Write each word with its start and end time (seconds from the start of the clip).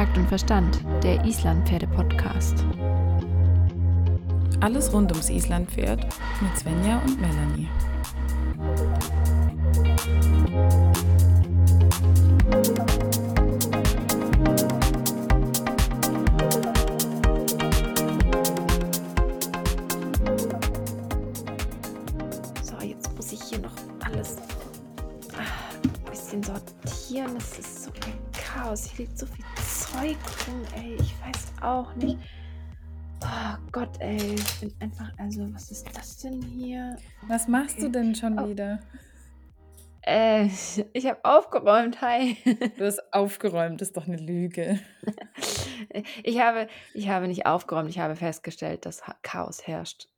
Takt 0.00 0.16
und 0.16 0.28
Verstand, 0.28 0.80
der 1.02 1.22
Islandpferde-Podcast. 1.26 2.64
Alles 4.60 4.90
rund 4.94 5.12
ums 5.12 5.28
Islandpferd 5.28 6.06
mit 6.40 6.58
Svenja 6.58 7.02
und 7.04 7.20
Melanie. 7.20 7.68
So, 22.62 22.86
jetzt 22.86 23.14
muss 23.14 23.32
ich 23.32 23.42
hier 23.42 23.58
noch 23.58 23.74
alles 24.00 24.36
ah, 25.34 25.42
ein 25.82 26.10
bisschen 26.10 26.42
sortieren. 26.42 27.36
Es 27.36 27.58
ist 27.58 27.84
so 27.84 27.90
ein 27.90 28.14
Chaos. 28.32 28.84
Hier 28.84 29.04
liegt 29.04 29.18
so 29.18 29.26
viel 29.26 29.44
Zeug 30.00 30.16
ey. 30.76 30.94
Ich 31.00 31.14
weiß 31.20 31.52
auch 31.62 31.94
nicht. 31.96 32.18
Oh 33.22 33.56
Gott, 33.70 34.00
ey. 34.00 34.34
Ich 34.34 34.60
bin 34.60 34.74
einfach, 34.80 35.10
also, 35.18 35.52
was 35.52 35.70
ist 35.70 35.86
das 35.94 36.18
denn 36.18 36.40
hier? 36.42 36.96
Was 37.28 37.48
machst 37.48 37.76
Okay. 37.76 37.86
du 37.86 37.90
denn 37.90 38.14
schon 38.14 38.38
Oh. 38.38 38.48
wieder? 38.48 38.80
Äh, 40.02 40.46
ich 40.94 41.06
habe 41.06 41.22
aufgeräumt, 41.24 42.00
hi. 42.00 42.36
Du 42.78 42.86
hast 42.86 43.12
aufgeräumt, 43.12 43.82
ist 43.82 43.96
doch 43.96 44.06
eine 44.06 44.16
Lüge. 44.16 44.78
Ich 46.22 46.38
habe, 46.40 46.68
ich 46.94 47.08
habe 47.08 47.26
nicht 47.26 47.46
aufgeräumt, 47.46 47.88
ich 47.88 47.98
habe 47.98 48.14
festgestellt, 48.14 48.84
dass 48.86 49.06
Ha- 49.08 49.16
Chaos 49.22 49.66
herrscht. 49.66 50.08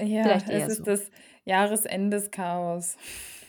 Ja, 0.00 0.22
Vielleicht 0.22 0.46
es 0.46 0.50
eher 0.50 0.66
ist 0.66 0.76
so. 0.78 0.84
das 0.84 1.10
Jahresendeschaos. 1.44 2.96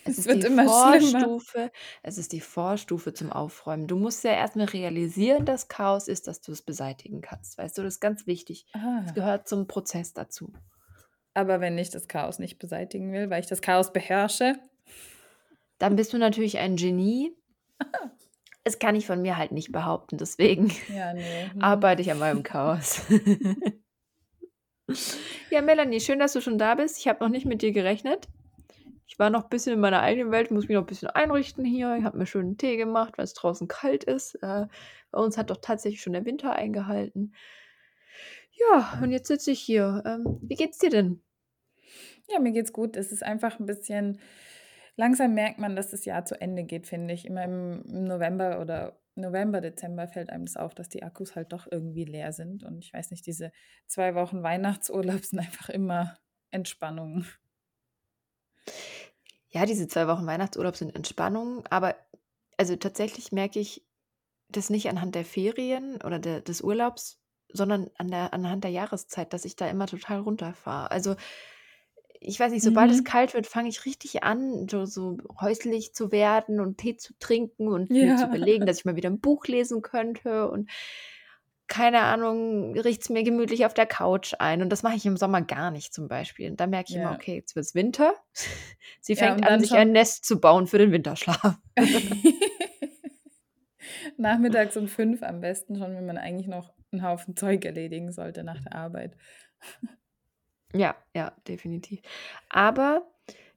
Es 0.05 0.17
Es 0.17 0.19
ist 0.19 0.25
wird 0.27 0.43
die 0.43 0.47
immer 0.47 0.63
schlimmer. 0.67 1.19
Vorstufe, 1.29 1.71
es 2.03 2.17
ist 2.17 2.33
die 2.33 2.41
Vorstufe 2.41 3.13
zum 3.13 3.31
Aufräumen. 3.31 3.87
Du 3.87 3.95
musst 3.97 4.23
ja 4.23 4.31
erstmal 4.31 4.67
realisieren, 4.67 5.45
dass 5.45 5.67
Chaos 5.69 6.07
ist, 6.07 6.27
dass 6.27 6.41
du 6.41 6.51
es 6.51 6.61
beseitigen 6.61 7.21
kannst. 7.21 7.57
Weißt 7.57 7.77
du, 7.77 7.83
das 7.83 7.95
ist 7.95 7.99
ganz 8.01 8.27
wichtig. 8.27 8.65
Das 8.73 8.81
Ah, 8.81 9.11
gehört 9.13 9.47
zum 9.47 9.67
Prozess 9.67 10.13
dazu. 10.13 10.53
aber 11.33 11.61
wenn 11.61 11.77
ich 11.77 11.89
das 11.89 12.07
Chaos 12.07 12.39
nicht 12.39 12.59
beseitigen 12.59 13.11
will, 13.13 13.29
weil 13.29 13.39
ich 13.41 13.47
das 13.47 13.61
Chaos 13.61 13.93
beherrsche, 13.93 14.55
Dann 15.79 15.95
bist 15.95 16.13
du 16.13 16.17
natürlich 16.17 16.57
ein 16.59 16.75
Genie. 16.75 17.35
Das 18.65 18.79
kann 18.79 18.95
ich 18.95 19.05
von 19.05 19.21
mir 19.21 19.35
halt 19.37 19.51
nicht 19.51 19.73
behaupten, 19.73 20.17
deswegen 20.17 20.71
ja, 20.87 21.13
nee. 21.13 21.49
hm. 21.51 21.61
arbeite 21.61 22.01
ich 22.01 22.09
an 22.11 22.19
meinem 22.19 22.43
Chaos. 22.43 23.01
ja, 25.49 25.61
Melanie, 25.61 25.99
schön, 25.99 26.19
dass 26.19 26.33
du 26.33 26.41
schon 26.41 26.57
da 26.57 26.75
bist. 26.75 26.97
Ich 26.99 27.07
habe 27.07 27.23
noch 27.23 27.29
nicht 27.29 27.45
mit 27.45 27.61
dir 27.61 27.71
gerechnet. 27.71 28.27
Ich 29.07 29.19
war 29.19 29.29
noch 29.29 29.43
ein 29.43 29.49
bisschen 29.49 29.73
in 29.73 29.79
meiner 29.79 30.01
eigenen 30.01 30.31
Welt, 30.31 30.51
muss 30.51 30.67
mich 30.67 30.75
noch 30.75 30.83
ein 30.83 30.87
bisschen 30.87 31.09
einrichten 31.09 31.65
hier. 31.65 31.95
Ich 31.97 32.03
habe 32.03 32.17
mir 32.17 32.25
schönen 32.25 32.57
Tee 32.57 32.77
gemacht, 32.77 33.17
weil 33.17 33.25
es 33.25 33.33
draußen 33.33 33.67
kalt 33.67 34.03
ist. 34.03 34.35
Äh, 34.35 34.67
bei 35.11 35.19
uns 35.19 35.37
hat 35.37 35.49
doch 35.49 35.57
tatsächlich 35.61 36.01
schon 36.01 36.13
der 36.13 36.25
Winter 36.25 36.53
eingehalten. 36.53 37.33
Ja, 38.51 38.99
und 39.01 39.11
jetzt 39.11 39.27
sitze 39.27 39.51
ich 39.51 39.59
hier. 39.59 40.03
Ähm, 40.05 40.39
wie 40.41 40.55
geht's 40.55 40.77
dir 40.77 40.89
denn? 40.89 41.21
Ja, 42.29 42.39
mir 42.39 42.51
geht's 42.51 42.73
gut. 42.73 42.95
Es 42.97 43.11
ist 43.11 43.23
einfach 43.23 43.59
ein 43.59 43.65
bisschen, 43.65 44.19
langsam 44.95 45.33
merkt 45.33 45.59
man, 45.59 45.75
dass 45.75 45.91
das 45.91 46.05
Jahr 46.05 46.25
zu 46.25 46.39
Ende 46.39 46.63
geht, 46.63 46.87
finde 46.87 47.13
ich. 47.13 47.25
Immer 47.25 47.43
im 47.43 47.83
November 47.85 48.61
oder 48.61 48.99
November, 49.15 49.61
Dezember 49.61 50.07
fällt 50.07 50.29
einem 50.29 50.45
das 50.45 50.55
auf, 50.57 50.73
dass 50.73 50.89
die 50.89 51.03
Akkus 51.03 51.35
halt 51.35 51.53
doch 51.53 51.67
irgendwie 51.69 52.05
leer 52.05 52.33
sind. 52.33 52.63
Und 52.63 52.79
ich 52.79 52.93
weiß 52.93 53.11
nicht, 53.11 53.25
diese 53.25 53.51
zwei 53.87 54.15
Wochen 54.15 54.43
Weihnachtsurlaub 54.43 55.23
sind 55.25 55.39
einfach 55.39 55.69
immer 55.69 56.17
Entspannung. 56.51 57.25
Ja, 59.49 59.65
diese 59.65 59.87
zwei 59.87 60.07
Wochen 60.07 60.25
Weihnachtsurlaub 60.25 60.75
sind 60.75 60.95
Entspannung, 60.95 61.65
aber 61.67 61.95
also 62.57 62.75
tatsächlich 62.75 63.31
merke 63.31 63.59
ich 63.59 63.85
das 64.49 64.69
nicht 64.69 64.89
anhand 64.89 65.15
der 65.15 65.25
Ferien 65.25 66.01
oder 66.03 66.19
der, 66.19 66.41
des 66.41 66.61
Urlaubs, 66.61 67.21
sondern 67.49 67.89
an 67.97 68.09
der, 68.09 68.33
anhand 68.33 68.63
der 68.63 68.71
Jahreszeit, 68.71 69.33
dass 69.33 69.45
ich 69.45 69.55
da 69.55 69.67
immer 69.69 69.87
total 69.87 70.19
runterfahre. 70.21 70.91
Also 70.91 71.15
ich 72.19 72.39
weiß 72.39 72.51
nicht, 72.53 72.63
sobald 72.63 72.91
es 72.91 73.03
Mhm. 73.03 73.03
kalt 73.03 73.33
wird, 73.33 73.47
fange 73.47 73.69
ich 73.69 73.85
richtig 73.85 74.23
an, 74.23 74.67
so, 74.69 74.85
so 74.85 75.17
häuslich 75.41 75.93
zu 75.93 76.11
werden 76.11 76.59
und 76.61 76.77
Tee 76.77 76.95
zu 76.95 77.13
trinken 77.19 77.67
und 77.67 77.99
mir 77.99 78.15
zu 78.15 78.27
Ja. 78.27 78.27
überlegen, 78.27 78.65
dass 78.65 78.77
ich 78.79 78.85
mal 78.85 78.95
wieder 78.95 79.09
ein 79.09 79.19
Buch 79.19 79.45
lesen 79.47 79.81
könnte 79.81 80.49
und 80.49 80.69
keine 81.67 82.01
Ahnung, 82.01 82.77
riecht 82.77 83.03
es 83.03 83.09
mir 83.09 83.23
gemütlich 83.23 83.65
auf 83.65 83.73
der 83.73 83.85
Couch 83.85 84.33
ein. 84.39 84.61
Und 84.61 84.69
das 84.69 84.83
mache 84.83 84.95
ich 84.95 85.05
im 85.05 85.17
Sommer 85.17 85.41
gar 85.41 85.71
nicht 85.71 85.93
zum 85.93 86.07
Beispiel. 86.07 86.49
Und 86.51 86.59
da 86.59 86.67
merke 86.67 86.89
ich 86.91 86.95
immer, 86.95 87.11
Ja. 87.11 87.15
okay, 87.15 87.35
jetzt 87.35 87.55
wird 87.55 87.65
es 87.65 87.75
Winter. 87.75 88.13
Sie 89.01 89.13
Ja, 89.13 89.19
fängt 89.27 89.41
und 89.41 89.47
an, 89.47 89.59
sich 89.61 89.73
ein. 89.73 89.91
Nest 89.91 90.25
zu 90.25 90.39
bauen 90.39 90.67
für 90.67 90.77
den 90.77 90.91
Winterschlaf. 90.91 91.57
Nachmittags 94.17 94.77
um 94.77 94.87
fünf 94.87 95.23
am 95.23 95.41
besten 95.41 95.77
schon, 95.77 95.95
wenn 95.95 96.05
man 96.05 96.17
eigentlich 96.17 96.47
noch 96.47 96.73
einen 96.91 97.03
Haufen 97.03 97.35
Zeug 97.35 97.65
erledigen 97.65 98.11
sollte 98.11 98.43
nach 98.43 98.61
der 98.61 98.75
Arbeit. 98.75 99.15
Ja, 100.73 100.95
ja, 101.15 101.33
definitiv. 101.47 102.01
Aber 102.49 103.07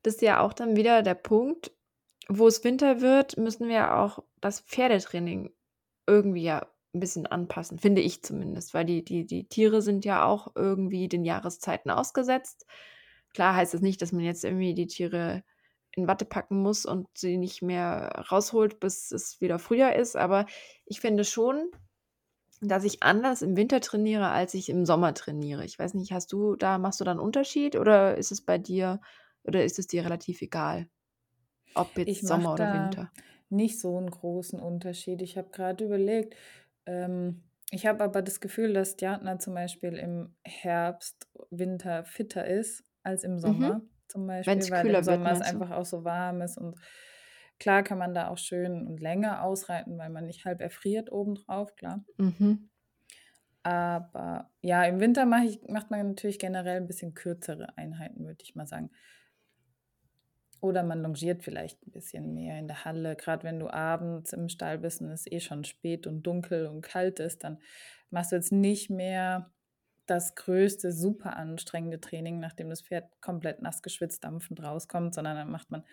das 0.03 0.15
ist 0.15 0.23
ja 0.23 0.41
auch 0.41 0.53
dann 0.53 0.77
wieder 0.77 1.03
der 1.03 1.15
Punkt, 1.15 1.73
wo 2.29 2.47
es 2.47 2.65
Winter 2.65 3.01
wird, 3.01 3.37
müssen 3.37 3.69
wir 3.69 3.97
auch 3.97 4.23
das 4.41 4.61
Pferdetraining 4.61 5.51
irgendwie 6.07 6.43
ja 6.45 6.67
ein 6.97 7.01
bisschen 7.01 7.27
anpassen, 7.27 7.79
finde 7.79 8.01
ich 8.01 8.23
zumindest, 8.23 8.75
weil 8.75 8.85
die, 8.85 9.05
die, 9.05 9.27
die 9.27 9.49
Tiere 9.49 9.83
sind 9.83 10.05
ja 10.05 10.25
auch 10.25 10.53
irgendwie 10.55 11.09
den 11.09 11.25
Jahreszeiten 11.25 11.91
ausgesetzt. 11.91 12.67
Klar 13.35 13.55
heißt 13.55 13.75
es 13.75 13.81
nicht, 13.81 14.01
dass 14.03 14.13
man 14.13 14.25
jetzt 14.25 14.45
irgendwie 14.45 14.75
die 14.75 14.87
Tiere 14.87 15.45
in 15.93 16.09
Watte 16.09 16.25
packen 16.25 16.61
muss 16.61 16.85
und 16.85 17.09
sie 17.15 17.39
nicht 17.39 17.63
mehr 17.63 18.27
rausholt, 18.31 18.81
bis 18.81 19.13
es 19.13 19.41
wieder 19.41 19.59
Frühjahr 19.59 19.97
ist, 19.97 20.17
aber 20.17 20.47
ich 20.85 21.01
finde 21.01 21.25
schon, 21.25 21.71
dass 22.61 22.85
ich 22.85 23.03
anders 23.03 23.43
im 23.43 23.57
Winter 23.57 23.81
trainiere, 23.81 24.29
als 24.29 24.55
ich 24.55 24.69
im 24.69 24.87
Sommer 24.87 25.15
trainiere. 25.15 25.65
Ich 25.65 25.79
weiß 25.79 25.95
nicht, 25.95 26.13
hast 26.13 26.33
du 26.33 26.57
da, 26.57 26.79
machst 26.79 27.01
du 27.01 27.05
da 27.05 27.11
einen 27.11 27.21
Unterschied 27.21 27.77
oder 27.77 28.17
ist 28.17 28.33
es 28.33 28.41
bei 28.41 28.59
dir 28.59 29.01
oder 29.45 29.65
ist 29.65 29.79
es 29.79 29.87
dir 29.87 30.05
relativ 30.05 30.43
egal, 30.43 30.89
ob 31.75 31.97
jetzt 31.99 32.27
Sommer 32.27 32.55
oder 32.55 32.73
Winter? 32.73 33.11
nicht 33.49 33.79
so 33.79 33.97
einen 33.97 34.11
großen 34.11 34.59
Unterschied. 34.59 35.23
Ich 35.23 35.39
habe 35.39 35.51
gerade 35.51 35.85
überlegt, 35.85 36.35
ähm, 36.87 37.45
ich 37.71 37.87
habe 37.87 38.05
aber 38.05 38.23
das 38.23 38.41
Gefühl, 38.41 38.73
dass 38.75 38.97
Djatna 38.97 39.39
zum 39.39 39.55
Beispiel 39.55 39.95
im 39.95 40.37
Herbst, 40.45 41.29
Winter 41.51 42.05
fitter 42.05 42.47
ist 42.47 42.85
als 43.03 43.25
im 43.25 43.39
Mhm. 43.45 43.73
Sommer 43.73 43.83
zum 44.09 44.27
Wenn 44.45 44.59
Beispiel, 44.59 44.61
es 44.61 44.71
weil 44.71 44.89
im 44.89 45.03
Sommer 45.03 45.33
es 45.33 45.43
einfach 45.43 45.71
auch 45.73 45.85
so 45.87 46.05
warm 46.05 46.43
ist 46.43 46.59
und 46.59 46.77
klar 47.59 47.83
kann 47.83 47.99
man 47.99 48.15
da 48.15 48.29
auch 48.29 48.39
schön 48.39 48.87
und 48.87 49.01
länger 49.01 49.43
ausreiten, 49.45 49.99
weil 49.99 50.11
man 50.11 50.27
nicht 50.27 50.45
halb 50.45 50.61
erfriert 50.61 51.13
obendrauf, 51.13 51.77
klar. 51.77 52.05
Mhm. 52.19 52.69
Aber 53.63 54.51
ja, 54.63 54.85
im 54.85 55.01
Winter 55.01 55.27
mach 55.27 55.43
ich, 55.43 55.61
macht 55.69 55.91
man 55.91 56.07
natürlich 56.09 56.39
generell 56.39 56.77
ein 56.77 56.87
bisschen 56.87 57.15
kürzere 57.15 57.77
Einheiten, 57.77 58.25
würde 58.25 58.43
ich 58.43 58.55
mal 58.55 58.67
sagen. 58.67 58.91
Oder 60.61 60.83
man 60.83 61.03
longiert 61.03 61.43
vielleicht 61.43 61.87
ein 61.87 61.93
bisschen 61.93 62.35
mehr 62.35 62.59
in 62.59 62.67
der 62.69 62.85
Halle. 62.85 63.17
Gerade 63.17 63.45
wenn 63.45 63.61
du 63.61 63.69
abends 63.69 64.33
im 64.33 64.49
Stall 64.49 64.79
bist 64.79 65.01
und 65.01 65.11
es 65.11 65.27
eh 65.31 65.41
schon 65.41 65.65
spät 65.65 66.07
und 66.07 66.23
dunkel 66.23 66.67
und 66.67 66.83
kalt 66.83 67.21
ist, 67.21 67.45
dann 67.45 67.59
machst 68.11 68.33
du 68.33 68.37
jetzt 68.37 68.53
nicht 68.53 68.91
mehr 68.91 69.53
das 70.07 70.35
größte, 70.37 70.93
super 70.93 71.37
anstrengende 71.37 72.01
Training, 72.01 72.39
nachdem 72.41 72.71
das 72.71 72.83
Pferd 72.83 73.21
komplett 73.21 73.61
nass 73.63 73.83
geschwitzt, 73.83 74.23
dampfend 74.25 74.63
rauskommt, 74.63 75.15
sondern 75.15 75.37
dann 75.37 75.51
macht 75.51 75.71
man 75.71 75.85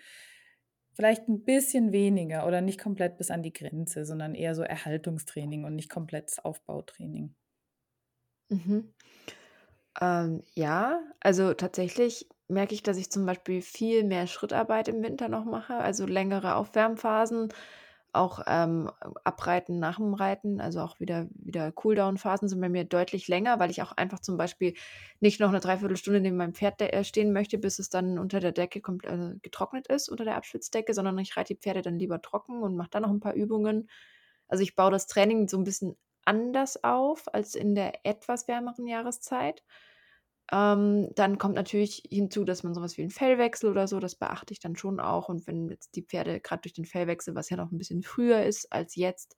vielleicht 0.94 1.28
ein 1.28 1.44
bisschen 1.44 1.92
weniger 1.92 2.46
oder 2.46 2.60
nicht 2.60 2.80
komplett 2.80 3.16
bis 3.18 3.30
an 3.30 3.42
die 3.44 3.52
Grenze, 3.52 4.04
sondern 4.06 4.34
eher 4.34 4.54
so 4.56 4.62
Erhaltungstraining 4.62 5.64
und 5.64 5.74
nicht 5.76 5.90
komplettes 5.90 6.38
Aufbautraining. 6.40 7.34
Mhm. 8.50 8.94
Ähm, 10.00 10.42
ja, 10.54 11.00
also 11.20 11.54
tatsächlich 11.54 12.28
merke 12.48 12.74
ich, 12.74 12.82
dass 12.82 12.98
ich 12.98 13.10
zum 13.10 13.26
Beispiel 13.26 13.62
viel 13.62 14.04
mehr 14.04 14.26
Schrittarbeit 14.26 14.88
im 14.88 15.02
Winter 15.02 15.28
noch 15.28 15.44
mache, 15.44 15.74
also 15.76 16.06
längere 16.06 16.56
Aufwärmphasen, 16.56 17.52
auch 18.12 18.40
ähm, 18.46 18.90
Abreiten 19.24 19.80
nach 19.80 19.96
dem 19.96 20.14
Reiten, 20.14 20.60
also 20.60 20.80
auch 20.80 21.00
wieder, 21.00 21.26
wieder 21.34 21.72
Cooldown-Phasen 21.72 22.48
sind 22.48 22.60
bei 22.60 22.68
mir 22.68 22.84
deutlich 22.84 23.26
länger, 23.28 23.58
weil 23.58 23.70
ich 23.70 23.82
auch 23.82 23.92
einfach 23.92 24.20
zum 24.20 24.36
Beispiel 24.36 24.74
nicht 25.20 25.40
noch 25.40 25.48
eine 25.48 25.60
Dreiviertelstunde 25.60 26.20
neben 26.20 26.36
meinem 26.36 26.54
Pferd 26.54 26.80
äh, 26.80 27.04
stehen 27.04 27.32
möchte, 27.32 27.58
bis 27.58 27.78
es 27.80 27.90
dann 27.90 28.18
unter 28.18 28.38
der 28.40 28.52
Decke 28.52 28.80
äh, 29.02 29.34
getrocknet 29.42 29.88
ist, 29.88 30.08
unter 30.08 30.24
der 30.24 30.36
Abschwitzdecke, 30.36 30.94
sondern 30.94 31.18
ich 31.18 31.36
reite 31.36 31.54
die 31.54 31.60
Pferde 31.60 31.82
dann 31.82 31.98
lieber 31.98 32.22
trocken 32.22 32.62
und 32.62 32.76
mache 32.76 32.90
dann 32.90 33.02
noch 33.02 33.10
ein 33.10 33.20
paar 33.20 33.34
Übungen. 33.34 33.88
Also 34.48 34.62
ich 34.62 34.76
baue 34.76 34.92
das 34.92 35.06
Training 35.06 35.48
so 35.48 35.58
ein 35.58 35.64
bisschen 35.64 35.96
anders 36.24 36.82
auf 36.84 37.32
als 37.34 37.54
in 37.54 37.74
der 37.74 38.06
etwas 38.06 38.48
wärmeren 38.48 38.86
Jahreszeit. 38.86 39.62
Ähm, 40.52 41.08
dann 41.14 41.38
kommt 41.38 41.54
natürlich 41.54 42.02
hinzu, 42.10 42.44
dass 42.44 42.62
man 42.62 42.74
sowas 42.74 42.96
wie 42.98 43.02
einen 43.02 43.10
Fellwechsel 43.10 43.70
oder 43.70 43.88
so, 43.88 43.98
das 43.98 44.14
beachte 44.14 44.52
ich 44.52 44.60
dann 44.60 44.76
schon 44.76 45.00
auch. 45.00 45.28
Und 45.28 45.46
wenn 45.46 45.68
jetzt 45.68 45.96
die 45.96 46.02
Pferde 46.02 46.40
gerade 46.40 46.62
durch 46.62 46.74
den 46.74 46.84
Fellwechsel, 46.84 47.34
was 47.34 47.50
ja 47.50 47.56
noch 47.56 47.72
ein 47.72 47.78
bisschen 47.78 48.02
früher 48.02 48.42
ist 48.42 48.72
als 48.72 48.94
jetzt, 48.94 49.36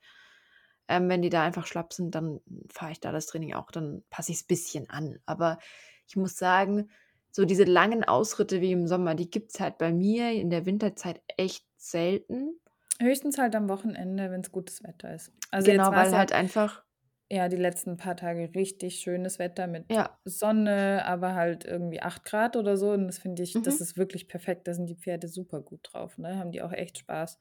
ähm, 0.88 1.08
wenn 1.08 1.22
die 1.22 1.30
da 1.30 1.42
einfach 1.42 1.66
schlapp 1.66 1.92
sind, 1.92 2.14
dann 2.14 2.40
fahre 2.72 2.92
ich 2.92 3.00
da 3.00 3.12
das 3.12 3.26
Training 3.26 3.54
auch, 3.54 3.70
dann 3.70 4.02
passe 4.10 4.32
ich 4.32 4.38
es 4.38 4.44
ein 4.44 4.48
bisschen 4.48 4.90
an. 4.90 5.18
Aber 5.26 5.58
ich 6.06 6.16
muss 6.16 6.36
sagen, 6.36 6.90
so 7.30 7.44
diese 7.44 7.64
langen 7.64 8.04
Ausritte 8.04 8.60
wie 8.60 8.72
im 8.72 8.86
Sommer, 8.86 9.14
die 9.14 9.30
gibt 9.30 9.52
es 9.52 9.60
halt 9.60 9.78
bei 9.78 9.92
mir 9.92 10.32
in 10.32 10.50
der 10.50 10.64
Winterzeit 10.64 11.20
echt 11.36 11.66
selten. 11.76 12.58
Höchstens 13.00 13.36
halt 13.36 13.54
am 13.54 13.68
Wochenende, 13.68 14.30
wenn 14.30 14.40
es 14.40 14.50
gutes 14.50 14.82
Wetter 14.82 15.14
ist. 15.14 15.32
Also 15.50 15.70
Genau, 15.70 15.90
weil 15.90 16.16
halt 16.16 16.32
einfach 16.32 16.85
ja, 17.30 17.48
die 17.48 17.56
letzten 17.56 17.96
paar 17.96 18.16
Tage 18.16 18.50
richtig 18.54 19.00
schönes 19.00 19.38
Wetter 19.38 19.66
mit 19.66 19.90
Ja. 19.92 20.18
Sonne, 20.24 21.04
aber 21.06 21.34
halt 21.34 21.64
irgendwie 21.64 22.00
8 22.00 22.24
Grad 22.24 22.56
oder 22.56 22.76
so. 22.76 22.90
Und 22.92 23.06
das 23.08 23.18
finde 23.18 23.42
ich 23.42 23.52
das 23.62 23.76
Mhm. 23.76 23.82
ist 23.82 23.96
wirklich 23.96 24.28
perfekt. 24.28 24.68
Da 24.68 24.74
sind 24.74 24.86
die 24.88 24.96
Pferde 24.96 25.28
super 25.28 25.60
gut 25.60 25.80
drauf, 25.92 26.18
ne? 26.18 26.38
Haben 26.38 26.52
die 26.52 26.62
auch 26.62 26.72
echt 26.72 26.98
Spaß. 26.98 27.38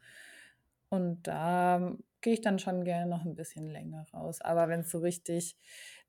Und 0.90 1.24
da 1.28 1.96
gehe 2.22 2.34
ich 2.34 2.42
dann 2.42 2.58
schon 2.60 2.84
gerne 2.86 3.10
noch 3.10 3.26
ein 3.26 3.36
bisschen 3.36 3.70
länger 3.70 4.06
raus. 4.14 4.42
Aber 4.42 4.70
wenn 4.70 4.82
es 4.82 4.92
so 4.92 5.00
richtig 5.00 5.56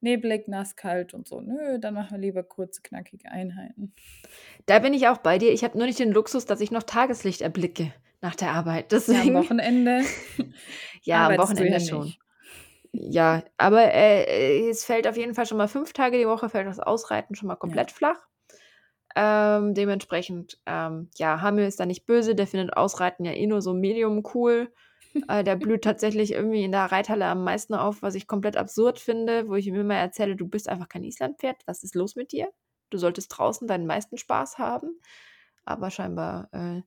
neblig, 0.00 0.48
nass, 0.48 0.76
kalt 0.76 1.12
und 1.14 1.26
so, 1.28 1.40
nö, 1.40 1.78
dann 1.78 1.94
machen 1.94 2.12
wir 2.12 2.18
lieber 2.18 2.42
kurze, 2.42 2.80
knackige 2.82 3.30
Einheiten. 3.30 3.94
Da 4.66 4.78
bin 4.78 4.94
ich 4.94 5.08
auch 5.08 5.18
bei 5.18 5.38
dir. 5.38 5.52
Ich 5.52 5.64
habe 5.64 5.76
nur 5.76 5.86
nicht 5.86 5.98
den 5.98 6.12
Luxus, 6.12 6.46
dass 6.46 6.60
ich 6.60 6.70
noch 6.70 6.82
Tageslicht 6.82 7.40
erblicke 7.42 7.92
nach 8.22 8.34
der 8.34 8.50
Arbeit. 8.52 8.86
Ja, 8.86 8.88
am 8.88 8.92
Deswegen 9.08 9.34
Wochenende 9.34 10.00
ja, 11.02 11.16
am 11.16 11.24
arbeitest 11.24 11.58
du 11.58 11.64
ja 11.64 11.78
Wochenende 11.78 11.80
schon. 11.80 12.04
nicht. 12.06 12.20
Ja, 12.98 13.42
aber, 13.58 13.92
äh, 13.92 14.68
es 14.70 14.84
fällt 14.84 15.06
auf 15.06 15.16
jeden 15.16 15.34
Fall 15.34 15.46
schon 15.46 15.58
mal 15.58 15.68
5 15.68 15.92
Tage 15.92 16.18
die 16.18 16.26
Woche 16.26 16.48
fällt 16.48 16.66
das 16.66 16.80
Ausreiten 16.80 17.34
schon 17.34 17.48
mal 17.48 17.56
Ja. 17.62 17.76
komplett 17.76 17.90
flach. 17.90 18.26
Ähm, 19.16 19.74
dementsprechend, 19.74 20.58
ähm, 20.66 21.10
ja, 21.16 21.40
Hamil 21.42 21.66
ist 21.66 21.80
da 21.80 21.86
nicht 21.86 22.06
böse, 22.06 22.34
der 22.34 22.46
findet 22.46 22.76
Ausreiten 22.76 23.24
ja 23.26 23.32
eh 23.32 23.46
nur 23.46 23.62
so 23.62 23.74
medium 23.74 24.24
cool. 24.34 24.72
Äh, 25.28 25.44
der 25.44 25.56
blüht 25.56 25.84
tatsächlich 25.84 26.32
irgendwie 26.32 26.64
in 26.64 26.72
der 26.72 26.86
Reithalle 26.92 27.26
am 27.26 27.44
meisten 27.44 27.74
auf, 27.74 28.02
was 28.02 28.14
ich 28.16 28.26
komplett 28.28 28.56
absurd 28.58 29.00
finde, 29.00 29.48
wo 29.48 29.54
ich 29.56 29.66
ihm 29.68 29.76
immer 29.76 29.96
erzähle: 29.96 30.36
„Du 30.36 30.48
bist 30.48 30.68
einfach 30.68 30.88
kein 30.88 31.04
Islandpferd. 31.04 31.62
Was 31.66 31.82
ist 31.84 31.94
los 31.96 32.16
mit 32.16 32.32
dir? 32.32 32.50
Du 32.90 32.98
solltest 32.98 33.28
draußen 33.38 33.68
deinen 33.68 33.86
meisten 33.86 34.18
Spaß 34.18 34.58
haben.“ 34.58 35.00
Aber 35.64 35.90
scheinbar, 35.90 36.48
äh, 36.52 36.82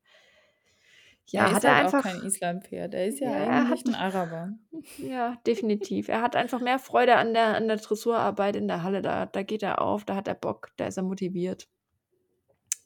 ja, 1.31 1.47
Er 1.47 1.51
hat 1.51 1.57
ist 1.57 1.63
er 1.63 1.75
halt 1.75 1.85
auch 1.85 1.97
einfach 1.97 2.03
kein 2.03 2.21
Islandpferd. 2.21 2.93
Er 2.93 3.07
ist 3.07 3.19
ja 3.19 3.31
ja, 3.31 3.65
eigentlich 3.67 3.69
hat 3.69 3.85
'n 3.85 3.95
Araber. 3.95 4.57
ja, 4.97 5.37
definitiv. 5.47 6.07
Er 6.09 6.21
hat 6.21 6.35
einfach 6.35 6.59
mehr 6.61 6.79
Freude 6.79 7.15
an 7.17 7.33
der 7.33 7.55
an 7.55 7.67
der 7.67 7.77
Dressurarbeit 7.77 8.55
in 8.55 8.67
der 8.67 8.83
Halle. 8.83 9.01
Da 9.01 9.25
da 9.25 9.43
geht 9.43 9.63
er 9.63 9.81
auf, 9.81 10.05
da 10.05 10.15
hat 10.15 10.27
er 10.27 10.35
Bock, 10.35 10.71
da 10.77 10.87
ist 10.87 10.97
er 10.97 11.03
motiviert. 11.03 11.67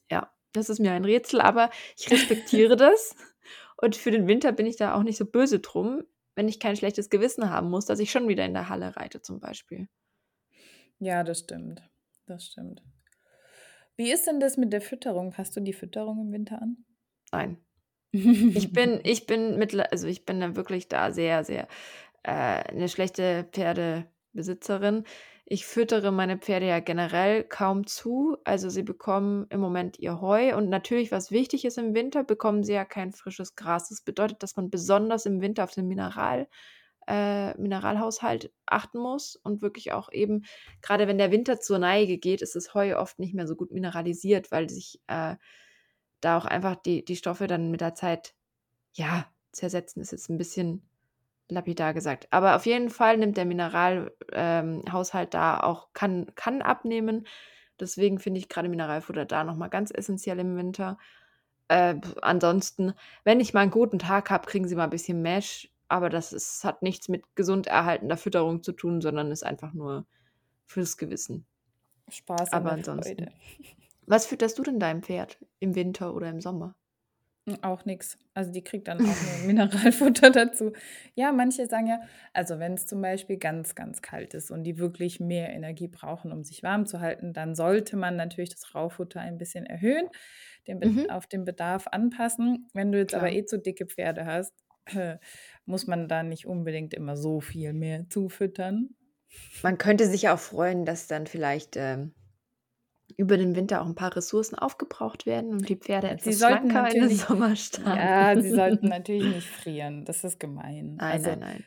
Ja, 0.09 0.31
das 0.53 0.69
ist 0.69 0.79
mir 0.79 0.91
ein 0.93 1.05
Rätsel, 1.05 1.41
aber 1.41 1.69
ich 1.97 2.09
respektiere 2.11 2.75
das. 2.77 3.15
Und 3.77 3.95
für 3.95 4.11
den 4.11 4.27
Winter 4.27 4.51
bin 4.51 4.65
ich 4.65 4.77
da 4.77 4.95
auch 4.95 5.03
nicht 5.03 5.17
so 5.17 5.25
böse 5.25 5.59
drum, 5.59 6.03
wenn 6.35 6.47
ich 6.47 6.59
kein 6.59 6.75
schlechtes 6.75 7.09
Gewissen 7.09 7.49
haben 7.49 7.69
muss, 7.69 7.85
dass 7.85 7.99
ich 7.99 8.11
schon 8.11 8.27
wieder 8.27 8.45
in 8.45 8.53
der 8.53 8.69
Halle 8.69 8.95
reite 8.95 9.21
zum 9.21 9.39
Beispiel. 9.39 9.87
Ja, 10.99 11.23
das 11.23 11.39
stimmt. 11.39 11.83
Das 12.25 12.45
stimmt. 12.47 12.81
Wie 13.95 14.11
ist 14.11 14.27
denn 14.27 14.39
das 14.39 14.55
mit 14.55 14.71
der 14.71 14.81
Fütterung? 14.81 15.31
Passt 15.31 15.55
du 15.55 15.59
die 15.59 15.73
Fütterung 15.73 16.19
im 16.21 16.31
Winter 16.31 16.61
an? 16.61 16.85
Nein. 17.31 17.57
Ich 18.55 18.71
bin 18.73 18.99
ich 19.03 19.25
bin 19.25 19.57
mittler 19.57 19.91
also, 19.91 20.07
ich 20.07 20.25
bin 20.25 20.39
da 20.39 20.55
wirklich 20.55 20.87
da 20.87 21.11
sehr, 21.11 21.43
sehr, 21.43 21.67
äh, 22.23 22.73
'ne 22.75 22.89
schlechte 22.89 23.45
Pferdebesitzerin. 23.53 25.05
Ich 25.45 25.65
füttere 25.67 26.11
meine 26.11 26.37
Pferde 26.39 26.67
ja 26.67 26.79
generell 26.81 27.43
kaum 27.43 27.87
zu. 27.87 28.37
Also, 28.45 28.69
sie 28.69 28.83
bekommen 28.83 29.47
im 29.51 29.59
Moment 29.61 29.99
ihr 29.99 30.21
Heu 30.21 30.55
und 30.57 30.69
natürlich, 30.69 31.11
was 31.11 31.31
wichtig 31.31 31.65
ist 31.65 31.77
im 31.79 31.95
Winter, 31.95 32.23
bekommen 32.23 32.63
sie 32.63 32.73
ja 32.73 32.85
kein 32.85 33.13
frisches 33.13 33.55
Gras. 33.55 33.89
Das 33.89 34.01
bedeutet, 34.01 34.43
dass 34.43 34.55
man 34.57 34.69
besonders 34.71 35.25
im 35.27 35.41
Winter 35.41 35.63
auf 35.65 35.71
den 35.71 35.87
Mineral 35.87 36.47
äh, 37.07 37.55
Mineralhaushalt 37.59 38.53
achten 38.67 38.99
muss 38.99 39.35
und 39.37 39.61
wirklich 39.63 39.91
auch 39.93 40.11
eben 40.11 40.43
grade 40.81 41.07
wenn 41.07 41.17
der 41.19 41.31
Winter 41.31 41.59
zur 41.61 41.79
Neige 41.79 42.17
geht, 42.19 42.41
ist 42.43 42.55
das 42.55 42.73
Heu 42.75 42.97
oft 42.97 43.19
nicht 43.19 43.33
mehr 43.35 43.47
so 43.47 43.55
gut 43.55 43.71
mineralisiert, 43.71 44.51
weil 44.51 44.69
sich, 44.69 45.01
äh, 45.07 45.35
da 46.25 46.37
auch 46.37 46.45
einfach 46.45 46.75
die 46.77 47.05
die 47.05 47.15
Stoffe 47.17 47.47
dann 47.47 47.71
mit 47.71 47.81
der 47.81 47.95
Zeit, 47.95 48.35
ja, 48.93 49.27
zersetzen, 49.53 50.01
ist 50.03 50.11
jetzt 50.13 50.29
'n 50.29 50.37
bisschen 50.39 50.83
lapidar 51.49 51.93
gesagt. 51.95 52.27
Aber 52.31 52.55
auf 52.57 52.65
jeden 52.67 52.89
Fall 52.91 53.17
nimmt 53.17 53.37
der 53.37 53.45
Mineral 53.45 54.13
ähm, 54.33 54.83
da 55.31 55.59
auch 55.61 55.93
kann 55.93 56.27
kann 56.35 56.61
abnehmen. 56.63 57.27
Deswegen 57.79 58.19
finde 58.19 58.39
ich 58.41 58.49
grade 58.49 58.69
Mineralfutter 58.69 59.25
da 59.25 59.43
noch 59.45 59.55
mal 59.57 59.69
ganz 59.69 59.91
essenziell 59.91 60.39
im 60.39 60.57
Winter. 60.57 60.97
Äh, 61.69 61.95
ansonsten, 62.23 62.93
wenn 63.25 63.39
ich 63.41 63.53
mal 63.55 63.63
'n 63.65 63.71
guten 63.71 63.99
Tag 63.99 64.29
habe, 64.31 64.47
kriegen 64.47 64.67
sie 64.69 64.75
mal 64.75 64.87
bisschen 64.89 65.21
Mash, 65.23 65.71
aber 65.89 66.09
das 66.09 66.33
ist 66.33 66.63
hat 66.65 66.83
nichts 66.83 67.09
mit 67.09 67.23
gesund 67.35 67.67
erhaltener 67.67 68.17
Fütterung 68.17 68.63
zu 68.63 68.73
tun, 68.73 69.01
sondern 69.01 69.31
ist 69.31 69.43
einfach 69.45 69.73
nur 69.73 70.07
fürs 70.67 70.97
Gewissen. 70.97 71.45
Spaß 72.09 72.53
Aber 72.53 72.73
der 72.75 72.85
Freude. 72.85 73.33
Was 74.07 74.25
fütterst 74.27 74.57
du 74.59 74.63
denn 74.63 74.79
deinem 74.79 75.03
Pferd 75.03 75.37
im 75.59 75.75
Winter 75.75 76.13
oder 76.15 76.29
im 76.29 76.41
Sommer? 76.41 76.75
Hm, 77.47 77.57
auch 77.61 77.83
nix. 77.85 78.17
Also, 78.33 78.51
die 78.51 78.63
kriegt 78.63 78.87
dann 78.87 79.01
auch 79.01 79.19
nur 79.21 79.37
Mineralfutter 79.37 80.29
dazu. 80.31 80.71
Ja, 81.15 81.31
manche 81.33 81.67
sagen 81.67 81.87
ja 81.87 81.99
also, 82.31 82.57
wenn's 82.59 82.85
zum 82.85 83.01
Beispiel 83.01 83.37
ganz, 83.37 83.75
ganz 83.75 84.01
kalt 84.01 84.33
ist 84.33 84.49
und 84.49 84.63
die 84.63 84.77
wirklich 84.77 85.19
mehr 85.19 85.49
Energie 85.53 85.87
brauchen, 85.89 86.31
um 86.31 86.43
sich 86.43 86.63
warm 86.63 86.85
zu 86.85 87.01
halten, 87.01 87.33
dann 87.33 87.53
sollte 87.55 87.97
man 87.97 88.15
natürlich 88.15 88.51
das 88.51 88.73
Raufutter 88.73 89.19
ein 89.19 89.37
bisschen 89.37 89.65
erhöhen, 89.65 90.07
den 90.67 90.81
Mhm. 90.83 91.05
auf 91.09 91.27
den 91.27 91.43
Bedarf 91.45 91.87
anpassen. 91.87 92.69
Wenn 92.73 92.91
du 92.93 92.97
jetzt 92.99 93.13
aber 93.15 93.29
Klar. 93.29 93.33
eh 93.33 93.45
zu 93.45 93.59
dicke 93.59 93.87
Pferde 93.87 94.25
hast, 94.25 94.53
muss 95.65 95.85
man 95.87 96.07
da 96.07 96.23
nicht 96.23 96.45
unbedingt 96.47 96.93
immer 96.93 97.17
so 97.17 97.41
viel 97.41 97.73
mehr 97.73 98.09
zufüttern. 98.09 98.95
Man 99.63 99.79
könnte 99.79 100.07
sich 100.07 100.29
auch 100.29 100.37
freuen, 100.39 100.85
dass 100.85 101.07
dann 101.07 101.25
vielleicht, 101.25 101.75
ähm, 101.75 102.13
über 103.17 103.37
den 103.37 103.55
Winter 103.55 103.81
auch 103.81 103.85
'n 103.87 103.95
paar 103.95 104.15
Ressourcen 104.15 104.55
aufgebraucht 104.57 105.25
werden 105.25 105.51
und 105.53 105.69
die 105.69 105.75
Pferde 105.77 106.09
Ja, 106.09 106.17
sie 106.19 106.33
etwas 106.33 106.35
sollten 106.35 106.71
schlanker 106.71 106.89
in 106.91 106.99
den 107.01 107.09
natürlich 107.09 107.17
Sommer 107.17 107.55
ja, 107.85 108.37
sie 108.39 108.51
sollten 108.51 108.87
starten. 108.87 108.89
natürlich 108.89 109.25
nicht 109.27 109.49
frieren. 109.51 110.05
Das 110.05 110.23
ist 110.23 110.39
gemein. 110.39 111.01
Nein, 111.01 111.21
Also 111.21 111.23
nein, 111.23 111.39
nein. 111.39 111.65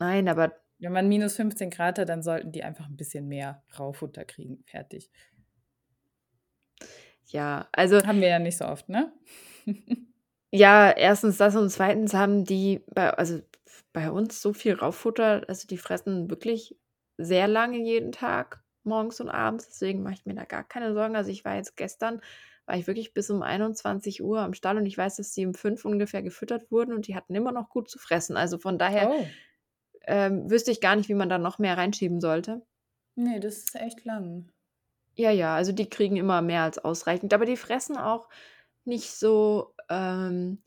Nein, 0.00 0.28
aber 0.28 0.52
wenn 0.80 0.92
man 0.92 1.08
minus 1.08 1.34
15 1.36 1.70
Grad 1.70 1.98
hat, 1.98 2.08
dann 2.08 2.22
sollten 2.22 2.52
die 2.52 2.62
einfach 2.62 2.86
'n 2.88 2.96
bisschen 2.96 3.26
mehr 3.28 3.62
Raufutter 3.78 4.24
kriegen, 4.24 4.62
fertig. 4.64 5.08
Ja, 7.26 7.68
also 7.72 8.00
Haben 8.04 8.20
wir 8.20 8.28
ja 8.28 8.38
nicht 8.38 8.56
so 8.56 8.64
oft, 8.66 8.88
ne? 8.88 9.12
Ja, 10.52 10.90
1. 10.96 11.36
das 11.36 11.56
und 11.56 11.68
2. 11.68 12.14
haben 12.14 12.44
die 12.46 12.80
bei 12.94 13.10
also, 13.10 13.40
bei 13.92 14.10
uns 14.10 14.40
so 14.40 14.54
viel 14.54 14.74
Raufutter 14.74 15.44
also, 15.46 15.66
die 15.66 15.76
fressen 15.76 16.30
wirklich 16.30 16.78
sehr 17.18 17.48
lange 17.48 17.76
jeden 17.78 18.12
Tag, 18.12 18.64
morgens 18.88 19.20
und 19.20 19.28
abends, 19.30 19.68
deswegen 19.68 20.02
mache 20.02 20.14
ich 20.14 20.26
mir 20.26 20.34
da 20.34 20.44
gar 20.44 20.64
keine 20.64 20.94
Sorgen. 20.94 21.16
Also, 21.16 21.30
ich 21.30 21.44
war 21.44 21.56
jetzt 21.56 21.76
gestern 21.76 22.20
war 22.66 22.76
ich 22.76 22.86
wirklich 22.86 23.14
bis 23.14 23.30
um 23.30 23.42
21:00 23.42 24.40
am 24.42 24.54
Stall 24.54 24.76
und 24.78 24.86
ich 24.86 24.98
weiß, 24.98 25.16
dass 25.16 25.32
die 25.32 25.46
um 25.46 25.54
5 25.54 25.84
ungefähr 25.86 26.22
gefüttert 26.22 26.70
wurden 26.70 26.92
und 26.94 27.06
die 27.08 27.16
hatten 27.16 27.34
immer 27.34 27.52
noch 27.52 27.70
gut 27.70 27.90
zu 27.90 27.98
fressen. 27.98 28.36
Also, 28.36 28.58
von 28.58 28.78
daher, 28.78 29.08
Oh. 29.08 29.38
ähm, 30.06 30.50
wüsste 30.50 30.70
ich 30.72 30.80
gar 30.82 30.96
nicht, 30.96 31.08
wie 31.10 31.14
man 31.14 31.28
da 31.30 31.38
noch 31.38 31.58
mehr 31.60 31.76
reinschieben 31.78 32.20
sollte. 32.20 32.62
Ne, 33.16 33.38
das 33.40 33.58
ist 33.58 33.74
echt 33.74 34.04
lang. 34.04 34.50
Ja, 35.16 35.30
ja, 35.32 35.56
also, 35.56 35.72
die 35.72 35.88
kriegen 35.90 36.16
immer 36.16 36.42
mehr 36.42 36.62
als 36.62 36.78
ausreichend, 36.78 37.34
aber 37.34 37.44
die 37.44 37.56
fressen 37.56 37.96
auch 37.96 38.28
nicht 38.84 39.10
so, 39.12 39.74
ähm, 39.88 40.62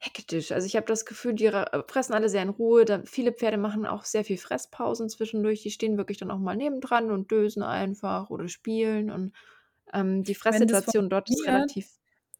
hektisch. 0.00 0.52
Also, 0.52 0.66
ich 0.66 0.76
habe 0.76 0.86
das 0.86 1.04
Gefühl, 1.04 1.34
die 1.34 1.48
ra 1.48 1.84
fressen 1.88 2.14
alle 2.14 2.28
sehr 2.28 2.42
in 2.42 2.48
Ruhe. 2.50 2.84
Da 2.84 3.02
viele 3.04 3.32
Pferde 3.32 3.58
machen 3.58 3.86
auch 3.86 4.04
sehr 4.04 4.24
viel 4.24 4.38
Fresspausen 4.38 5.08
zwischendurch. 5.08 5.62
Die 5.62 5.70
stehen 5.70 5.96
wirklich 5.98 6.18
dann 6.18 6.30
auch 6.30 6.38
mal 6.38 6.56
nebendran 6.56 7.10
und 7.10 7.30
dösen 7.30 7.62
einfach 7.62 8.30
oder 8.30 8.48
spielen 8.48 9.10
und, 9.10 9.34
ähm, 9.94 10.24
die 10.24 10.34
Fresssituation 10.36 11.10
dort 11.10 11.30
ist 11.30 11.46
relativ 11.46 11.88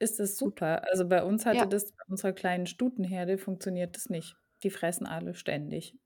ist 0.00 0.20
das 0.20 0.36
super. 0.38 0.84
Also, 0.90 1.08
bei 1.08 1.24
uns 1.24 1.44
hatte 1.46 1.66
Ja. 1.66 1.68
das 1.68 1.92
bei 1.92 2.04
unserer 2.08 2.32
kleinen 2.32 2.66
Stutenherde 2.66 3.38
funktioniert 3.38 3.96
das 3.96 4.08
nicht. 4.10 4.36
Die 4.62 4.70
fressen 4.70 5.06
alle 5.06 5.34
ständig. 5.34 5.96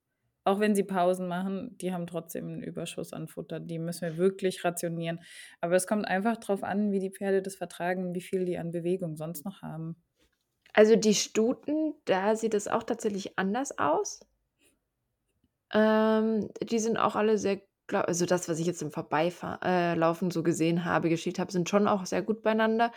Auch 0.47 0.59
wenn 0.61 0.75
sie 0.75 0.83
Pausen 0.85 1.29
machen, 1.29 1.77
die 1.79 1.93
haben 1.93 2.07
trotzdem 2.09 2.49
'n 2.49 2.63
Überschuss 2.63 3.13
an 3.13 3.29
Futter. 3.29 3.61
Die 3.61 3.79
müssen 3.79 4.03
wir 4.03 4.17
wirklich 4.19 4.65
rationieren. 4.65 5.21
Aber 5.61 5.77
es 5.77 5.87
kommt 5.87 6.07
einfach 6.09 6.37
drauf 6.39 6.65
an, 6.65 6.91
wie 6.93 6.99
die 7.01 7.11
Pferde 7.13 7.43
das 7.43 7.55
vertragen, 7.57 8.15
wie 8.15 8.21
viel 8.23 8.45
die 8.45 8.59
an 8.59 8.73
Bewegung 8.73 9.17
sonst 9.17 9.45
noch 9.45 9.63
haben. 9.63 10.03
Also, 10.75 10.97
die 10.97 11.15
Stuten, 11.15 11.95
da 12.07 12.35
sieht 12.35 12.55
es 12.55 12.67
auch 12.69 12.83
tatsächlich 12.83 13.39
anders 13.39 13.79
aus. 13.79 14.21
Ähm, 15.73 16.49
die 16.63 16.79
sind 16.79 16.97
auch 16.99 17.17
alle 17.17 17.39
sehr 17.39 17.61
gla 17.87 18.03
also, 18.03 18.27
das, 18.27 18.49
was 18.49 18.59
ich 18.59 18.67
jetzt 18.67 18.83
im 18.83 18.91
Vorbeifahr 18.91 19.59
äh, 19.63 19.95
so 20.31 20.43
gesehen 20.43 20.85
habe, 20.85 21.09
geschielt 21.09 21.39
habe, 21.39 21.53
sind 21.53 21.69
schon 21.69 21.89
auch 21.89 22.07
sehr 22.07 22.23
gut 22.23 22.43
beieinander. 22.43 22.93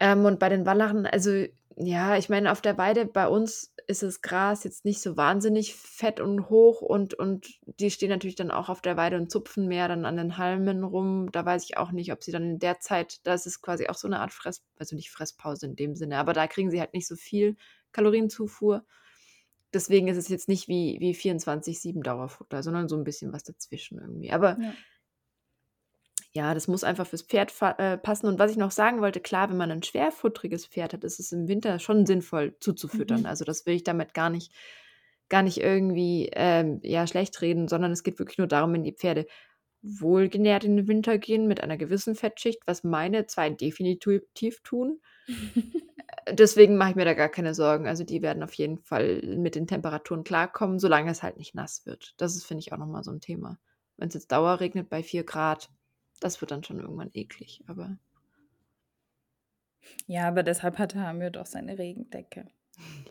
Ähm, 0.00 0.24
und 0.24 0.38
bei 0.38 0.48
den 0.48 0.66
Wallachen 0.66 1.06
also, 1.06 1.44
ja, 1.76 2.16
ich 2.16 2.28
meine, 2.28 2.52
auf 2.52 2.60
der 2.60 2.78
Weide 2.78 3.06
bei 3.06 3.28
uns 3.28 3.74
ist 3.86 4.02
das 4.02 4.22
Gras 4.22 4.64
jetzt 4.64 4.84
nicht 4.84 5.00
so 5.02 5.16
wahnsinnig 5.16 5.74
fett 5.74 6.20
und 6.20 6.48
hoch 6.50 6.80
und 6.82 7.14
und 7.14 7.46
die 7.80 7.90
stehen 7.90 8.08
natürlich 8.10 8.36
dann 8.36 8.50
auch 8.50 8.68
auf 8.68 8.80
der 8.80 8.96
Weide 8.96 9.16
und 9.16 9.30
zupfen 9.30 9.68
mehr 9.68 9.88
dann 9.88 10.04
an 10.04 10.16
den 10.16 10.38
Halmen 10.38 10.84
rum. 10.84 11.30
Da 11.32 11.44
weiß 11.44 11.64
ich 11.64 11.76
auch 11.76 11.92
nicht, 11.92 12.12
ob 12.12 12.22
sie 12.24 12.32
dann 12.32 12.44
in 12.44 12.58
der 12.58 12.80
Zeit 12.80 13.18
da 13.24 13.34
ist 13.34 13.46
es 13.46 13.60
quasi 13.62 13.86
auch 13.88 13.94
so 13.96 14.08
'ne 14.08 14.20
Art 14.20 14.32
Fress 14.32 14.62
also, 14.78 14.96
nicht 14.96 15.10
Fresspause 15.10 15.66
in 15.66 15.76
dem 15.76 15.94
Sinne, 15.96 16.18
aber 16.18 16.32
da 16.32 16.46
kriegen 16.46 16.70
sie 16.70 16.80
halt 16.80 16.94
nicht 16.94 17.06
so 17.08 17.16
viel 17.16 17.56
Kalorienzufuhr. 17.92 18.84
Deswegen 19.74 20.08
ist 20.08 20.18
es 20.18 20.28
jetzt 20.28 20.48
nicht 20.48 20.68
wie 20.68 20.98
wie 21.00 21.14
24/7 21.14 22.02
Dauerfutter, 22.02 22.62
sondern 22.62 22.88
so 22.88 22.96
'n 22.96 23.04
bisschen 23.04 23.32
was 23.32 23.44
dazwischen 23.44 23.98
irgendwie. 24.00 24.32
Aber 24.32 24.58
Ja. 24.58 24.76
Ja, 26.34 26.52
das 26.54 26.66
muss 26.68 26.84
einfach 26.84 27.06
fürs 27.06 27.22
Pferd 27.22 27.52
äh, 27.78 27.96
passen. 27.98 28.26
Und 28.26 28.38
was 28.38 28.50
ich 28.50 28.56
noch 28.56 28.72
sagen 28.72 29.00
wollte, 29.00 29.20
klar, 29.20 29.50
wenn 29.50 29.56
man 29.56 29.68
'nen 29.68 29.82
schwerfutteriges 29.82 30.66
Pferd 30.66 30.92
hat, 30.94 31.04
ist 31.04 31.20
es 31.20 31.32
im 31.32 31.48
Winter 31.48 31.78
schon 31.78 32.06
sinnvoll 32.06 32.56
zuzufüttern. 32.60 33.20
Mhm. 33.22 33.26
Also, 33.26 33.44
das 33.44 33.66
will 33.66 33.74
ich 33.76 33.84
damit 33.84 34.14
gar 34.14 34.30
nicht 34.30 34.52
gar 35.30 35.42
nicht 35.42 35.58
irgendwie, 35.58 36.28
ähm, 36.34 36.80
ja, 36.82 37.06
schlecht 37.06 37.40
reden, 37.42 37.66
sondern 37.68 37.92
es 37.92 38.02
geht 38.02 38.18
wirklich 38.18 38.38
nur 38.38 38.46
darum, 38.48 38.72
wenn 38.74 38.84
die 38.84 38.92
Pferde 38.92 39.26
wohlgenährt 39.82 40.64
in 40.64 40.76
den 40.76 40.88
Winter 40.88 41.18
gehen 41.18 41.46
mit 41.48 41.62
einer 41.62 41.76
gewissen 41.78 42.14
Fettschicht, 42.16 42.60
was 42.66 42.84
meine 42.84 43.26
2 43.26 43.50
definitiv 43.50 44.60
tun. 44.64 45.00
Äh, 46.26 46.34
deswegen 46.34 46.76
mache 46.76 46.90
ich 46.90 46.96
mir 46.96 47.04
da 47.04 47.14
gar 47.14 47.28
keine 47.28 47.54
Sorgen. 47.54 47.86
Also, 47.86 48.04
die 48.04 48.22
werden 48.22 48.42
auf 48.42 48.54
jeden 48.54 48.78
Fall 48.78 49.22
mit 49.38 49.54
den 49.54 49.66
Temperaturen 49.66 50.24
klarkommen, 50.24 50.78
solange 50.78 51.10
es 51.10 51.22
halt 51.22 51.36
nicht 51.38 51.54
nass 51.54 51.86
wird. 51.86 52.14
Das 52.18 52.34
ist, 52.36 52.44
finde 52.44 52.60
ich, 52.60 52.72
auch 52.72 52.78
noch 52.78 52.86
mal 52.86 53.02
so 53.04 53.10
'n 53.10 53.20
Thema. 53.20 53.58
Wenn's 53.96 54.14
jetzt 54.14 54.32
dauerregnet 54.32 54.88
bei 54.90 55.02
4 55.02 55.24
Grad, 55.24 55.70
das 56.24 56.40
wird 56.40 56.50
dann 56.50 56.64
schon 56.64 56.80
irgendwann 56.80 57.10
eklig, 57.14 57.62
aber 57.66 57.98
Ja, 60.06 60.28
aber 60.28 60.42
deshalb 60.42 60.78
hat 60.78 60.94
der 60.94 61.02
Hamid 61.02 61.36
doch 61.36 61.46
seine 61.46 61.78
Regendecke. 61.78 62.46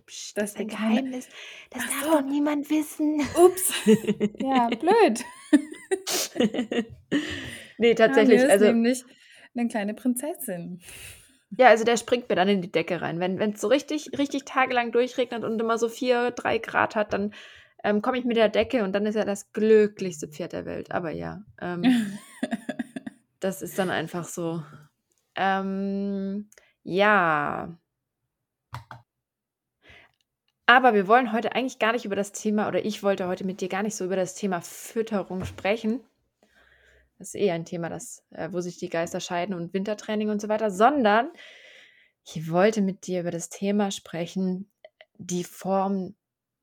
Psst, 0.06 0.38
das 0.38 0.52
ist 0.52 0.60
ein 0.60 0.68
Geheimnis. 0.68 1.30
Das 1.72 1.84
darf 1.86 2.02
doch 2.22 2.22
niemand 2.30 2.70
wissen. 2.70 3.22
Ups. 3.44 3.74
Ja, 4.40 4.68
blöd. 4.70 5.24
Ne, 7.78 7.96
Hamir 7.96 7.96
tatsächlich, 7.96 8.42
ist 8.42 8.50
also 8.52 8.66
nämlich 8.66 9.04
'ne 9.54 9.68
kleine 9.68 9.94
Prinzessin. 9.94 10.82
Ja, 11.58 11.68
also 11.68 11.84
der 11.86 11.98
springt 11.98 12.30
mir 12.30 12.36
dann 12.36 12.48
in 12.50 12.62
die 12.62 12.72
Decke 12.72 13.02
rein. 13.02 13.20
Wenn 13.20 13.40
wenn's 13.40 13.62
so 13.62 13.68
richtig 13.68 14.18
richtig 14.18 14.44
tagelang 14.46 14.92
durchregnet 14.92 15.44
und 15.44 15.60
immer 15.62 15.78
so 15.78 15.88
4, 15.88 16.32
3 16.32 16.58
Grad 16.58 16.96
hat, 16.96 17.14
dann, 17.14 17.34
ähm, 17.84 18.02
komme 18.02 18.18
ich 18.18 18.26
mit 18.26 18.38
der 18.38 18.50
Decke 18.50 18.84
und 18.84 18.94
dann 18.94 19.06
ist 19.06 19.16
er 19.16 19.26
das 19.26 19.54
glücklichste 19.54 20.28
Pferd 20.28 20.54
der 20.54 20.66
Welt. 20.66 20.92
Aber 20.92 21.12
ja, 21.12 21.44
ähm 21.62 21.84
das 23.44 23.62
ist 23.62 23.78
dann 23.80 23.90
einfach 23.90 24.26
so. 24.26 24.64
Ähm, 25.36 26.50
ja. 26.84 27.78
Aber 30.66 30.94
wir 30.94 31.08
wollen 31.08 31.34
heute 31.34 31.56
eigentlich 31.56 31.80
gar 31.80 31.92
nicht 31.94 32.06
über 32.06 32.16
das 32.16 32.32
Thema 32.32 32.68
oder 32.68 32.84
ich 32.86 33.04
wollte 33.04 33.28
heute 33.28 33.44
mit 33.46 33.60
dir 33.62 33.70
gar 33.70 33.84
nicht 33.84 33.96
so 33.96 34.06
über 34.06 34.16
das 34.16 34.36
Thema 34.36 34.62
Fütterung 34.62 35.44
sprechen. 35.46 36.02
Das 37.20 37.30
ist 37.30 37.36
eh 37.36 37.52
ein 37.52 37.66
Thema, 37.66 37.90
das 37.90 38.24
äh, 38.32 38.50
wo 38.52 38.62
sich 38.62 38.78
die 38.78 38.90
Geister 38.90 39.20
scheiden 39.20 39.56
und 39.56 39.74
Wintertraining 39.74 40.30
und 40.30 40.42
so 40.42 40.50
weiter, 40.50 40.72
sondern 40.72 41.32
ich 42.26 42.50
wollte 42.52 42.82
mit 42.82 43.08
dir 43.08 43.22
über 43.22 43.32
das 43.32 43.50
Thema 43.50 43.92
sprechen, 43.92 44.72
die 45.18 45.44
Form 45.44 46.16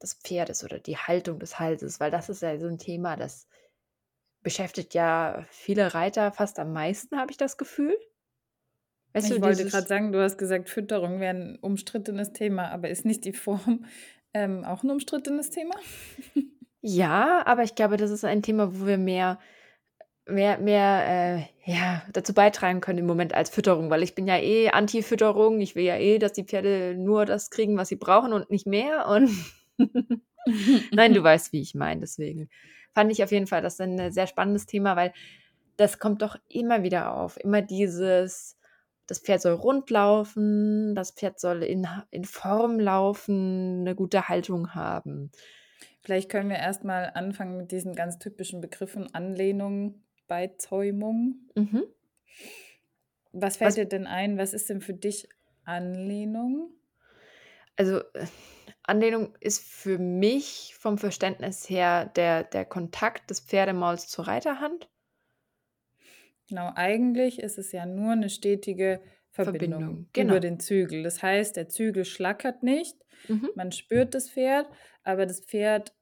des 0.02 0.14
Pferdes 0.14 0.64
oder 0.64 0.78
die 0.78 0.96
Haltung 0.96 1.38
des 1.38 1.58
Halses, 1.58 2.00
weil 2.00 2.10
das 2.10 2.28
ist 2.30 2.42
ja 2.42 2.58
so 2.58 2.66
'n 2.66 2.78
Thema, 2.78 3.16
das 3.16 3.46
beschäftigt 4.42 4.94
ja 4.94 5.44
viele 5.50 5.94
Reiter 5.94 6.32
fast 6.32 6.58
am 6.58 6.72
meisten, 6.72 7.18
habe 7.18 7.30
ich 7.32 7.36
das 7.36 7.56
Gefühl. 7.58 7.96
Weißt 9.14 9.30
du, 9.30 9.34
Ich 9.34 9.40
wollte 9.40 9.64
dieses 9.64 9.72
grad 9.72 9.88
sagen, 9.88 10.12
du 10.12 10.22
hast 10.22 10.38
gesagt, 10.38 10.68
Fütterung 10.70 11.20
wäre 11.20 11.34
'n 11.36 11.58
umstrittenes 11.60 12.32
Thema, 12.32 12.70
aber 12.70 12.88
ist 12.90 13.04
nicht 13.04 13.24
die 13.24 13.32
Form, 13.32 13.84
ähm, 14.34 14.64
auch 14.64 14.82
'n 14.84 14.90
umstrittenes 14.90 15.50
Thema? 15.50 15.74
Ja, 16.82 17.42
aber 17.46 17.62
ich 17.62 17.74
glaube, 17.74 17.96
das 17.98 18.10
ist 18.10 18.24
ein 18.24 18.42
Thema, 18.42 18.74
wo 18.80 18.86
wir 18.86 18.96
mehr 18.98 19.38
mehr 20.28 20.58
mehr, 20.58 21.46
äh, 21.66 21.70
ja, 21.72 22.02
dazu 22.12 22.34
beitragen 22.34 22.80
können 22.80 22.98
im 23.00 23.06
Moment 23.06 23.34
als 23.34 23.50
Fütterung, 23.50 23.90
weil 23.90 24.02
ich 24.04 24.14
bin 24.14 24.26
ja 24.28 24.38
eh 24.38 24.70
Anti-Fütterung. 24.70 25.60
Ich 25.60 25.74
will 25.76 25.84
ja 25.84 25.96
eh, 25.96 26.18
dass 26.18 26.32
die 26.34 26.44
Pferde 26.44 26.94
nur 26.96 27.26
das 27.26 27.50
kriegen, 27.50 27.76
was 27.78 27.88
sie 27.88 27.96
brauchen 27.96 28.32
und 28.32 28.50
nicht 28.50 28.66
mehr 28.66 29.08
und 29.08 29.30
Nein, 30.92 31.14
du 31.14 31.22
weißt, 31.22 31.52
wie 31.52 31.62
ich 31.62 31.74
meine, 31.74 32.00
deswegen 32.02 32.48
fand 32.94 33.12
ich 33.12 33.22
auf 33.24 33.32
jeden 33.32 33.46
Fall 33.48 33.62
das 33.62 33.80
'n 33.80 34.12
sehr 34.12 34.26
spannendes 34.28 34.66
Thema, 34.66 34.96
weil 34.96 35.12
das 35.76 35.98
kommt 36.00 36.22
doch 36.22 36.36
immer 36.48 36.82
wieder 36.84 37.14
auf. 37.16 37.36
Immer 37.38 37.62
dieses: 37.62 38.58
Das 39.08 39.20
Pferd 39.20 39.42
soll 39.42 39.54
rund 39.54 39.90
laufen, 39.90 40.94
das 40.96 41.12
Pferd 41.12 41.40
soll 41.40 41.62
in 41.64 41.86
in 42.12 42.24
Form 42.26 42.80
laufen, 42.80 43.84
'ne 43.84 43.94
gute 43.96 44.28
Haltung 44.28 44.74
haben. 44.74 45.32
Vielleicht 46.04 46.30
können 46.30 46.48
wir 46.48 46.56
erst 46.56 46.82
mal 46.84 47.10
anfangen 47.14 47.58
mit 47.58 47.72
diesen 47.72 47.94
ganz 47.94 48.18
typischen 48.18 48.60
Begriffen 48.62 49.12
Anlehnung, 49.14 50.02
Beizäumung. 50.28 51.50
Mhm. 51.56 51.90
Was 53.34 53.56
fällt 53.58 53.76
Was 53.76 53.76
dir 53.76 53.86
denn 53.86 54.06
ein? 54.06 54.38
Was 54.38 54.52
ist 54.54 54.68
denn 54.70 54.80
für 54.80 54.94
dich 54.94 55.28
Anlehnung? 55.64 56.72
Also, 57.80 58.00
äh, 58.12 58.26
Anlehnung 58.82 59.34
ist 59.40 59.62
für 59.64 59.96
mich 59.98 60.76
vom 60.78 60.98
Verständnis 60.98 61.70
her 61.70 62.04
der 62.14 62.44
der 62.44 62.66
Kontakt 62.66 63.30
des 63.30 63.40
Pferdemauls 63.40 64.06
zur 64.08 64.26
Reiterhand. 64.26 64.90
Genau, 66.48 66.72
eigentlich 66.74 67.38
ist 67.40 67.58
es 67.58 67.72
ja 67.72 67.86
nur 67.86 68.16
'ne 68.16 68.28
stetige 68.30 69.00
Verbindung 69.30 69.84
Verbindung, 69.84 70.08
über 70.16 70.40
genau. 70.40 70.40
den 70.40 70.58
Zügel. 70.58 71.02
Das 71.02 71.22
heißt, 71.22 71.56
der 71.56 71.68
Zügel 71.68 72.04
schlackert 72.04 72.62
nicht, 72.62 72.96
Mhm. 73.28 73.50
man 73.54 73.72
spürt 73.72 74.14
das 74.14 74.28
Pferd, 74.30 74.66
aber 75.04 75.26
das 75.26 75.40
Pferd 75.40 75.94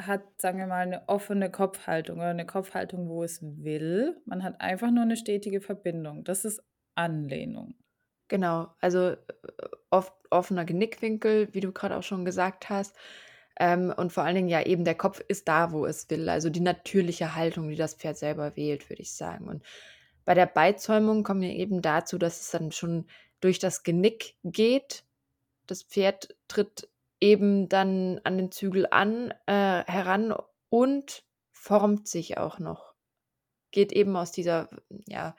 hat, 0.00 0.24
sagen 0.42 0.58
wir 0.58 0.66
mal, 0.68 0.86
'ne 0.86 1.04
offene 1.08 1.50
Kopfhaltung 1.50 2.18
oder 2.18 2.34
'ne 2.34 2.46
Kopfhaltung, 2.46 3.08
wo 3.08 3.24
es 3.24 3.40
will. 3.42 4.20
Man 4.26 4.42
hat 4.44 4.60
einfach 4.60 4.90
nur 4.92 5.06
'ne 5.06 5.16
stetige 5.16 5.60
Verbindung. 5.62 6.24
Das 6.24 6.44
ist 6.44 6.62
Anlehnung. 6.96 7.74
Genau, 8.32 8.68
also, 8.80 9.10
äh, 9.10 9.16
oft 9.90 10.14
offener 10.30 10.64
Genickwinkel, 10.64 11.52
wie 11.52 11.60
du 11.60 11.70
grad 11.70 11.92
auch 11.92 12.02
schon 12.02 12.24
gesagt 12.24 12.70
hast. 12.70 12.96
Ähm, 13.60 13.92
und 13.94 14.10
vor 14.10 14.22
allen 14.22 14.36
Dingen 14.36 14.48
ja 14.48 14.62
eben 14.62 14.84
der 14.86 14.94
Kopf 14.94 15.20
ist 15.28 15.48
da, 15.48 15.70
wo 15.70 15.84
es 15.84 16.08
will. 16.08 16.30
Also, 16.30 16.48
die 16.48 16.60
natürliche 16.60 17.34
Haltung, 17.34 17.68
die 17.68 17.76
das 17.76 17.92
Pferd 17.94 18.16
selber 18.16 18.56
wählt, 18.56 18.88
würde 18.88 19.02
ich 19.02 19.12
sagen. 19.12 19.48
Und 19.48 19.62
bei 20.24 20.32
der 20.32 20.46
Beizäumung 20.46 21.24
kommen 21.24 21.42
wir 21.42 21.50
eben 21.50 21.82
dazu, 21.82 22.16
dass 22.16 22.40
es 22.40 22.50
dann 22.52 22.72
schon 22.72 23.04
durch 23.42 23.58
das 23.58 23.82
Genick 23.82 24.36
geht. 24.44 25.04
Das 25.66 25.82
Pferd 25.82 26.34
tritt 26.48 26.88
eben 27.20 27.68
dann 27.68 28.18
an 28.24 28.38
den 28.38 28.50
Zügel 28.50 28.86
an 28.90 29.34
äh, 29.44 29.84
heran 29.84 30.34
und 30.70 31.22
formt 31.50 32.08
sich 32.08 32.38
auch 32.38 32.58
noch. 32.58 32.94
Geht 33.72 33.92
eben 33.92 34.16
aus 34.16 34.32
dieser, 34.32 34.70
ja, 35.06 35.36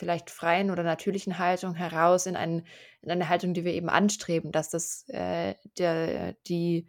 vielleicht 0.00 0.30
freien 0.30 0.70
oder 0.72 0.82
natürlichen 0.82 1.38
Haltung 1.38 1.74
heraus 1.74 2.26
in 2.26 2.34
ein 2.34 2.66
in 3.02 3.10
eine 3.10 3.28
Haltung, 3.28 3.54
die 3.54 3.64
wir 3.64 3.72
eben 3.74 3.88
anstreben, 3.88 4.50
dass 4.50 4.70
das 4.70 5.08
äh, 5.08 5.54
der 5.78 6.34
die 6.48 6.88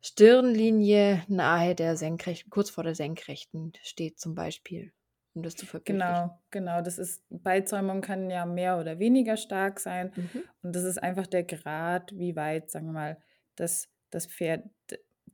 Stirnlinie 0.00 1.24
nahe 1.28 1.74
der 1.74 1.96
Senkrechten 1.96 2.50
kurz 2.50 2.70
vor 2.70 2.84
der 2.84 2.94
Senkrechten 2.94 3.72
steht 3.82 4.20
zum 4.20 4.34
Beispiel, 4.34 4.92
um 5.34 5.42
das 5.42 5.56
zu 5.56 5.66
verbildlichen. 5.66 6.08
Genau, 6.08 6.40
genau. 6.50 6.82
Das 6.82 6.98
ist 6.98 7.24
Beizäumung 7.30 8.00
kann 8.00 8.30
ja 8.30 8.46
mehr 8.46 8.78
oder 8.78 8.98
weniger 9.00 9.36
stark 9.36 9.80
sein. 9.80 10.12
Mhm. 10.14 10.44
Und 10.62 10.76
das 10.76 10.84
ist 10.84 11.02
einfach 11.02 11.26
der 11.26 11.42
Grad, 11.44 12.16
wie 12.16 12.36
weit, 12.36 12.70
sagen 12.70 12.86
wir 12.86 12.92
mal, 12.92 13.22
das 13.56 13.88
das 14.10 14.26
Pferd 14.26 14.64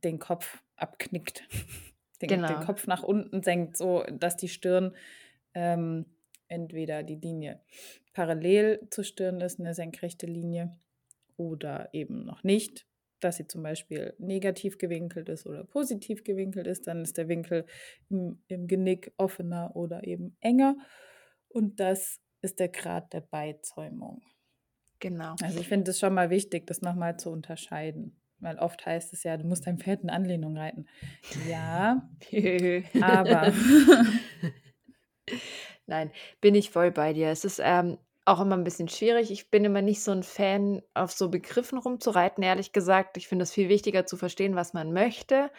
den 0.03 0.19
Kopf 0.19 0.63
abknickt, 0.75 1.43
den 2.21 2.29
den 2.29 2.41
Genau. 2.41 2.59
Kopf 2.61 2.87
nach 2.87 3.03
unten 3.03 3.43
senkt, 3.43 3.77
so 3.77 4.03
dass 4.11 4.35
die 4.35 4.49
Stirn, 4.49 4.95
ähm, 5.53 6.05
entweder 6.49 7.03
die 7.03 7.15
Linie 7.17 7.61
parallel 8.13 8.87
zur 8.91 9.03
Stirn 9.03 9.41
ist, 9.41 9.59
'ne 9.59 9.73
senkrechte 9.73 10.25
Linie, 10.27 10.77
oder 11.37 11.89
eben 11.93 12.25
noch 12.25 12.43
nicht, 12.43 12.87
dass 13.21 13.37
sie 13.37 13.47
zum 13.47 13.63
Beispiel 13.63 14.15
negativ 14.19 14.77
gewinkelt 14.77 15.29
ist 15.29 15.47
oder 15.47 15.63
positiv 15.65 16.23
gewinkelt 16.23 16.67
ist. 16.67 16.87
Dann 16.87 17.03
ist 17.03 17.17
der 17.17 17.27
Winkel 17.29 17.65
im 18.09 18.43
im 18.47 18.67
Genick 18.67 19.13
offener 19.17 19.75
oder 19.75 20.05
eben 20.07 20.37
enger. 20.41 20.77
Und 21.49 21.79
das 21.81 22.19
ist 22.41 22.59
der 22.59 22.69
Grad 22.69 23.13
der 23.13 23.21
Beizäumung. 23.21 24.21
Genau. 25.01 25.37
Also, 25.41 25.59
ich 25.59 25.67
finde 25.67 25.91
es 25.91 25.99
schon 25.99 26.13
mal 26.13 26.29
wichtig, 26.29 26.65
das 26.67 26.81
noch 26.81 26.95
mal 26.95 27.17
zu 27.17 27.29
unterscheiden, 27.29 28.21
weil 28.39 28.57
oft 28.59 28.85
heißt 28.85 29.13
es 29.13 29.23
ja: 29.23 29.37
„Du 29.37 29.45
musst 29.47 29.67
dein 29.67 29.79
Pferd 29.79 30.03
in 30.03 30.09
Anlehnung 30.09 30.57
reiten.“ 30.57 30.87
Ja, 31.33 32.09
aber 32.99 33.53
Nein, 35.89 36.11
bin 36.41 36.55
ich 36.55 36.71
voll 36.71 36.91
bei 36.91 37.13
dir. 37.13 37.29
Es 37.29 37.45
ist, 37.45 37.59
ähm, 37.63 37.97
auch 38.25 38.41
immer 38.41 38.55
'n 38.55 38.63
bisschen 38.63 38.87
schwierig. 38.89 39.29
Ich 39.29 39.51
bin 39.51 39.63
immer 39.65 39.83
nicht 39.83 40.01
so 40.01 40.11
'n 40.11 40.23
Fan, 40.23 40.81
auf 40.95 41.11
so 41.11 41.29
Begriffen 41.29 41.77
rumzureiten, 41.77 42.43
ehrlich 42.43 42.71
gesagt. 42.71 43.17
Ich 43.17 43.27
finde 43.27 43.43
es 43.43 43.51
viel 43.53 43.69
wichtiger 43.69 44.05
zu 44.07 44.17
verstehen, 44.17 44.55
was 44.55 44.73
man 44.73 44.93
möchte, 44.93 45.51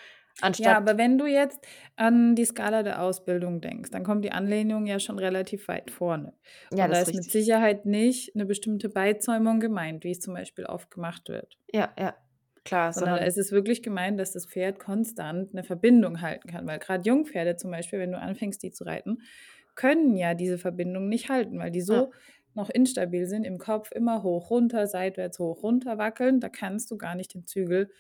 Ja, 0.59 0.77
anstatt 0.77 0.79
aber 0.79 0.97
wenn 0.97 1.19
du 1.19 1.27
jetzt 1.27 1.67
an 1.97 2.35
die 2.35 2.45
Skala 2.47 2.83
der 2.83 3.03
Ausbildung 3.03 3.61
denkst, 3.61 3.91
dann 3.91 4.05
kommt 4.05 4.25
die 4.25 4.33
Anlehnung 4.33 4.87
ja 4.87 4.99
schon 4.99 5.19
relativ 5.19 5.69
weit 5.69 5.91
vorne. 5.91 6.33
Ja, 6.73 6.87
Und 6.87 6.91
da 6.91 6.99
das 6.99 7.03
ist 7.03 7.07
ist 7.09 7.13
mit 7.15 7.31
richtig. 7.31 7.31
Sicherheit 7.31 7.85
nicht 7.85 8.35
'ne 8.35 8.47
bestimmte 8.47 8.89
Beizäumung 8.89 9.61
gemeint, 9.61 10.03
wie 10.05 10.13
es 10.13 10.21
zum 10.21 10.33
Beispiel 10.35 10.65
oft 10.65 10.91
gemacht 10.91 11.29
wird. 11.29 11.57
Ja, 11.73 11.93
ja, 11.99 12.15
klar, 12.65 12.93
Sondern 12.95 13.17
sondern 13.17 13.27
ist 13.27 13.37
es 13.37 13.53
wirklich 13.53 13.83
gemeint, 13.83 14.19
dass 14.19 14.33
das 14.33 14.47
Pferd 14.47 14.79
konstant 14.79 15.53
'ne 15.53 15.65
Verbindung 15.65 16.21
halten 16.23 16.49
kann, 16.49 16.67
weil 16.67 16.79
grad 16.79 17.05
Jungpferde 17.07 17.57
zum 17.57 17.71
Beispiel, 17.71 17.99
wenn 17.99 18.13
du 18.13 18.19
anfängst, 18.19 18.63
die 18.63 18.71
zu 18.73 18.85
reiten, 18.85 19.19
können 19.77 20.17
ja 20.17 20.35
diese 20.35 20.59
Verbindung 20.59 21.09
nicht 21.09 21.29
halten, 21.31 21.59
weil 21.59 21.71
die 21.71 21.83
Ja. 21.91 22.03
so 22.03 22.13
noch 22.55 22.71
instabil 22.71 23.27
sind 23.27 23.45
im 23.45 23.59
Kopf, 23.59 23.93
immer 23.93 24.23
hoch, 24.23 24.51
runter, 24.51 24.87
seitwärts, 24.89 25.39
hoch, 25.39 25.63
runter 25.63 25.99
wackeln. 25.99 26.41
Da 26.41 26.49
kannst 26.49 26.91
du 26.91 26.99
gar 26.99 27.15
nicht 27.17 27.35
den 27.35 27.47
Zügel 27.47 27.91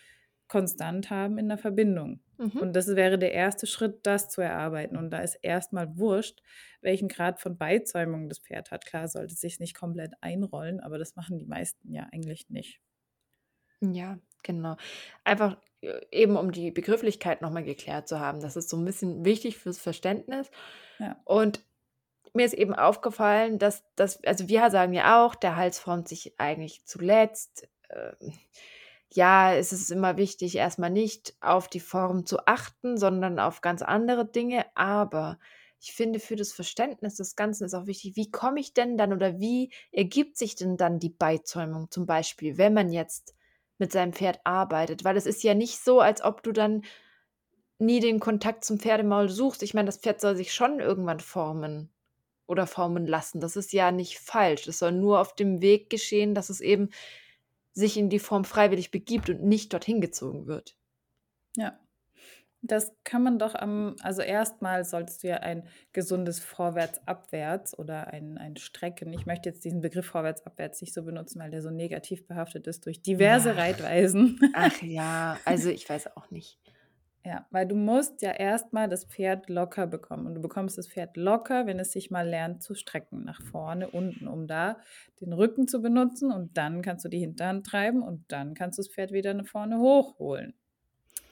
konstant 0.48 1.10
haben 1.10 1.38
in 1.38 1.46
'ner 1.48 1.58
Verbindung. 1.58 2.20
Mhm. 2.38 2.60
Und 2.60 2.74
das 2.74 2.88
wäre 2.96 3.18
der 3.18 3.32
erste 3.32 3.66
Schritt, 3.66 4.00
das 4.06 4.28
zu 4.30 4.40
erarbeiten. 4.40 4.96
Und 4.96 5.10
da 5.10 5.18
ist 5.20 5.36
erst 5.42 5.72
mal 5.74 5.98
wurscht, 5.98 6.42
welchen 6.80 7.08
Grad 7.08 7.40
von 7.40 7.58
Beizäumung 7.58 8.28
das 8.30 8.38
Pferd 8.40 8.70
hat. 8.70 8.86
Klar, 8.86 9.08
sollte 9.08 9.34
sich's 9.34 9.60
nicht 9.60 9.74
komplett 9.76 10.14
einrollen, 10.22 10.80
aber 10.80 10.98
das 10.98 11.16
machen 11.16 11.38
die 11.38 11.46
meisten 11.46 11.92
ja 11.92 12.08
eigentlich 12.12 12.48
nicht. 12.50 12.78
Ja, 13.82 14.18
Genau. 14.42 14.76
Einfach, 15.24 15.60
äh, 15.80 16.00
eben 16.12 16.36
um 16.36 16.52
die 16.52 16.70
Begrifflichkeit 16.70 17.42
noch 17.42 17.50
mal 17.50 17.64
geklärt 17.64 18.06
zu 18.06 18.20
haben. 18.20 18.38
Das 18.40 18.54
ist 18.54 18.68
so 18.68 18.76
'n 18.76 18.84
bisschen 18.84 19.24
wichtig 19.24 19.56
fürs 19.58 19.78
Verständnis. 19.80 20.50
Ja. 21.00 21.26
Und 21.26 21.65
mir 22.34 22.46
ist 22.46 22.54
eben 22.54 22.74
aufgefallen, 22.74 23.58
dass 23.58 23.84
dass 23.96 24.22
also, 24.24 24.48
wir 24.48 24.70
sagen 24.70 24.92
ja 24.92 25.24
auch, 25.24 25.34
der 25.34 25.56
Hals 25.56 25.78
formt 25.78 26.08
sich 26.08 26.34
eigentlich 26.38 26.84
zuletzt. 26.84 27.68
Ähm, 27.90 28.32
ja, 29.12 29.54
es 29.54 29.72
ist 29.72 29.90
immer 29.90 30.16
wichtig, 30.16 30.56
erst 30.56 30.78
mal 30.78 30.90
nicht 30.90 31.34
auf 31.40 31.68
die 31.68 31.80
Form 31.80 32.26
zu 32.26 32.46
achten, 32.46 32.98
sondern 32.98 33.38
auf 33.38 33.60
ganz 33.60 33.82
andere 33.82 34.26
Dinge. 34.26 34.66
Aber 34.74 35.38
ich 35.80 35.92
finde, 35.92 36.20
für 36.20 36.36
das 36.36 36.52
Verständnis 36.52 37.16
des 37.16 37.36
Ganzen 37.36 37.64
ist 37.64 37.74
auch 37.74 37.86
wichtig, 37.86 38.16
wie 38.16 38.30
komme 38.30 38.60
ich 38.60 38.74
denn 38.74 38.98
dann 38.98 39.12
oder 39.12 39.38
wie 39.38 39.72
ergibt 39.92 40.36
sich 40.36 40.56
denn 40.56 40.76
dann 40.76 40.98
die 40.98 41.10
Beizäumung 41.10 41.90
zum 41.90 42.06
Beispiel, 42.06 42.58
wenn 42.58 42.74
man 42.74 42.90
jetzt 42.92 43.34
mit 43.78 43.92
seinem 43.92 44.12
Pferd 44.12 44.40
arbeitet? 44.44 45.04
Weil 45.04 45.16
es 45.16 45.26
ist 45.26 45.42
ja 45.42 45.54
nicht 45.54 45.78
so, 45.78 46.00
als 46.00 46.22
ob 46.22 46.42
du 46.42 46.52
dann 46.52 46.82
nie 47.78 48.00
den 48.00 48.20
Kontakt 48.20 48.64
zum 48.64 48.78
Pferdemaul 48.78 49.28
suchst. 49.28 49.62
Ich 49.62 49.74
meine, 49.74 49.86
das 49.86 49.98
Pferd 49.98 50.20
soll 50.20 50.36
sich 50.36 50.52
schon 50.54 50.80
irgendwann 50.80 51.20
formen 51.20 51.90
oder 52.46 52.66
formen 52.66 53.06
lassen. 53.06 53.40
Das 53.40 53.56
ist 53.56 53.72
ja 53.72 53.90
nicht 53.92 54.18
falsch. 54.18 54.66
Es 54.68 54.78
soll 54.78 54.92
nur 54.92 55.20
auf 55.20 55.34
dem 55.34 55.60
Weg 55.60 55.90
geschehen, 55.90 56.34
dass 56.34 56.50
es 56.50 56.60
eben 56.60 56.90
sich 57.72 57.96
in 57.96 58.08
die 58.10 58.18
Form 58.18 58.44
freiwillig 58.44 58.90
begibt 58.90 59.28
und 59.30 59.42
nicht 59.44 59.72
dorthin 59.72 60.00
gezogen 60.00 60.46
wird. 60.46 60.76
Ja. 61.56 61.78
Das 62.62 62.92
kann 63.04 63.22
man 63.22 63.38
doch 63.38 63.54
am 63.54 63.96
also, 64.02 64.22
erstmal 64.22 64.84
solltest 64.84 65.22
du 65.22 65.28
ja 65.28 65.36
ein 65.36 65.68
gesundes 65.92 66.40
Vorwärts-Abwärts 66.40 67.78
oder 67.78 68.08
ein 68.08 68.38
ein 68.38 68.56
Strecken 68.56 69.12
ich 69.12 69.26
möchte 69.26 69.48
jetzt 69.50 69.64
diesen 69.64 69.80
Begriff 69.82 70.06
Vorwärts-Abwärts 70.06 70.80
nicht 70.80 70.94
so 70.94 71.04
benutzen, 71.04 71.40
weil 71.40 71.50
der 71.50 71.62
so 71.62 71.70
negativ 71.70 72.26
behaftet 72.26 72.66
ist 72.66 72.86
durch 72.86 73.02
diverse 73.02 73.50
Ja. 73.50 73.54
Reitweisen. 73.54 74.40
Ach 74.52 74.82
ja, 74.82 75.38
also, 75.44 75.68
ich 75.70 75.88
weiß 75.88 76.16
auch 76.16 76.30
nicht. 76.30 76.58
Ja, 77.26 77.44
weil 77.50 77.66
du 77.66 77.74
musst 77.74 78.22
ja 78.22 78.30
erstmal 78.30 78.88
das 78.88 79.04
Pferd 79.04 79.48
locker 79.48 79.88
bekommen 79.88 80.26
und 80.26 80.36
du 80.36 80.40
bekommst 80.40 80.78
das 80.78 80.86
Pferd 80.86 81.16
locker, 81.16 81.66
wenn 81.66 81.80
es 81.80 81.90
sich 81.90 82.08
mal 82.12 82.28
lernt 82.28 82.62
zu 82.62 82.76
strecken, 82.76 83.24
nach 83.24 83.42
vorne, 83.42 83.88
unten, 83.90 84.28
um 84.28 84.46
da 84.46 84.78
den 85.20 85.32
Rücken 85.32 85.66
zu 85.66 85.82
benutzen 85.82 86.30
und 86.30 86.56
dann 86.56 86.82
kannst 86.82 87.04
du 87.04 87.08
die 87.08 87.18
Hinterhand 87.18 87.66
treiben 87.66 88.04
und 88.04 88.24
dann 88.28 88.54
kannst 88.54 88.78
du 88.78 88.82
das 88.82 88.92
Pferd 88.92 89.10
wieder 89.10 89.34
nach 89.34 89.48
vorne 89.48 89.80
hochholen 89.80 90.54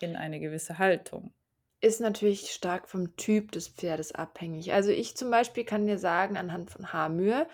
in 0.01 0.17
eine 0.17 0.41
gewisse 0.41 0.81
Haltung. 0.81 1.33
Ist 1.81 2.01
natürlich 2.01 2.51
stark 2.51 2.89
vom 2.89 3.15
Typ 3.15 3.53
des 3.53 3.69
Pferdes 3.69 4.13
abhängig. 4.13 4.73
Also, 4.73 4.91
ich 4.91 5.17
zum 5.17 5.31
Beispiel 5.31 5.63
kann 5.63 5.87
dir 5.87 5.99
sagen 5.99 6.37
anhand 6.37 6.73
von 6.73 6.93
Hamür, 6.93 7.47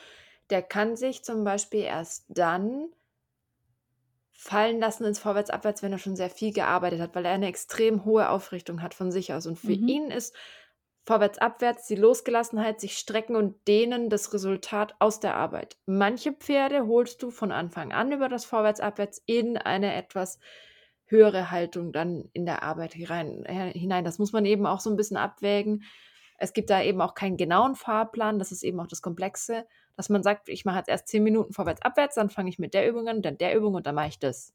der 0.49 0.63
kann 0.63 0.97
sich 0.97 1.25
zum 1.25 1.45
Beispiel 1.45 1.83
erst 1.83 2.25
dann 2.29 2.87
fallen 4.43 4.81
lassen 4.81 5.05
ins 5.05 5.19
Vorwärts-Abwärts, 5.19 5.83
wenn 5.83 5.93
er 5.93 5.99
schon 5.99 6.17
sehr 6.17 6.31
viel 6.31 6.53
gearbeitet 6.53 7.01
hat, 7.01 7.15
weil 7.15 7.27
er 7.27 7.33
eine 7.33 7.47
extrem 7.49 8.05
hohe 8.07 8.31
Aufrichtung 8.31 8.83
hat 8.83 8.95
von 8.95 9.13
sich 9.13 9.35
aus. 9.35 9.47
Und 9.47 9.59
für 9.59 9.73
Mhm. 9.73 9.87
ihn 9.87 10.11
ist 10.11 10.35
Vorwärts-Abwärts 11.07 11.87
die 11.87 11.95
Losgelassenheit, 11.97 12.81
sich 12.81 12.97
strecken 12.99 13.37
und 13.37 13.67
dehnen 13.69 14.09
das 14.09 14.33
Resultat 14.33 14.95
aus 14.99 15.21
der 15.21 15.35
Arbeit. 15.37 15.77
Manche 15.87 16.33
Pferde 16.33 16.87
holst 16.87 17.23
du 17.23 17.31
von 17.31 17.53
Anfang 17.53 17.93
an 17.93 18.13
über 18.13 18.29
das 18.29 18.45
Vorwärts-Abwärts 18.47 19.23
in 19.27 19.59
eine 19.59 19.95
etwas 19.95 20.39
höhere 21.07 21.51
Haltung 21.51 21.93
dann 21.93 22.31
in 22.33 22.47
der 22.47 22.63
Arbeit 22.63 22.95
äh, 22.97 23.73
hinein. 23.73 24.05
Das 24.05 24.19
muss 24.19 24.33
man 24.33 24.45
eben 24.45 24.67
auch 24.67 24.81
so 24.81 24.91
'n 24.91 24.97
bisschen 24.97 25.17
abwägen. 25.17 25.83
Es 26.39 26.53
gibt 26.53 26.71
da 26.71 26.83
eben 26.83 27.01
auch 27.01 27.15
keinen 27.15 27.37
genauen 27.37 27.75
Fahrplan. 27.75 28.39
Das 28.39 28.53
ist 28.53 28.63
eben 28.63 28.81
auch 28.81 28.87
das 28.87 29.03
Komplexe, 29.03 29.67
dass 29.97 30.09
man 30.11 30.23
sagt: 30.23 30.49
„Ich 30.49 30.65
mache 30.65 30.79
jetzt 30.79 30.89
erst 30.89 31.09
10 31.09 31.23
Minuten 31.25 31.53
Vorwärts-Abwärts, 31.53 32.15
dann 32.17 32.31
fange 32.31 32.51
ich 32.51 32.59
mit 32.59 32.75
der 32.75 32.89
Übung 32.89 33.09
an, 33.09 33.23
dann 33.23 33.39
der 33.39 33.57
Übung 33.57 33.75
und 33.75 33.87
dann 33.87 33.95
mache 33.95 34.09
ich 34.09 34.19
das.“ 34.19 34.55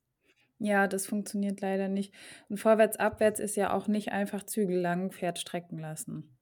Ja, 0.59 0.87
das 0.87 1.07
funktioniert 1.07 1.61
leider 1.61 1.87
nicht. 1.87 2.13
Und 2.49 2.57
Vorwärts-Abwärts 2.57 3.39
ist 3.39 3.55
ja 3.55 3.73
auch 3.73 3.87
nicht 3.87 4.11
einfach 4.11 4.43
zügellang 4.43 5.11
Pferd 5.11 5.39
strecken 5.39 5.79
lassen. 5.79 6.37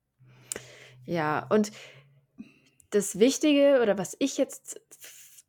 Ja, 1.06 1.46
und 1.50 1.72
das 2.92 3.20
Wichtige 3.20 3.80
oder 3.82 3.98
was 3.98 4.16
ich 4.20 4.38
jetzt 4.38 4.80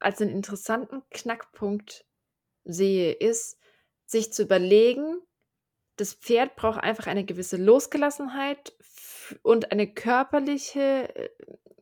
als 0.01 0.21
'n 0.21 0.29
interessanten 0.29 1.03
Knackpunkt 1.11 2.05
sehe, 2.65 3.13
ist, 3.13 3.59
sich 4.07 4.33
zu 4.33 4.45
überlegen, 4.45 5.19
das 5.97 6.15
Pferd 6.15 6.57
braucht 6.57 6.81
einfach 6.83 7.07
eine 7.09 7.25
gewisse 7.25 7.57
Losgelassenheit 7.59 8.75
und 9.43 9.73
eine 9.73 9.93
körperliche, 9.93 11.15
äh, 11.17 11.31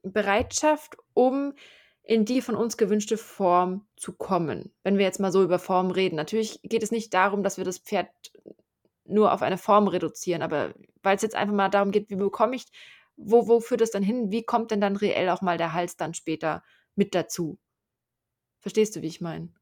Bereitschaft, 0.02 0.96
um 1.14 1.54
in 2.02 2.24
die 2.24 2.42
von 2.42 2.56
uns 2.56 2.76
gewünschte 2.76 3.16
Form 3.16 3.86
zu 3.96 4.12
kommen. 4.12 4.72
Wenn 4.82 4.98
wir 4.98 5.04
jetzt 5.04 5.20
mal 5.20 5.30
so 5.32 5.42
über 5.42 5.58
Form 5.58 5.90
reden. 5.90 6.16
Natürlich 6.16 6.60
geht 6.62 6.82
es 6.82 6.90
nicht 6.90 7.14
darum, 7.14 7.42
dass 7.42 7.58
wir 7.58 7.64
das 7.64 7.78
Pferd 7.78 8.08
nur 9.04 9.32
auf 9.32 9.42
eine 9.42 9.58
Form 9.58 9.88
reduzieren, 9.88 10.42
aber 10.42 10.74
weil's 11.02 11.22
jetzt 11.22 11.34
einfach 11.36 11.54
mal 11.54 11.68
darum 11.68 11.90
geht, 11.90 12.10
wie 12.10 12.16
bekomme 12.16 12.56
ich 12.56 12.66
wo 13.16 13.46
wo 13.46 13.60
führt 13.60 13.80
das 13.80 13.90
dann 13.90 14.02
hin? 14.02 14.30
Wie 14.30 14.42
kommt 14.42 14.70
denn 14.70 14.80
dann 14.80 14.96
reell 14.96 15.28
auch 15.28 15.42
mal 15.42 15.58
der 15.58 15.74
Hals 15.74 15.96
dann 15.96 16.14
später 16.14 16.62
mit 16.94 17.14
dazu? 17.14 17.58
Verstehst 18.60 18.96
du, 18.96 19.02
wie 19.02 19.08
ich 19.08 19.20
meine? 19.20 19.52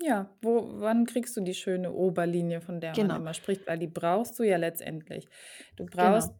Ja, 0.00 0.36
wo 0.42 0.80
wann 0.80 1.06
kriegst 1.06 1.36
du 1.36 1.40
die 1.40 1.54
schöne 1.54 1.92
Oberlinie, 1.92 2.60
von 2.60 2.80
der 2.80 2.96
man 2.96 3.00
Genau. 3.00 3.16
immer 3.16 3.34
spricht? 3.34 3.66
Weil 3.66 3.78
die 3.78 3.86
brauchst 3.86 4.38
du 4.38 4.42
ja 4.42 4.56
letztendlich. 4.56 5.28
Du 5.76 5.86
Genau. 5.86 6.36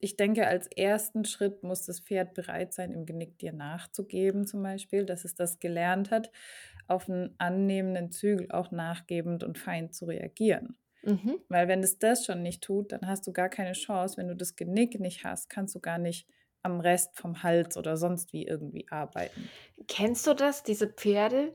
Ich 0.00 0.16
denke, 0.16 0.46
als 0.48 0.68
1. 0.76 1.24
Schritt 1.24 1.62
muss 1.62 1.86
das 1.86 2.00
Pferd 2.00 2.34
bereit 2.34 2.72
sein, 2.74 2.92
im 2.92 3.06
Genick 3.06 3.38
dir 3.38 3.52
nachzugeben 3.52 4.46
zum 4.46 4.62
Beispiel, 4.62 5.04
dass 5.06 5.24
es 5.24 5.34
das 5.34 5.58
gelernt 5.60 6.10
hat, 6.10 6.30
auf 6.88 7.08
'n 7.08 7.34
annehmenden 7.38 8.10
Zügel 8.12 8.50
auch 8.52 8.70
nachgebend 8.72 9.44
und 9.44 9.58
fein 9.58 9.92
zu 9.92 10.06
reagieren. 10.06 10.76
Mhm. 11.02 11.40
Weil 11.48 11.68
wenn 11.68 11.82
es 11.84 11.98
das 11.98 12.26
schon 12.26 12.42
nicht 12.42 12.62
tut, 12.64 12.92
dann 12.92 13.06
hast 13.06 13.26
du 13.26 13.32
gar 13.32 13.48
keine 13.50 13.72
Chance. 13.74 14.16
Wenn 14.18 14.28
du 14.28 14.36
das 14.36 14.56
Genick 14.56 15.00
nicht 15.00 15.24
hast, 15.24 15.50
kannst 15.50 15.74
du 15.76 15.80
gar 15.80 15.98
nicht 15.98 16.28
am 16.62 16.80
Rest 16.80 17.18
vom 17.18 17.42
Hals 17.44 17.76
oder 17.78 17.96
sonst 17.98 18.32
wie 18.34 18.46
irgendwie 18.46 18.86
arbeiten. 18.90 19.52
Kennst 19.88 20.26
du 20.26 20.34
das, 20.34 20.62
diese 20.62 20.88
Pferde, 20.88 21.54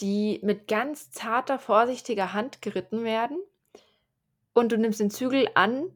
die 0.00 0.40
mit 0.42 0.68
ganz 0.68 1.10
zarter, 1.10 1.58
vorsichtiger 1.58 2.32
Hand 2.32 2.62
geritten 2.62 3.04
werden 3.04 3.38
und 4.56 4.72
du 4.72 4.78
nimmst 4.78 5.00
den 5.00 5.10
Zügel 5.10 5.48
an 5.54 5.92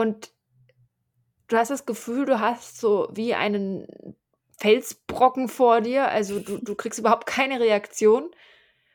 und 0.00 0.32
du 1.50 1.56
hast 1.56 1.70
das 1.70 1.84
Gefühl, 1.86 2.26
du 2.26 2.38
hast 2.40 2.80
so 2.80 3.08
wie 3.12 3.34
einen 3.34 3.86
Felsbrocken 4.58 5.48
vor 5.48 5.80
dir, 5.80 6.08
also, 6.08 6.38
du 6.38 6.58
du 6.58 6.74
kriegst 6.76 6.98
überhaupt 7.00 7.26
keine 7.26 7.58
Reaktion. 7.60 8.30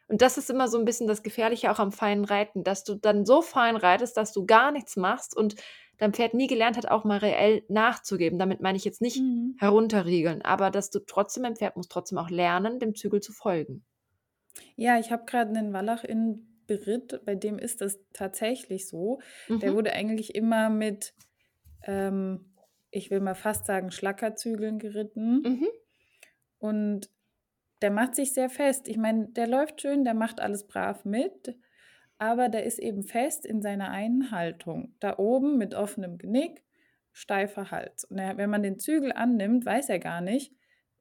Und 0.09 0.21
das 0.21 0.37
ist 0.37 0.49
immer 0.51 0.67
so 0.69 0.77
'n 0.79 0.85
bisschen 0.85 1.07
das 1.07 1.23
Gefährliche 1.23 1.71
auch 1.71 1.79
am 1.79 1.91
feinen 1.93 2.25
Reiten, 2.25 2.63
dass 2.63 2.83
du 2.85 2.95
dann 2.95 3.25
so 3.25 3.41
fein 3.41 3.75
reitest, 3.77 4.17
dass 4.17 4.33
du 4.33 4.45
gar 4.45 4.71
nichts 4.71 4.97
machst 4.97 5.35
und 5.37 5.55
dein 5.99 6.13
Pferd 6.13 6.33
nie 6.35 6.47
gelernt 6.47 6.77
hat, 6.77 6.89
auch 6.91 7.03
mal 7.05 7.19
reell 7.19 7.63
nachzugeben. 7.69 8.39
Damit 8.39 8.61
meine 8.61 8.77
ich 8.77 8.85
jetzt 8.85 9.01
nicht 9.01 9.25
Mhm. 9.25 9.55
herunterriegeln, 9.57 10.41
aber 10.43 10.71
dass 10.71 10.89
du 10.91 10.99
trotzdem 10.99 11.43
dein 11.43 11.55
Pferd 11.57 11.77
muss 11.77 11.87
trotzdem 11.89 12.17
auch 12.19 12.29
lernen, 12.31 12.79
dem 12.79 12.95
Zügel 12.95 13.21
zu 13.21 13.33
folgen. 13.33 13.83
Ja, 14.77 14.99
ich 14.99 15.09
habe 15.11 15.23
grad 15.25 15.51
'nen 15.51 15.71
Wallach 15.71 16.03
in 16.03 16.47
Beritt, 16.67 17.21
bei 17.25 17.35
dem 17.35 17.59
ist 17.59 17.81
das 17.81 17.99
tatsächlich 18.13 18.87
so. 18.87 19.19
Der 19.61 19.73
Mhm. 19.73 19.75
wurde 19.75 19.93
eigentlich 19.93 20.35
immer 20.35 20.69
mit, 20.69 21.13
ähm, 21.83 22.53
ich 22.91 23.11
will 23.11 23.21
mal 23.21 23.35
fast 23.35 23.65
sagen, 23.65 23.91
Schlackerzügeln 23.91 24.79
geritten. 24.79 25.45
Mhm. 25.45 25.69
Und 26.59 27.09
der 27.81 27.91
macht 27.91 28.15
sich 28.15 28.33
sehr 28.33 28.49
fest. 28.49 28.87
Ich 28.87 28.97
meine, 28.97 29.27
der 29.29 29.47
läuft 29.47 29.81
schön, 29.81 30.03
der 30.05 30.13
macht 30.13 30.39
alles 30.39 30.67
brav 30.67 31.05
mit, 31.05 31.57
aber 32.17 32.49
der 32.49 32.63
ist 32.65 32.79
eben 32.79 33.03
fest 33.03 33.45
in 33.45 33.61
seiner 33.61 33.89
einen 33.91 34.31
Haltung. 34.31 34.95
Da 34.99 35.17
oben 35.17 35.57
mit 35.57 35.75
offenem 35.75 36.17
Genick, 36.17 36.63
steifer 37.11 37.71
Hals. 37.71 38.05
Und 38.05 38.19
er 38.19 38.37
wenn 38.37 38.49
man 38.49 38.63
den 38.63 38.79
Zügel 38.79 39.11
annimmt, 39.13 39.65
weiß 39.65 39.89
er 39.89 39.99
gar 39.99 40.21
nicht, 40.21 40.53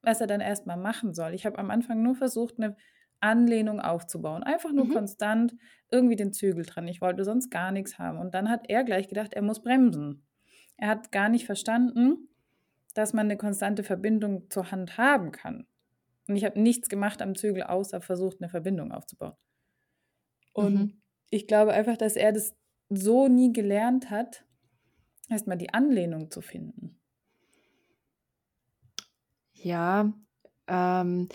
was 0.02 0.20
er 0.20 0.26
dann 0.26 0.40
erst 0.40 0.66
mal 0.66 0.76
machen 0.76 1.14
soll. 1.14 1.34
Ich 1.34 1.46
habe 1.46 1.58
am 1.58 1.70
Anfang 1.70 2.02
nur 2.02 2.16
versucht, 2.16 2.58
'ne 2.58 2.76
Anlehnung 3.20 3.80
aufzubauen. 3.80 4.42
Einfach 4.42 4.72
nur 4.72 4.88
Mhm. 4.88 4.88
konstant 4.88 5.54
irgendwie 5.90 6.16
den 6.16 6.32
Zügel 6.32 6.64
dran. 6.66 6.88
Ich 6.88 7.00
wollte 7.00 7.24
sonst 7.24 7.50
gar 7.50 7.72
nix 7.72 7.98
haben. 7.98 8.18
Und 8.18 8.34
dann 8.34 8.50
hat 8.50 8.66
er 8.68 8.84
gleich 8.84 9.08
gedacht, 9.08 9.34
er 9.34 9.42
muss 9.42 9.62
bremsen. 9.62 10.26
Er 10.76 10.88
hat 10.88 11.12
gar 11.12 11.28
nicht 11.28 11.46
verstanden, 11.46 12.28
dass 12.94 13.12
man 13.14 13.28
'ne 13.28 13.36
konstante 13.38 13.84
Verbindung 13.84 14.50
zur 14.50 14.70
Hand 14.72 14.98
haben 14.98 15.32
kann. 15.32 15.66
Und 16.28 16.36
ich 16.36 16.44
habe 16.44 16.60
nichts 16.60 16.88
gemacht 16.90 17.22
am 17.22 17.34
Zügel, 17.36 17.64
außer 17.64 18.00
versucht, 18.02 18.40
'ne 18.42 18.48
Verbindung 18.50 18.92
aufzubauen. 18.92 19.34
Und 20.56 20.74
Mhm. 20.74 21.00
ich 21.30 21.46
glaube 21.46 21.72
einfach, 21.74 21.96
dass 21.98 22.16
er 22.16 22.32
das 22.32 22.54
so 22.88 23.28
nie 23.28 23.52
gelernt 23.52 24.10
hat, 24.10 24.46
erst 25.30 25.46
mal 25.48 25.56
die 25.56 25.74
Anlehnung 25.74 26.30
zu 26.30 26.40
finden. 26.42 27.00
Ja, 29.54 30.12
ähm, 30.66 31.28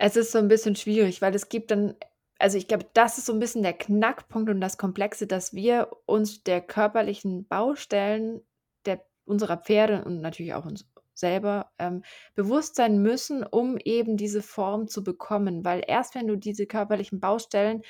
es 0.00 0.16
ist 0.16 0.32
so 0.32 0.38
'n 0.38 0.48
bisschen 0.48 0.76
schwierig, 0.76 1.22
weil 1.22 1.34
es 1.34 1.48
gibt 1.48 1.70
dann 1.70 1.96
also, 2.42 2.56
ich 2.56 2.68
glaube, 2.68 2.86
das 2.94 3.18
ist 3.18 3.26
so 3.26 3.34
'n 3.34 3.38
bisschen 3.40 3.62
der 3.62 3.74
Knackpunkt 3.74 4.48
und 4.50 4.60
das 4.62 4.78
Komplexe, 4.78 5.26
dass 5.26 5.54
wir 5.54 5.90
uns 6.06 6.42
der 6.42 6.62
körperlichen 6.62 7.46
Baustellen 7.48 8.42
der 8.86 9.04
unserer 9.26 9.58
Pferde 9.58 10.04
und 10.04 10.20
natürlich 10.22 10.54
auch 10.54 10.64
uns 10.66 10.86
selber 11.14 11.72
ähm, 11.78 12.02
bewusst 12.34 12.76
sein 12.76 13.02
müssen, 13.02 13.44
um 13.44 13.76
eben 13.78 14.16
diese 14.16 14.42
Form 14.42 14.88
zu 14.88 15.04
bekommen. 15.04 15.64
Weil 15.66 15.82
erst 15.86 16.14
wenn 16.14 16.26
du 16.28 16.36
diese 16.36 16.66
körperlichen 16.66 17.20
Baustellen 17.20 17.82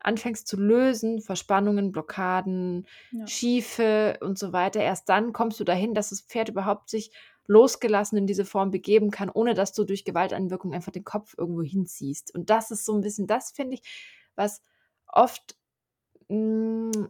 anfängst 0.00 0.48
zu 0.48 0.56
lösen, 0.58 1.20
Verspannungen, 1.22 1.92
Blockaden, 1.92 2.86
Ja. 3.12 3.28
Schiefe 3.28 4.18
und 4.20 4.38
so 4.38 4.52
weiter, 4.52 4.80
erst 4.80 5.08
dann 5.08 5.32
kommst 5.32 5.60
du 5.60 5.64
dahin, 5.64 5.94
dass 5.94 6.10
das 6.10 6.22
Pferd 6.22 6.48
überhaupt 6.48 6.90
sich 6.90 7.12
losgelassen 7.46 8.18
in 8.18 8.26
diese 8.26 8.44
Form 8.44 8.70
begeben 8.70 9.10
kann, 9.10 9.30
ohne 9.30 9.54
dass 9.54 9.72
du 9.72 9.84
durch 9.84 10.04
Gewalteinwirkung 10.04 10.72
einfach 10.74 10.92
den 10.92 11.04
Kopf 11.04 11.34
irgendwo 11.36 11.62
hinziehst. 11.62 12.34
Und 12.34 12.50
das 12.50 12.70
ist 12.70 12.84
so 12.84 12.94
ein 12.94 13.00
bisschen, 13.02 13.26
das 13.26 13.50
finde 13.52 13.74
ich, 13.74 13.82
was 14.36 14.62
oft 15.06 15.56
mh, 16.28 17.08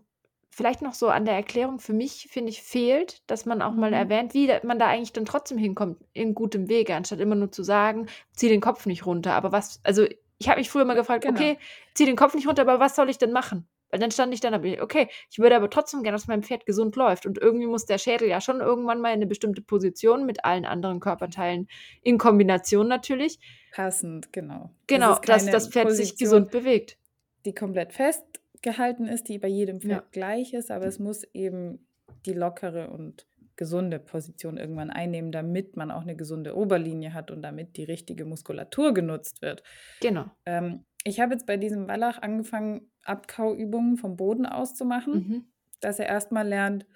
vielleicht 0.51 0.83
noch 0.83 0.95
so 0.95 1.09
an 1.09 1.25
der 1.25 1.35
Erklärung 1.35 1.79
für 1.79 1.92
mich, 1.95 2.29
finde 2.31 2.51
ich, 2.51 2.62
fehlt, 2.62 3.23
dass 3.31 3.47
man 3.47 3.62
auch 3.62 3.73
mal 3.75 3.92
Mhm. 3.92 3.95
erwähnt, 3.95 4.35
wie 4.35 4.49
man 4.64 4.79
da 4.79 4.88
eigentlich 4.88 5.12
dann 5.12 5.25
trotzdem 5.25 5.59
hinkommt, 5.59 5.99
in 6.12 6.35
gutem 6.35 6.68
Wege, 6.68 6.95
anstatt 6.95 7.21
immer 7.21 7.35
nur 7.35 7.51
zu 7.53 7.62
sagen, 7.62 8.07
zieh 8.35 8.49
den 8.49 8.61
Kopf 8.61 8.85
nicht 8.87 9.07
runter. 9.07 9.33
Aber 9.35 9.53
was, 9.53 9.81
also 9.85 10.07
ich 10.38 10.49
habe 10.49 10.59
mich 10.61 10.71
früher 10.71 10.85
mal 10.85 10.95
gefragt, 10.95 11.25
Genau. 11.25 11.27
okay, 11.27 11.59
zieh 11.95 12.05
den 12.07 12.16
Kopf 12.16 12.35
nicht 12.35 12.47
runter, 12.49 12.62
aber 12.62 12.81
was 12.81 12.97
soll 12.97 13.09
ich 13.11 13.18
denn 13.18 13.33
machen? 13.33 13.66
Weil 13.92 14.00
dann 14.00 14.11
stand 14.11 14.33
ich 14.33 14.40
dann, 14.40 14.55
okay, 14.55 15.09
ich 15.31 15.38
würde 15.38 15.55
aber 15.55 15.68
trotzdem 15.68 16.02
gerne, 16.02 16.16
dass 16.16 16.26
mein 16.26 16.42
Pferd 16.42 16.64
gesund 16.64 16.96
läuft. 16.96 17.26
Und 17.26 17.38
irgendwie 17.38 17.66
muss 17.66 17.85
der 17.85 17.98
Schädel 17.98 18.26
ja 18.26 18.40
schon 18.40 18.61
irgendwann 18.61 19.00
mal 19.00 19.11
in 19.11 19.16
eine 19.16 19.26
bestimmte 19.26 19.61
Position 19.61 20.24
mit 20.24 20.44
allen 20.46 20.64
anderen 20.64 20.98
Körperteilen 20.98 21.68
in 22.02 22.16
Kombination 22.16 22.88
natürlich. 22.88 23.38
Passend, 23.70 24.33
genau. 24.33 24.70
Genau, 24.87 25.12
ist 25.12 25.28
dass 25.28 25.46
das 25.46 25.68
Pferd 25.68 25.90
sich 25.90 26.12
Position, 26.12 26.44
gesund 26.46 26.50
bewegt. 26.50 26.98
die 27.44 27.55
komplett 27.55 27.92
festgehalten 27.92 29.07
ist, 29.07 29.28
die 29.28 29.38
bei 29.38 29.48
jedem 29.48 29.81
Pferd 29.83 30.05
Ja. 30.05 30.09
gleich 30.11 30.55
ist, 30.55 30.70
aber 30.70 30.87
es 30.87 30.98
muss 30.98 31.24
eben 31.35 31.87
die 32.24 32.33
lockere 32.33 32.88
und 32.90 33.26
gesunde 33.57 33.98
Position 33.98 34.57
irgendwann 34.57 34.90
einnehmen, 34.90 35.31
damit 35.31 35.76
man 35.76 35.90
auch 35.90 36.02
eine 36.02 36.16
gesunde 36.16 36.57
Oberlinie 36.57 37.12
hat 37.12 37.31
und 37.31 37.42
damit 37.42 37.76
die 37.76 37.85
richtige 37.85 38.24
Muskulatur 38.24 38.94
genutzt 38.94 39.42
wird. 39.42 39.62
Genau. 40.00 40.24
Ähm, 40.46 40.85
ich 41.05 41.21
habe 41.21 41.33
jetzt 41.35 41.47
bei 41.47 41.57
diesem 41.57 41.88
Wallach 41.88 42.19
angefangen, 42.23 42.91
Abkauübungen 43.05 43.97
vom 43.97 44.17
Boden 44.17 44.47
aus 44.47 44.75
zu 44.75 44.85
machen, 44.85 45.21
Mhm. 45.21 45.53
dass 45.81 45.99
er 45.99 46.07
erstmal 46.07 46.47
lernt, 46.47 46.87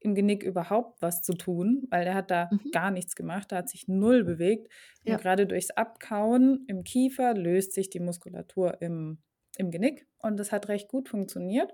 im 0.00 0.14
Genick 0.14 0.42
überhaupt 0.42 1.00
was 1.00 1.22
zu 1.22 1.32
tun, 1.34 1.86
weil 1.90 2.06
er 2.06 2.14
hat 2.14 2.30
da 2.30 2.52
Mhm. 2.52 2.70
gar 2.72 2.90
nichts 2.90 3.14
gemacht, 3.16 3.50
da 3.52 3.56
hat 3.56 3.70
sich 3.70 3.88
null 3.88 4.22
bewegt. 4.24 4.68
Und 5.06 5.16
Ja. 5.16 5.20
gerade 5.20 5.46
durchs 5.46 5.70
Abkauen 5.70 6.64
im 6.68 6.84
Kiefer 6.84 7.32
löst 7.34 7.72
sich 7.72 7.88
die 7.88 8.00
Muskulatur 8.00 8.82
im, 8.82 9.22
im 9.56 9.70
Genick 9.70 10.06
und 10.18 10.38
das 10.38 10.52
hat 10.52 10.68
recht 10.68 10.88
gut 10.88 11.08
funktioniert. 11.08 11.72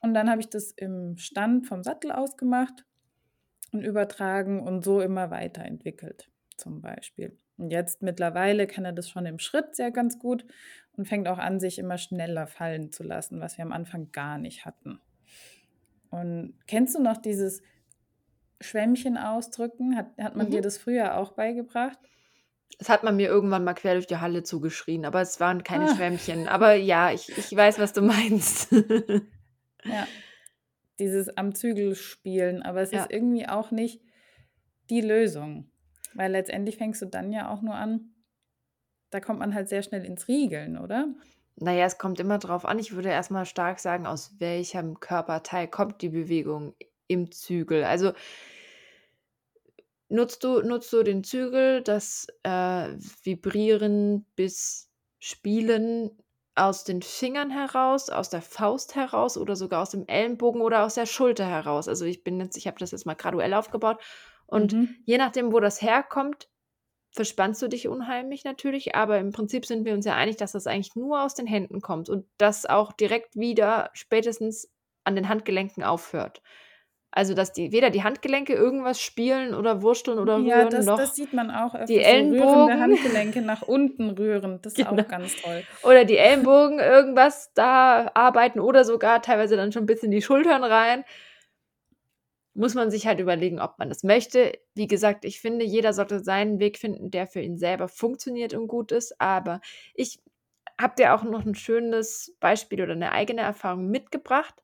Und 0.00 0.12
dann 0.12 0.28
habe 0.30 0.42
ich 0.42 0.50
das 0.50 0.72
im 0.72 1.16
Stand 1.16 1.66
vom 1.66 1.82
Sattel 1.82 2.12
ausgemacht 2.12 2.84
und 3.72 3.82
übertragen 3.82 4.60
und 4.60 4.84
so 4.84 5.00
immer 5.00 5.30
weiterentwickelt, 5.30 6.30
zum 6.56 6.80
Beispiel. 6.80 7.38
Und 7.56 7.70
jetzt 7.70 8.02
mittlerweile 8.02 8.66
kann 8.66 8.84
er 8.84 8.92
das 8.92 9.08
schon 9.08 9.26
im 9.26 9.38
Schritt 9.38 9.74
sehr 9.76 9.90
ganz 9.90 10.18
gut 10.18 10.44
und 10.96 11.06
fängt 11.06 11.28
auch 11.28 11.38
an, 11.38 11.60
sich 11.60 11.78
immer 11.78 11.98
schneller 11.98 12.46
fallen 12.46 12.92
zu 12.92 13.02
lassen, 13.02 13.40
was 13.40 13.58
wir 13.58 13.64
am 13.64 13.72
Anfang 13.72 14.12
gar 14.12 14.38
nicht 14.38 14.64
hatten. 14.64 15.00
Und 16.10 16.54
kennst 16.66 16.94
du 16.94 17.02
noch 17.02 17.16
dieses 17.16 17.62
Schwämmchen 18.60 19.16
ausdrücken? 19.16 19.96
Hat, 19.96 20.06
hat 20.18 20.36
man 20.36 20.46
Mhm. 20.46 20.50
dir 20.52 20.62
das 20.62 20.78
früher 20.78 21.16
auch 21.16 21.32
beigebracht? 21.32 21.98
Das 22.78 22.88
hat 22.88 23.04
man 23.04 23.16
mir 23.16 23.28
irgendwann 23.28 23.62
mal 23.64 23.74
quer 23.74 23.94
durch 23.94 24.06
die 24.06 24.16
Halle 24.16 24.42
zugeschrien, 24.42 25.04
aber 25.04 25.20
es 25.20 25.38
waren 25.40 25.62
keine 25.62 25.84
Ah. 25.90 25.94
Schwämmchen. 25.94 26.48
Aber 26.48 26.74
ja, 26.74 27.12
ich, 27.12 27.28
ich 27.36 27.54
weiß, 27.54 27.78
was 27.78 27.92
du 27.92 28.02
meinst. 28.02 28.72
Ja. 29.86 30.06
Dieses 30.98 31.36
am 31.36 31.54
Zügel 31.54 31.94
spielen, 31.94 32.62
aber 32.62 32.80
es 32.80 32.90
Ja. 32.90 33.02
ist 33.02 33.10
irgendwie 33.12 33.46
auch 33.46 33.70
nicht 33.70 34.00
die 34.88 35.02
Lösung. 35.02 35.70
Weil 36.14 36.32
letztendlich 36.32 36.78
fängst 36.78 37.02
du 37.02 37.06
dann 37.06 37.32
ja 37.32 37.50
auch 37.50 37.60
nur 37.60 37.74
an, 37.74 38.13
da 39.14 39.20
kommt 39.20 39.38
man 39.38 39.54
halt 39.54 39.68
sehr 39.68 39.82
schnell 39.82 40.04
ins 40.04 40.26
Riegeln, 40.28 40.76
oder? 40.76 41.06
naja, 41.56 41.86
es 41.86 41.98
kommt 41.98 42.18
immer 42.20 42.38
drauf 42.38 42.64
an. 42.64 42.78
Ich 42.78 42.94
würde 42.94 43.10
erstmal 43.10 43.46
stark 43.46 43.78
sagen, 43.78 44.06
aus 44.06 44.34
welchem 44.38 44.98
Körperteil 45.00 45.68
kommt 45.68 46.02
die 46.02 46.08
Bewegung 46.08 46.74
im 47.06 47.30
Zügel. 47.30 47.84
Also 47.84 48.12
nutzt 50.08 50.42
du, 50.44 50.62
nutzt 50.62 50.92
du 50.92 51.02
den 51.02 51.22
Zügel, 51.24 51.82
das 51.82 52.26
äh, 52.42 52.88
Vibrieren 53.22 54.26
bis 54.36 54.90
Spielen 55.20 56.10
aus 56.56 56.84
den 56.84 57.02
Fingern 57.02 57.50
heraus, 57.50 58.10
aus 58.10 58.30
der 58.30 58.42
Faust 58.42 58.94
heraus 58.94 59.38
oder 59.38 59.56
sogar 59.56 59.82
aus 59.82 59.90
dem 59.90 60.06
Ellenbogen 60.06 60.60
oder 60.60 60.84
aus 60.84 60.94
der 60.94 61.06
Schulter 61.06 61.46
heraus. 61.46 61.88
Also 61.88 62.04
ich 62.04 62.22
bin 62.24 62.38
jetzt, 62.40 62.56
ich 62.56 62.66
habe 62.66 62.78
das 62.78 62.90
jetzt 62.90 63.06
mal 63.06 63.14
graduell 63.14 63.54
aufgebaut 63.54 64.00
und 64.46 64.72
Mhm. 64.72 64.96
je 65.04 65.18
nachdem, 65.18 65.52
wo 65.52 65.60
das 65.60 65.82
herkommt, 65.82 66.48
verspannst 67.14 67.62
du 67.62 67.68
dich 67.68 67.88
unheimlich 67.88 68.44
natürlich, 68.44 68.94
aber 68.94 69.18
im 69.18 69.32
Prinzip 69.32 69.66
sind 69.66 69.84
wir 69.86 69.94
uns 69.94 70.04
ja 70.06 70.14
einig, 70.16 70.36
dass 70.36 70.52
das 70.52 70.66
eigentlich 70.66 70.96
nur 70.96 71.22
aus 71.22 71.34
den 71.34 71.46
Händen 71.46 71.80
kommt 71.80 72.08
und 72.10 72.26
das 72.38 72.66
auch 72.66 72.92
direkt 72.92 73.36
wieder 73.36 73.90
spätestens 73.94 74.70
an 75.04 75.16
den 75.16 75.28
Handgelenken 75.28 75.84
aufhört. 75.84 76.42
Also, 77.12 77.34
dass 77.34 77.52
die 77.52 77.72
weder 77.72 77.90
die 77.90 78.02
Handgelenke 78.02 78.54
irgendwas 78.54 79.00
spielen 79.00 79.54
oder 79.54 79.82
wursteln 79.82 80.18
oder 80.18 80.44
Ja, 80.46 80.64
rühren, 80.64 80.70
das, 80.70 80.86
noch 80.86 80.96
das 80.96 81.14
sieht 81.14 81.32
man 81.32 81.50
auch 81.50 81.74
öfter. 81.74 81.86
die 81.88 82.00
So 82.00 82.04
Ellenbogen. 82.04 82.80
Handgelenke 82.80 83.40
nach 83.42 83.62
unten 83.62 84.10
rühren. 84.10 84.60
Das 84.62 84.74
ist 84.74 84.86
Genau. 84.88 85.02
auch 85.02 85.06
ganz 85.08 85.36
toll. 85.36 85.66
oder 85.82 86.04
die 86.04 86.16
Ellenbogen 86.18 86.80
irgendwas 86.80 87.52
da 87.54 88.10
arbeiten 88.14 88.60
oder 88.60 88.84
sogar 88.84 89.22
teilweise 89.22 89.56
dann 89.56 89.72
schon 89.72 89.86
bis 89.86 90.02
in 90.02 90.10
die 90.10 90.22
Schultern 90.22 90.64
rein. 90.64 91.04
Muss 92.54 92.74
man 92.74 92.90
sich 92.90 93.06
halt 93.06 93.18
überlegen, 93.20 93.60
ob 93.60 93.78
man 93.78 93.88
das 93.88 94.04
möchte. 94.04 94.52
Wie 94.74 94.86
gesagt, 94.86 95.24
ich 95.24 95.40
finde, 95.40 95.64
jeder 95.64 95.92
sollte 95.92 96.22
seinen 96.22 96.60
Weg 96.60 96.78
finden, 96.78 97.10
der 97.10 97.26
für 97.26 97.40
ihn 97.40 97.58
selber 97.58 97.88
funktioniert 97.88 98.54
und 98.54 98.68
gut 98.68 98.92
ist. 98.92 99.20
Aber 99.20 99.60
ich 99.94 100.20
habe 100.80 100.94
dir 100.96 101.14
auch 101.14 101.24
noch 101.24 101.44
ein 101.46 101.54
schönes 101.56 102.36
Beispiel 102.40 102.82
oder 102.82 102.92
eine 102.92 103.12
eigene 103.12 103.42
Erfahrung 103.42 103.88
mitgebracht, 103.90 104.54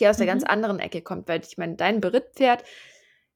die 0.00 0.08
aus 0.08 0.18
der 0.18 0.26
ganz 0.26 0.42
Mhm. 0.42 0.44
anderen 0.44 0.80
Ecke 0.80 1.02
kommt. 1.02 1.28
Weil 1.28 1.40
ich 1.42 1.58
meine, 1.58 1.76
dein 1.76 2.00
Berittpferd 2.00 2.64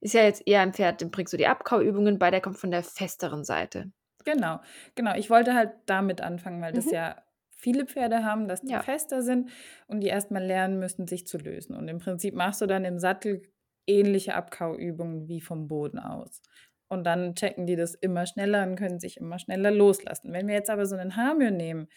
ist 0.01 0.13
ja 0.13 0.23
jetzt 0.23 0.47
eher 0.47 0.61
ein 0.61 0.73
Pferd, 0.73 1.01
dem 1.01 1.11
bringst 1.11 1.33
du 1.33 1.37
die 1.37 1.47
Abkauübungen 1.47 2.19
bei, 2.19 2.31
der 2.31 2.41
kommt 2.41 2.57
von 2.59 2.71
der 2.71 2.83
festeren 2.83 3.43
Seite. 3.45 3.91
Genau, 4.23 4.59
genau. 4.95 5.15
Ich 5.15 5.29
wollte 5.29 5.53
halt 5.53 5.71
damit 5.85 6.21
anfangen, 6.21 6.61
weil 6.61 6.73
das 6.73 6.89
Mhm. 6.89 6.91
ja 6.91 7.23
viele 7.51 7.85
Pferde 7.85 8.23
haben, 8.23 8.47
dass 8.47 8.65
die 8.65 8.77
Ja. 8.77 8.79
fester 8.79 9.21
sind 9.21 9.51
und 9.87 10.01
die 10.01 10.07
erstmal 10.07 10.43
lernen 10.43 10.79
müssen, 10.79 11.07
sich 11.07 11.27
zu 11.27 11.37
lösen. 11.37 11.75
Und 11.75 11.87
im 11.87 11.99
Prinzip 11.99 12.33
machst 12.33 12.61
du 12.61 12.65
dann 12.65 12.85
im 12.85 12.99
Sattel 12.99 13.43
ähnliche 13.87 14.35
Abkauübungen 14.35 15.27
wie 15.27 15.41
vom 15.41 15.67
Boden 15.67 15.99
aus. 15.99 16.41
Und 16.87 17.03
dann 17.03 17.35
checken 17.35 17.65
die 17.65 17.75
das 17.75 17.95
immer 17.95 18.25
schneller 18.25 18.63
und 18.63 18.75
können 18.75 18.99
sich 18.99 19.17
immer 19.17 19.39
schneller 19.39 19.71
loslassen. 19.71 20.31
Wenn 20.33 20.47
wir 20.47 20.55
jetzt 20.55 20.69
aber 20.69 20.85
so 20.85 20.95
einen 20.95 21.15
Hamir 21.15 21.51
nehmen, 21.51 21.87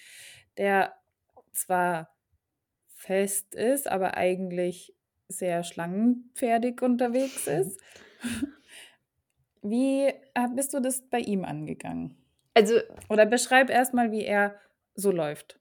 der 0.57 0.95
zwar 1.53 2.15
fest 2.95 3.55
ist, 3.55 3.89
aber 3.89 4.17
eigentlich 4.17 4.95
sehr 5.29 5.63
schlangenpferdig 5.63 6.81
unterwegs 6.83 7.47
ist, 7.47 7.81
wie 9.63 10.13
bist 10.55 10.73
du 10.75 10.81
das 10.81 11.03
bei 11.09 11.19
ihm 11.19 11.45
angegangen? 11.45 12.17
Also 12.55 12.81
Oder 13.09 13.27
beschreib 13.27 13.71
erstmal, 13.71 14.11
wie 14.11 14.25
er 14.25 14.59
so 14.95 15.11
läuft, 15.13 15.61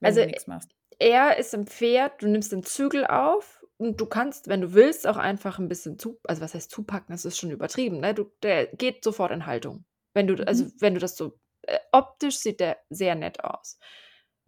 wenn 0.00 0.08
Also, 0.08 0.20
du 0.20 0.26
nichts 0.26 0.46
machst. 0.46 0.74
er 0.98 1.38
ist 1.38 1.54
im 1.54 1.66
Pferd, 1.66 2.22
du 2.22 2.28
nimmst 2.28 2.52
den 2.52 2.62
Zügel 2.64 3.06
auf 3.06 3.63
und 3.84 4.00
du 4.00 4.06
kannst, 4.06 4.48
wenn 4.48 4.60
du 4.62 4.74
willst, 4.74 5.06
auch 5.06 5.16
einfach 5.16 5.58
ein 5.58 5.68
bisschen 5.68 5.98
zu 5.98 6.18
also, 6.24 6.42
was 6.42 6.54
heißt 6.54 6.70
zupacken, 6.70 7.12
das 7.14 7.24
ist 7.24 7.38
schon 7.38 7.50
übertrieben, 7.50 8.00
ne? 8.00 8.14
Du 8.14 8.30
der 8.42 8.66
geht 8.68 9.04
sofort 9.04 9.32
in 9.32 9.46
Haltung. 9.46 9.84
Wenn 10.14 10.26
du 10.26 10.46
also, 10.46 10.64
Mhm. 10.64 10.72
wenn 10.80 10.94
du 10.94 11.00
das 11.00 11.16
so 11.16 11.38
äh, 11.62 11.78
optisch 11.92 12.38
sieht 12.38 12.60
der 12.60 12.78
sehr 12.90 13.14
nett 13.14 13.42
aus. 13.44 13.78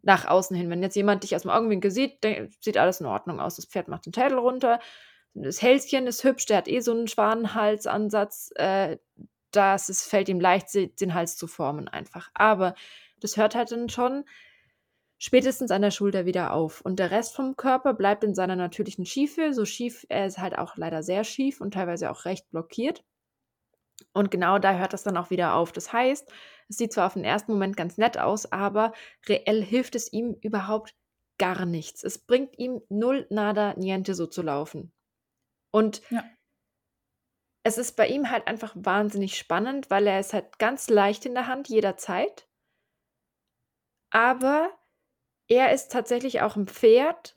Nach 0.03 0.27
außen 0.27 0.57
hin. 0.57 0.71
Wenn 0.71 0.83
jetzt 0.83 0.97
jemand 0.97 1.23
dich 1.25 1.35
aus'm 1.37 1.51
Augenwinkel 1.51 1.91
sieht, 1.91 2.23
de 2.25 2.49
sieht 2.61 2.79
alles 2.79 3.01
in 3.01 3.07
Ordnung 3.07 3.41
aus. 3.41 3.57
Das 3.57 3.67
Pferd 3.67 3.89
macht 3.89 4.07
den 4.07 4.15
Schädel 4.15 4.39
runter. 4.39 4.81
Das 5.35 5.63
Hälschen 5.63 6.07
ist 6.07 6.25
hübsch, 6.25 6.47
der 6.47 6.59
hat 6.59 6.69
eh 6.69 6.81
so 6.81 6.93
'n 6.95 7.09
Schwanenhalsansatz. 7.09 8.53
Äh, 8.57 8.99
das 9.53 9.89
es 9.91 10.05
fällt 10.07 10.29
ihm 10.29 10.41
leicht, 10.41 10.69
den 11.01 11.15
Hals 11.15 11.37
zu 11.37 11.47
formen 11.49 11.89
einfach. 11.89 12.31
Aber 12.35 12.75
das 13.21 13.37
hört 13.39 13.55
halt 13.57 13.73
dann 13.73 13.89
schon 13.89 14.25
spätestens 15.19 15.71
an 15.71 15.83
der 15.83 15.91
Schulter 15.91 16.27
wieder 16.27 16.53
auf. 16.53 16.81
Und 16.81 16.99
der 16.99 17.11
Rest 17.11 17.35
vom 17.35 17.57
Körper 17.57 17.95
bleibt 17.95 18.25
in 18.25 18.35
seiner 18.35 18.57
natürlichen 18.57 19.07
Schiefe. 19.07 19.53
So 19.55 19.65
schief 19.65 20.07
er 20.09 20.27
ist 20.27 20.39
halt 20.39 20.59
auch 20.59 20.77
leider 20.77 21.03
sehr 21.03 21.25
schief 21.25 21.61
und 21.61 21.75
teilweise 21.75 22.11
auch 22.11 22.25
recht 22.25 22.49
blockiert. 22.51 23.05
Und 24.13 24.31
genau 24.31 24.59
da 24.59 24.77
hört 24.79 24.93
das 24.93 25.03
dann 25.05 25.17
auch 25.17 25.31
wieder 25.31 25.55
auf. 25.55 25.73
Das 25.73 25.93
heißt, 25.93 26.31
es 26.69 26.77
sieht 26.77 26.93
zwar 26.93 27.07
auf 27.07 27.15
den 27.15 27.25
ersten 27.25 27.53
Moment 27.53 27.77
ganz 27.77 27.99
nett 27.99 28.19
aus, 28.19 28.51
aber 28.51 28.93
reell 29.29 29.63
hilft 29.65 29.95
es 29.95 30.13
ihm 30.13 30.37
überhaupt 30.41 30.95
gar 31.39 31.67
nichts. 31.67 32.03
Es 32.03 32.19
bringt 32.19 32.59
ihm 32.59 32.81
null, 32.89 33.27
nada, 33.31 33.75
niente, 33.75 34.15
so 34.15 34.27
zu 34.27 34.43
laufen. 34.43 34.93
Und 35.73 36.03
Ja. 36.11 36.37
es 37.65 37.77
ist 37.77 37.97
bei 37.97 38.07
ihm 38.09 38.31
halt 38.31 38.47
einfach 38.49 38.73
wahnsinnig 38.77 39.37
spannend, 39.37 39.91
weil 39.91 40.07
er 40.07 40.21
ist 40.21 40.33
halt 40.33 40.59
ganz 40.59 40.89
leicht 40.89 41.27
in 41.27 41.35
der 41.35 41.47
Hand 41.49 41.69
jederzeit. 41.69 42.49
Aber 44.11 44.77
er 45.49 45.73
ist 45.73 45.93
tatsächlich 45.93 46.43
auch 46.43 46.57
'n 46.57 46.67
Pferd, 46.69 47.37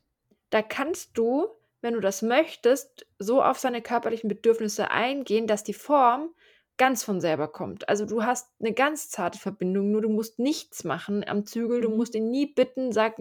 da 0.50 0.62
kannst 0.62 1.18
du, 1.18 1.48
wenn 1.82 1.94
du 1.94 2.00
das 2.02 2.22
möchtest, 2.22 3.06
so 3.20 3.42
auf 3.44 3.60
seine 3.60 3.82
körperlichen 3.82 4.28
Bedürfnisse 4.30 4.92
eingehen, 4.92 5.48
dass 5.48 5.64
die 5.64 5.74
Form 5.74 6.34
ganz 6.78 7.04
von 7.04 7.22
selber 7.22 7.48
kommt. 7.50 7.90
Also 7.90 8.06
du 8.06 8.24
hast 8.24 8.50
eine 8.60 8.74
ganz 8.74 9.10
zarte 9.10 9.38
Verbindung, 9.40 9.92
nur 9.92 10.02
du 10.02 10.10
musst 10.10 10.40
nichts 10.40 10.84
machen 10.86 11.28
am 11.28 11.46
Zügel. 11.46 11.82
Du 11.82 11.90
Mhm. 11.90 11.98
musst 11.98 12.16
ihn 12.16 12.30
nie 12.32 12.48
bitten, 12.48 12.92
sag 12.94 13.18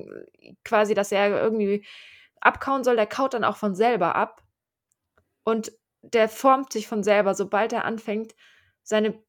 quasi, 0.64 0.94
dass 0.94 1.12
er 1.12 1.28
irgendwie 1.42 1.84
abkauen 2.40 2.84
soll. 2.84 2.96
Der 2.96 3.06
kaut 3.06 3.34
dann 3.34 3.44
auch 3.44 3.56
von 3.56 3.74
selber 3.74 4.14
ab. 4.16 4.42
Und 5.44 5.72
der 6.02 6.28
formt 6.28 6.72
sich 6.72 6.86
von 6.86 7.02
selber, 7.02 7.34
sobald 7.34 7.72
er 7.72 7.84
anfängt, 7.84 8.34
seine, 8.82 9.22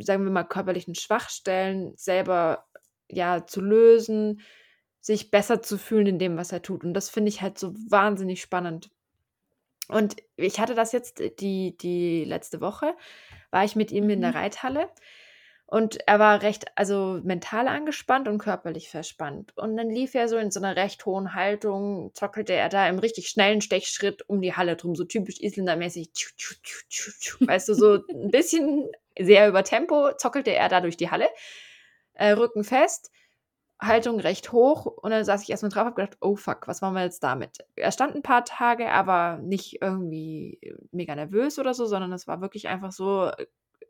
sagen 0.00 0.24
wir 0.24 0.30
mal, 0.30 0.44
körperlichen 0.44 0.94
Schwachstellen 0.94 1.92
selber 1.96 2.66
ja 3.08 3.46
zu 3.46 3.60
lösen, 3.60 4.40
sich 5.00 5.30
besser 5.30 5.62
zu 5.62 5.78
fühlen 5.78 6.06
in 6.06 6.18
dem, 6.18 6.36
was 6.36 6.52
er 6.52 6.62
tut. 6.62 6.84
Und 6.84 6.94
das 6.94 7.10
finde 7.10 7.28
ich 7.30 7.42
halt 7.42 7.58
so 7.58 7.74
wahnsinnig 7.88 8.40
spannend. 8.42 8.90
Und 9.88 10.16
ich 10.36 10.60
hatte 10.60 10.74
das 10.74 10.92
jetzt 10.92 11.20
die, 11.40 11.76
die 11.76 12.24
letzte 12.24 12.60
Woche, 12.60 12.94
war 13.50 13.64
ich 13.64 13.74
mit 13.76 13.90
ihm 13.90 14.08
in 14.10 14.20
der 14.20 14.30
Mhm. 14.30 14.36
Reithalle 14.36 14.88
und 15.66 15.98
er 16.08 16.18
war 16.18 16.42
recht, 16.42 16.66
also 16.76 17.20
mental 17.22 17.68
angespannt 17.68 18.28
und 18.28 18.38
körperlich 18.38 18.88
verspannt. 18.90 19.56
Und 19.56 19.76
dann 19.76 19.90
lief 19.90 20.14
er 20.16 20.28
so 20.28 20.36
in 20.36 20.50
so 20.50 20.60
einer 20.60 20.76
recht 20.76 21.06
hohen 21.06 21.34
Haltung, 21.34 22.10
zockelte 22.14 22.54
er 22.54 22.68
da 22.68 22.88
im 22.88 22.98
richtig 22.98 23.28
schnellen 23.28 23.60
Stechschritt 23.60 24.28
um 24.28 24.40
die 24.42 24.54
Halle 24.54 24.76
drum, 24.76 24.96
so 24.96 25.04
typisch 25.04 25.40
Isländermäßig. 25.40 26.10
Weißt 27.40 27.68
du, 27.68 27.74
so 27.74 28.00
ein 28.08 28.30
bisschen 28.30 28.90
sehr 29.18 29.48
über 29.48 29.64
Tempo 29.64 30.12
zockelte 30.16 30.54
er 30.54 30.68
da 30.68 30.80
durch 30.80 30.96
die 30.96 31.10
Halle, 31.10 31.28
äh, 32.14 32.30
Rücken 32.32 32.64
fest. 32.64 33.10
Haltung 33.80 34.20
recht 34.20 34.52
hoch 34.52 34.86
und 34.86 35.10
dann 35.10 35.24
saß 35.24 35.42
ich 35.42 35.50
erstmal 35.50 35.70
drauf 35.70 35.82
und 35.82 35.86
habe 35.86 36.02
gedacht, 36.02 36.18
oh 36.20 36.36
fuck, 36.36 36.68
was 36.68 36.80
machen 36.80 36.94
wir 36.94 37.02
jetzt 37.02 37.22
damit? 37.22 37.58
Er 37.76 37.92
stand 37.92 38.14
ein 38.14 38.22
paar 38.22 38.44
Tage, 38.44 38.90
aber 38.92 39.38
nicht 39.38 39.80
irgendwie 39.80 40.60
mega 40.92 41.14
nervös 41.14 41.58
oder 41.58 41.72
so, 41.74 41.86
sondern 41.86 42.12
es 42.12 42.28
war 42.28 42.40
wirklich 42.40 42.68
einfach 42.68 42.92
so, 42.92 43.30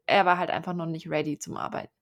er 0.07 0.27
war 0.27 0.39
halt 0.39 0.51
einfach 0.51 0.75
noch 0.75 0.87
nicht 0.87 1.11
ready 1.11 1.39
zum 1.39 1.57
Arbeiten. 1.57 1.93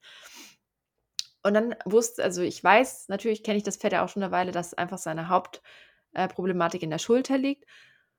Und 1.42 1.54
dann 1.54 1.74
wusste, 1.84 2.22
also 2.22 2.42
ich 2.42 2.62
weiß, 2.62 3.08
natürlich 3.08 3.42
kenne 3.42 3.58
ich 3.58 3.64
das 3.64 3.76
Pferd 3.76 3.94
ja 3.94 4.04
auch 4.04 4.08
schon 4.08 4.22
eine 4.22 4.32
Weile, 4.32 4.52
dass 4.52 4.74
einfach 4.74 4.98
seine 4.98 5.28
Hauptproblematik 5.28 6.82
in 6.82 6.90
der 6.90 6.98
Schulter 6.98 7.38
liegt. 7.38 7.64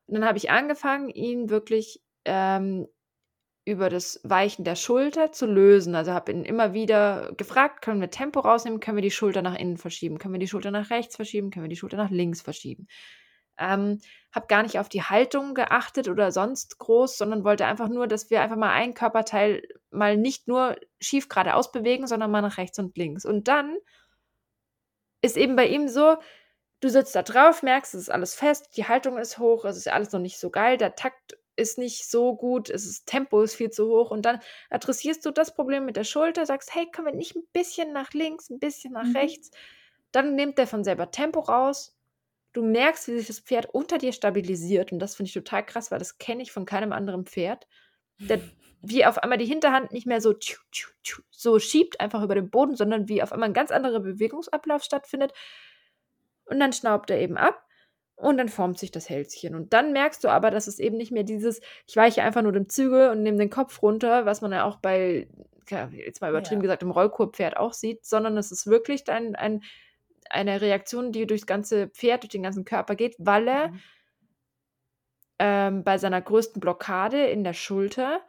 Und 0.07 0.15
dann 0.15 0.25
habe 0.25 0.37
ich 0.37 0.49
angefangen, 0.49 1.09
ihn 1.09 1.49
wirklich 1.49 2.01
ähm, 2.25 2.87
über 3.69 3.89
das 3.89 4.19
Weichen 4.23 4.65
der 4.65 4.75
Schulter 4.75 5.31
zu 5.31 5.45
lösen. 5.45 5.95
Also 5.95 6.11
habe 6.13 6.31
ihn 6.31 6.43
immer 6.43 6.73
wieder 6.73 7.31
gefragt, 7.37 7.81
können 7.81 8.01
wir 8.01 8.09
Tempo 8.09 8.39
rausnehmen, 8.39 8.79
können 8.79 8.97
wir 8.97 9.01
die 9.01 9.11
Schulter 9.11 9.41
nach 9.41 9.55
innen 9.55 9.77
verschieben, 9.77 10.17
können 10.17 10.33
wir 10.33 10.39
die 10.39 10.47
Schulter 10.47 10.71
nach 10.71 10.89
rechts 10.89 11.15
verschieben, 11.15 11.51
können 11.51 11.65
wir 11.65 11.69
die 11.69 11.75
Schulter 11.75 11.97
nach 11.97 12.09
links 12.09 12.41
verschieben. 12.41 12.87
Ähm, 13.57 13.99
habe 14.33 14.47
gar 14.47 14.63
nicht 14.63 14.79
auf 14.79 14.89
die 14.89 15.03
Haltung 15.03 15.53
geachtet 15.53 16.07
oder 16.07 16.31
sonst 16.31 16.79
groß, 16.79 17.17
sondern 17.17 17.43
wollte 17.43 17.65
einfach 17.65 17.89
nur, 17.89 18.07
dass 18.07 18.29
wir 18.29 18.41
einfach 18.41 18.55
mal 18.55 18.71
ein 18.71 18.93
Körperteil 18.93 19.63
mal 19.91 20.17
nicht 20.17 20.47
nur 20.47 20.77
schief 20.99 21.29
geradeaus 21.29 21.71
bewegen, 21.71 22.07
sondern 22.07 22.31
mal 22.31 22.41
nach 22.41 22.57
rechts 22.57 22.79
und 22.79 22.97
links. 22.97 23.25
Und 23.25 23.47
dann 23.47 23.77
ist 25.21 25.37
eben 25.37 25.55
bei 25.55 25.67
ihm 25.67 25.89
so, 25.89 26.17
du 26.79 26.89
sitzt 26.89 27.15
da 27.15 27.23
drauf, 27.23 27.63
merkst, 27.63 27.93
es 27.93 28.01
ist 28.03 28.09
alles 28.09 28.35
fest, 28.35 28.77
die 28.77 28.87
Haltung 28.87 29.17
ist 29.17 29.37
hoch, 29.39 29.65
es 29.65 29.77
ist 29.77 29.89
alles 29.89 30.11
noch 30.11 30.21
nicht 30.21 30.39
so 30.39 30.49
geil, 30.49 30.77
der 30.77 30.95
Takt 30.95 31.37
ist 31.59 31.77
nicht 31.77 32.09
so 32.09 32.35
gut, 32.35 32.69
es 32.69 32.85
ist 32.85 33.05
Tempo 33.07 33.41
ist 33.41 33.55
viel 33.55 33.69
zu 33.71 33.87
hoch 33.89 34.11
und 34.11 34.23
dann 34.25 34.39
adressierst 34.69 35.25
du 35.25 35.31
das 35.31 35.53
Problem 35.53 35.85
mit 35.85 35.97
der 35.97 36.03
Schulter, 36.05 36.45
sagst, 36.45 36.73
hey, 36.75 36.89
können 36.91 37.07
wir 37.07 37.15
nicht 37.15 37.35
ein 37.35 37.43
bisschen 37.53 37.93
nach 37.93 38.11
links, 38.13 38.49
ein 38.49 38.59
bisschen 38.59 38.93
nach 38.93 39.05
Mhm. 39.05 39.15
rechts? 39.15 39.51
Dann 40.11 40.35
nimmt 40.35 40.57
der 40.57 40.67
von 40.67 40.83
selber 40.83 41.11
Tempo 41.11 41.41
raus. 41.41 41.97
Du 42.53 42.63
merkst, 42.63 43.07
wie 43.07 43.17
sich 43.19 43.27
das 43.27 43.39
Pferd 43.41 43.67
unter 43.73 43.97
dir 43.99 44.13
stabilisiert 44.13 44.91
und 44.91 44.99
das 44.99 45.15
finde 45.15 45.29
ich 45.29 45.33
total 45.33 45.65
krass, 45.65 45.91
weil 45.91 45.99
das 45.99 46.17
kenne 46.19 46.43
ich 46.43 46.51
von 46.51 46.65
keinem 46.65 46.93
anderen 46.93 47.25
Pferd. 47.25 47.67
Der, 48.29 48.49
wie 48.81 49.05
auf 49.05 49.17
einmal 49.19 49.37
die 49.39 49.45
Hinterhand 49.45 49.91
nicht 49.93 50.07
mehr 50.07 50.21
so, 50.21 50.33
tschu, 50.33 50.61
tschu, 50.71 50.91
tschu, 51.03 51.21
so 51.31 51.59
schiebt 51.59 51.99
einfach 52.01 52.23
über 52.23 52.35
den 52.35 52.49
Boden, 52.51 52.75
sondern 52.75 53.09
wie 53.09 53.23
auf 53.23 53.33
einmal 53.33 53.49
ein 53.49 53.53
ganz 53.53 53.71
anderer 53.71 53.99
Bewegungsablauf 54.01 54.83
stattfindet. 54.83 55.33
Und 56.45 56.59
dann 56.59 56.73
schnaubt 56.73 57.09
er 57.11 57.19
eben 57.19 57.37
ab 57.37 57.65
und 58.19 58.37
dann 58.37 58.49
formt 58.49 58.77
sich 58.79 58.91
das 58.91 59.09
Hälschen. 59.09 59.55
Und 59.55 59.73
dann 59.73 59.93
merkst 59.93 60.23
du 60.23 60.27
aber, 60.27 60.51
dass 60.51 60.67
es 60.67 60.79
eben 60.79 60.97
nicht 60.97 61.11
mehr 61.11 61.23
dieses, 61.23 61.61
ich 61.87 61.95
weiche 61.95 62.21
einfach 62.21 62.41
nur 62.41 62.51
dem 62.51 62.67
Zügel 62.69 63.09
und 63.09 63.23
nehme 63.23 63.37
den 63.37 63.49
Kopf 63.49 63.81
runter, 63.81 64.25
was 64.25 64.41
man 64.41 64.51
ja 64.51 64.65
auch 64.65 64.77
bei, 64.77 65.27
jetzt 65.91 66.21
mal 66.21 66.29
übertrieben 66.29 66.61
Ja. 66.61 66.63
gesagt, 66.63 66.83
im 66.83 66.91
Rollkurpferd 66.91 67.55
auch 67.57 67.73
sieht, 67.73 68.05
sondern 68.05 68.37
es 68.37 68.51
ist 68.51 68.67
wirklich 68.67 69.07
ein, 69.09 69.35
ein, 69.35 69.61
eine 70.29 70.61
Reaktion, 70.61 71.11
die 71.11 71.25
durchs 71.27 71.45
ganze 71.45 71.87
Pferd, 71.87 72.23
durch 72.23 72.29
den 72.31 72.43
ganzen 72.43 72.65
Körper 72.65 72.95
geht, 72.95 73.15
weil 73.19 73.47
er 73.47 73.67
Mhm. 73.69 73.79
ähm, 75.39 75.83
bei 75.83 75.97
seiner 75.97 76.21
größten 76.21 76.59
Blockade 76.59 77.25
in 77.27 77.43
der 77.43 77.53
Schulter 77.53 78.19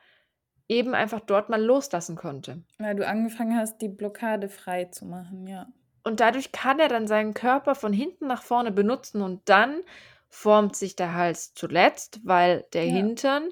eben 0.68 0.94
einfach 0.94 1.20
dort 1.20 1.48
mal 1.50 1.60
loslassen 1.60 2.14
konnte. 2.14 2.62
Weil 2.78 2.94
du 2.94 3.06
angefangen 3.06 3.56
hast, 3.56 3.78
die 3.78 3.88
Blockade 3.88 4.48
frei 4.48 4.84
zu 4.84 5.04
machen, 5.04 5.46
ja. 5.48 5.66
Und 6.04 6.20
dadurch 6.20 6.52
kann 6.52 6.78
er 6.80 6.88
dann 6.88 7.06
seinen 7.06 7.34
Körper 7.34 7.74
von 7.74 7.92
hinten 7.92 8.26
nach 8.26 8.42
vorne 8.42 8.72
benutzen 8.72 9.22
und 9.22 9.48
dann 9.48 9.82
formt 10.28 10.76
sich 10.76 10.96
der 10.96 11.14
Hals 11.14 11.54
zuletzt, 11.54 12.20
weil 12.24 12.66
der 12.72 12.84
Ja. 12.84 12.92
Hintern 12.96 13.50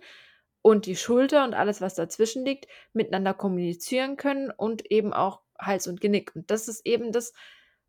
und 0.62 0.86
die 0.86 0.96
Schulter 0.96 1.44
und 1.44 1.54
alles, 1.54 1.80
was 1.80 1.94
dazwischen 1.94 2.44
liegt, 2.44 2.66
miteinander 2.92 3.34
kommunizieren 3.34 4.16
können 4.16 4.50
und 4.50 4.90
eben 4.90 5.12
auch 5.12 5.42
Hals 5.58 5.86
und 5.88 6.00
Genick. 6.00 6.34
Und 6.36 6.50
das 6.50 6.68
ist 6.68 6.86
eben 6.86 7.12
das, 7.12 7.32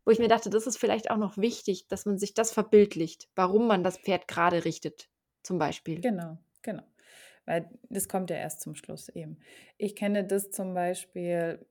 wo 0.04 0.10
ich 0.10 0.18
mir 0.18 0.28
dachte, 0.28 0.50
das 0.50 0.66
ist 0.66 0.78
vielleicht 0.78 1.10
auch 1.10 1.16
noch 1.16 1.36
wichtig, 1.36 1.88
dass 1.88 2.06
man 2.06 2.18
sich 2.18 2.34
das 2.34 2.52
verbildlicht, 2.52 3.28
warum 3.34 3.66
man 3.66 3.84
das 3.84 3.98
Pferd 3.98 4.28
gerade 4.28 4.64
richtet, 4.64 5.08
zum 5.42 5.58
Beispiel. 5.58 6.00
Genau, 6.00 6.38
genau. 6.62 6.82
Weil 7.46 7.70
das 7.88 8.08
kommt 8.08 8.30
ja 8.30 8.36
erst 8.36 8.60
zum 8.60 8.74
Schluss 8.74 9.08
eben. 9.08 9.38
Ich 9.76 9.96
kenne 9.96 10.24
das 10.24 10.50
zum 10.50 10.74
Beispiel, 10.74 11.66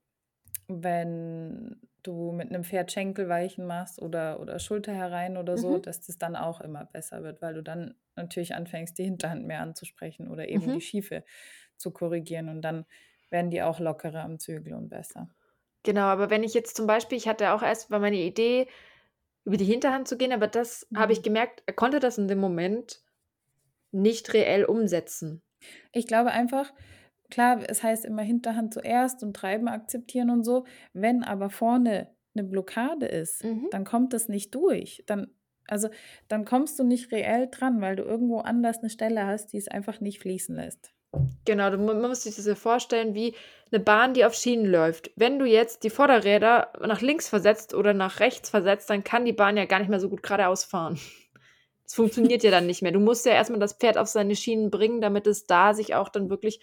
wenn 0.70 1.82
du 2.04 2.32
mit 2.32 2.50
einem 2.50 2.64
Pferd 2.64 2.92
Schenkelweichen 2.92 3.66
machst 3.68 4.02
oder, 4.02 4.40
oder 4.40 4.60
Schulter 4.60 4.94
herein 4.94 5.38
oder 5.38 5.58
so, 5.58 5.78
Mhm. 5.78 5.80
dass 5.80 6.02
das 6.02 6.18
dann 6.18 6.36
auch 6.38 6.62
immer 6.62 6.86
besser 6.86 7.24
wird, 7.24 7.42
weil 7.42 7.56
du 7.56 7.64
dann 7.64 7.96
natürlich 8.16 8.56
anfängst, 8.56 8.98
die 8.98 9.04
Hinterhand 9.06 9.46
mehr 9.46 9.62
anzusprechen 9.62 10.30
oder 10.30 10.48
eben 10.50 10.72
Mhm. 10.72 10.72
die 10.72 10.82
Schiefe 10.82 11.26
zu 11.78 11.92
korrigieren 11.92 12.50
und 12.50 12.62
dann 12.62 12.86
werden 13.30 13.52
die 13.52 13.62
auch 13.64 13.80
lockerer 13.80 14.24
am 14.24 14.40
Zügel 14.40 14.74
und 14.74 14.90
besser. 14.90 15.30
Genau, 15.84 16.02
aber 16.04 16.30
wenn 16.30 16.44
ich 16.44 16.54
jetzt 16.54 16.76
zum 16.76 16.88
Beispiel, 16.88 17.18
ich 17.18 17.28
hatte 17.28 17.52
auch 17.54 17.62
erst 17.64 17.90
war 17.90 18.00
meine 18.00 18.18
Idee, 18.18 18.68
über 19.46 19.58
die 19.58 19.66
Hinterhand 19.66 20.08
zu 20.08 20.18
gehen, 20.18 20.34
aber 20.34 20.48
das 20.48 20.88
habe 20.96 21.14
ich 21.14 21.22
Mhm. 21.22 21.24
gemerkt, 21.24 21.64
er 21.68 21.74
konnte 21.74 22.00
das 22.00 22.18
in 22.18 22.28
dem 22.28 22.40
Moment 22.40 23.04
nicht 23.92 24.34
reell 24.34 24.66
umsetzen. 24.66 25.44
Ich 25.94 26.08
glaube 26.08 26.32
einfach, 26.32 26.74
klar, 27.30 27.60
es 27.68 27.84
heißt 27.84 28.06
immer 28.06 28.22
Hinterhand 28.22 28.74
zuerst 28.74 29.24
und 29.24 29.36
Treiben 29.36 29.68
akzeptieren 29.68 30.30
und 30.30 30.44
so. 30.44 30.66
Wenn 30.94 31.24
aber 31.24 31.50
vorne 31.50 32.10
eine 32.36 32.44
Blockade 32.48 33.06
ist, 33.06 33.44
Mhm. 33.44 33.68
dann 33.72 33.86
kommt 33.86 34.14
das 34.14 34.28
nicht 34.30 34.54
durch. 34.56 35.04
Dann, 35.08 35.28
also, 35.68 35.90
dann 36.28 36.46
kommst 36.46 36.80
du 36.80 36.84
nicht 36.84 37.12
reell 37.12 37.48
dran, 37.50 37.82
weil 37.82 37.96
du 37.96 38.04
irgendwo 38.04 38.40
anders 38.40 38.80
eine 38.80 38.90
Stelle 38.90 39.26
hast, 39.26 39.54
die 39.54 39.58
es 39.58 39.68
einfach 39.68 40.00
nicht 40.00 40.20
fließen 40.20 40.56
lässt. 40.56 40.94
Genau, 41.46 41.76
man 41.76 42.02
muss 42.02 42.24
sich 42.24 42.36
das 42.36 42.46
ja 42.46 42.54
vorstellen 42.54 43.16
wie 43.16 43.34
eine 43.72 43.80
Bahn, 43.80 44.14
die 44.14 44.26
auf 44.26 44.36
Schienen 44.36 44.66
läuft. 44.66 45.12
Wenn 45.16 45.40
du 45.40 45.46
jetzt 45.46 45.84
die 45.84 45.90
Vorderräder 45.90 46.72
nach 46.86 47.02
links 47.02 47.28
versetzt 47.28 47.74
oder 47.74 47.94
nach 47.96 48.20
rechts 48.20 48.50
versetzt, 48.52 48.90
dann 48.92 49.04
kann 49.04 49.26
die 49.26 49.34
Bahn 49.34 49.58
ja 49.58 49.66
gar 49.66 49.80
nicht 49.80 49.90
mehr 49.90 50.00
so 50.00 50.10
gut 50.10 50.22
geradeaus 50.22 50.64
fahren. 50.64 51.00
Das 51.84 51.96
funktioniert 51.96 52.44
ja 52.44 52.52
dann 52.52 52.68
nicht 52.68 52.84
mehr. 52.84 52.92
Du 52.92 53.00
musst 53.00 53.26
ja 53.26 53.32
erst 53.32 53.50
mal 53.50 53.58
das 53.58 53.74
Pferd 53.74 53.98
auf 53.98 54.08
seine 54.08 54.36
Schienen 54.36 54.70
bringen, 54.70 55.02
damit 55.02 55.26
es 55.26 55.46
da 55.46 55.74
sich 55.74 55.96
auch 55.96 56.10
dann 56.10 56.30
wirklich 56.30 56.60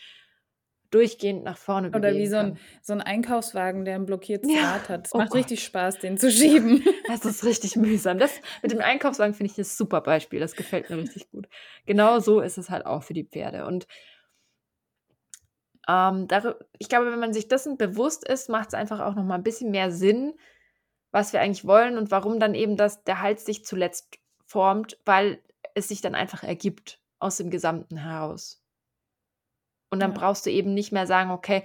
durchgehend 0.91 1.45
nach 1.45 1.59
vorne 1.59 1.95
Oder 1.95 2.17
wie 2.17 2.27
so 2.27 2.37
ein, 2.37 2.59
so 2.83 2.93
ein 2.93 3.01
Einkaufswagen, 3.01 3.85
der 3.85 3.95
ein 3.95 4.07
blockiertes 4.07 4.55
Ja, 4.55 4.61
Rad 4.61 4.89
hat. 4.89 5.07
Es 5.07 5.15
oh 5.15 5.17
macht 5.17 5.35
Gott. 5.35 5.35
richtig 5.35 5.63
Spaß, 5.65 5.99
den 6.01 6.19
zu 6.19 6.31
schieben. 6.31 6.85
Das 7.07 7.25
ist 7.25 7.45
richtig 7.45 7.77
mühsam. 7.77 8.19
Das 8.19 8.41
mit 8.63 8.73
dem 8.73 8.81
Einkaufswagen 8.81 9.35
finde 9.35 9.53
ich 9.53 9.59
'n 9.59 9.65
super 9.65 10.01
Beispiel. 10.01 10.41
Das 10.41 10.57
gefällt 10.57 10.91
mir 10.91 10.99
richtig 10.99 11.31
gut. 11.31 11.49
Genau 11.87 12.19
so 12.19 12.41
ist 12.41 12.59
es 12.59 12.69
halt 12.71 12.85
auch 12.87 13.03
für 13.05 13.15
die 13.15 13.25
Pferde. 13.25 13.65
Und 13.67 13.87
ähm, 15.89 16.27
ich 16.79 16.89
glaube, 16.89 17.11
wenn 17.13 17.19
man 17.21 17.33
sich 17.33 17.49
dessen 17.49 17.77
bewusst 17.79 18.27
ist, 18.27 18.49
macht's 18.49 18.75
einfach 18.75 19.01
auch 19.01 19.15
noch 19.15 19.25
mal 19.25 19.37
'n 19.37 19.43
bisschen 19.43 19.71
mehr 19.71 19.91
Sinn, 19.93 20.35
was 21.13 21.33
wir 21.33 21.41
eigentlich 21.41 21.67
wollen 21.67 21.99
und 21.99 22.11
warum 22.13 22.41
dann 22.41 22.55
eben 22.55 22.77
das 22.77 23.05
der 23.05 23.23
Hals 23.23 23.45
sich 23.47 23.65
zuletzt 23.65 24.19
formt, 24.47 24.99
weil 25.07 25.43
es 25.75 25.89
sich 25.89 26.01
dann 26.03 26.15
einfach 26.15 26.45
ergibt 26.45 27.01
aus 27.21 27.37
dem 27.39 27.51
Gesamten 27.51 27.99
heraus. 27.99 28.63
Und 29.91 30.01
dann 30.01 30.13
Ja. 30.13 30.15
brauchst 30.15 30.47
du 30.47 30.51
eben 30.51 30.75
nicht 30.75 30.93
mehr 30.93 31.07
sagen: 31.07 31.31
„Okay“ 31.31 31.63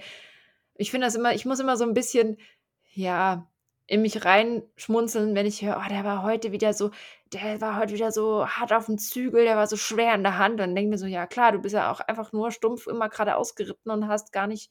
ich 0.76 0.90
finde 0.92 1.06
das 1.08 1.14
immer 1.16 1.34
ich 1.34 1.46
muss 1.46 1.60
immer 1.60 1.76
so 1.76 1.84
'n 1.84 1.94
bisschen, 1.94 2.38
ja, 2.94 3.48
in 3.88 4.02
mich 4.02 4.24
reinschmunzeln, 4.24 5.34
wenn 5.36 5.46
ich 5.46 5.62
höre: 5.64 5.82
„Oh, 5.84 5.88
der 5.90 6.04
war 6.04 6.22
heute 6.24 6.52
wieder 6.52 6.74
so 6.74 6.90
der 7.34 7.60
war 7.62 7.78
heute 7.78 7.94
wieder 7.94 8.12
so 8.12 8.46
hart 8.48 8.72
aufm 8.72 8.98
Zügel, 8.98 9.44
der 9.44 9.56
war 9.56 9.66
so 9.68 9.76
schwer 9.76 10.14
in 10.14 10.22
der 10.24 10.38
Hand.“ 10.38 10.60
Dann 10.60 10.74
denke 10.76 10.88
ich 10.88 10.90
mir 10.92 10.98
so: 10.98 11.06
„Ja 11.06 11.26
klar, 11.26 11.52
du 11.52 11.60
bist 11.60 11.74
ja 11.74 11.92
auch 11.92 12.00
einfach 12.00 12.32
nur 12.32 12.50
stumpf 12.52 12.86
immer 12.88 13.08
geradeaus 13.10 13.54
geritten 13.56 13.90
und 13.90 14.08
hast 14.08 14.32
gar 14.32 14.46
nicht 14.48 14.70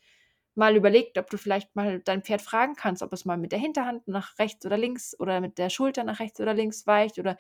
mal 0.55 0.75
überlegt, 0.77 1.17
ob 1.19 1.29
du 1.29 1.37
vielleicht 1.37 1.75
mal 1.75 2.01
dein 2.01 2.23
Pferd 2.23 2.41
fragen 2.43 2.75
kannst, 2.75 3.03
ob 3.03 3.13
es 3.13 3.25
mal 3.25 3.37
mit 3.37 3.51
der 3.53 3.59
Hinterhand 3.59 4.07
nach 4.09 4.37
rechts 4.39 4.65
oder 4.65 4.77
links 4.77 5.17
oder 5.19 5.41
mit 5.41 5.57
der 5.59 5.69
Schulter 5.71 6.03
nach 6.05 6.19
rechts 6.21 6.39
oder 6.41 6.53
links 6.55 6.87
weicht 6.87 7.19
oder 7.19 7.37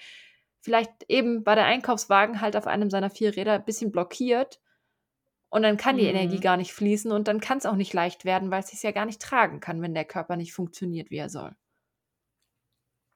vielleicht 0.61 0.91
eben 1.09 1.45
war 1.45 1.55
der 1.57 1.65
Einkaufswagen 1.65 2.41
halt 2.41 2.55
auf 2.57 2.67
einem 2.67 2.89
seiner 2.91 3.09
4 3.11 3.35
Räder 3.37 3.59
bisschen 3.59 3.91
blockiert 3.93 4.60
Und 5.51 5.63
dann 5.63 5.77
kann 5.77 5.97
die 5.97 6.05
Energie 6.07 6.37
Mhm. 6.37 6.41
gar 6.41 6.57
nicht 6.57 6.73
fließen 6.73 7.11
und 7.11 7.27
dann 7.27 7.41
kann 7.41 7.59
es 7.59 7.67
auch 7.67 7.75
nicht 7.75 7.93
leicht 7.93 8.25
werden, 8.25 8.51
weil 8.51 8.61
es 8.61 8.69
sich 8.69 8.83
ja 8.83 8.91
gar 8.91 9.05
nicht 9.05 9.21
tragen 9.21 9.59
kann, 9.61 9.81
wenn 9.83 9.93
der 9.93 10.05
Körper 10.05 10.37
nicht 10.37 10.53
funktioniert, 10.53 11.11
wie 11.11 11.17
er 11.17 11.29
soll. 11.29 11.55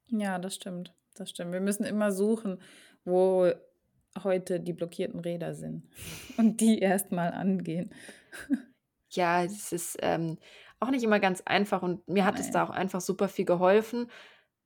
Ja, 0.10 0.40
das 0.40 0.56
stimmt. 0.56 0.94
Das 1.16 1.30
stimmt. 1.30 1.54
Wir 1.54 1.62
müssen 1.62 1.86
immer 1.86 2.12
suchen, 2.12 2.62
wo 3.06 3.52
heute 4.24 4.60
die 4.60 4.74
blockierten 4.74 5.20
Räder 5.20 5.56
sind 5.56 5.90
und 6.38 6.62
die 6.62 6.80
erstmal 6.80 7.34
angehen. 7.34 7.94
Ja, 9.12 9.44
es 9.44 9.72
ist 9.72 9.98
ähm, 10.02 10.38
auch 10.80 10.90
nicht 10.90 11.04
immer 11.04 11.20
ganz 11.20 11.42
einfach 11.42 11.84
und 11.84 12.08
mir 12.08 12.26
hat 12.26 12.40
es 12.40 12.52
da 12.52 12.60
Nein. 12.60 12.68
auch 12.68 12.70
einfach 12.72 13.02
super 13.02 13.30
viel 13.30 13.46
geholfen. 13.46 14.10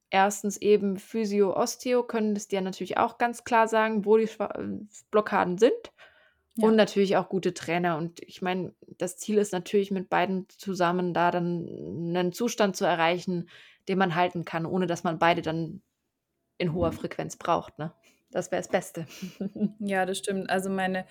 Erstens 0.10 0.58
eben 0.58 0.98
Physio, 0.98 1.56
Osteo 1.56 2.04
können 2.04 2.36
es 2.36 2.48
dir 2.48 2.62
natürlich 2.62 2.98
auch 2.98 3.18
ganz 3.20 3.44
klar 3.44 3.68
sagen, 3.68 4.06
wo 4.06 4.18
die 4.18 4.24
äh, 4.40 4.80
Blockaden 5.12 5.58
sind. 5.60 5.94
Und 6.62 6.76
Ja. 6.76 6.76
natürlich 6.76 7.16
auch 7.18 7.30
gute 7.30 7.54
Trainer. 7.54 7.98
Und 7.98 8.22
ich 8.22 8.42
meine, 8.42 8.76
das 8.98 9.18
Ziel 9.18 9.38
ist 9.38 9.54
natürlich 9.54 9.92
mit 9.92 10.10
beiden 10.10 10.48
zusammen 10.50 11.14
da 11.14 11.32
dann 11.32 11.68
einen 12.16 12.34
Zustand 12.34 12.76
zu 12.76 12.86
erreichen, 12.86 13.50
den 13.88 13.98
man 13.98 14.16
halten 14.16 14.46
kann, 14.46 14.66
ohne 14.66 14.88
dass 14.88 15.04
man 15.04 15.20
beide 15.20 15.42
dann 15.42 15.82
in 16.58 16.74
hoher 16.74 16.94
Frequenz 16.94 17.38
braucht, 17.38 17.80
ne? 17.80 17.94
Das 18.32 18.52
wäre 18.52 18.62
das 18.62 18.70
Beste. 18.72 19.08
Ja, 19.80 20.06
das 20.06 20.18
stimmt. 20.18 20.50
Also 20.50 20.70
meine 20.70 21.06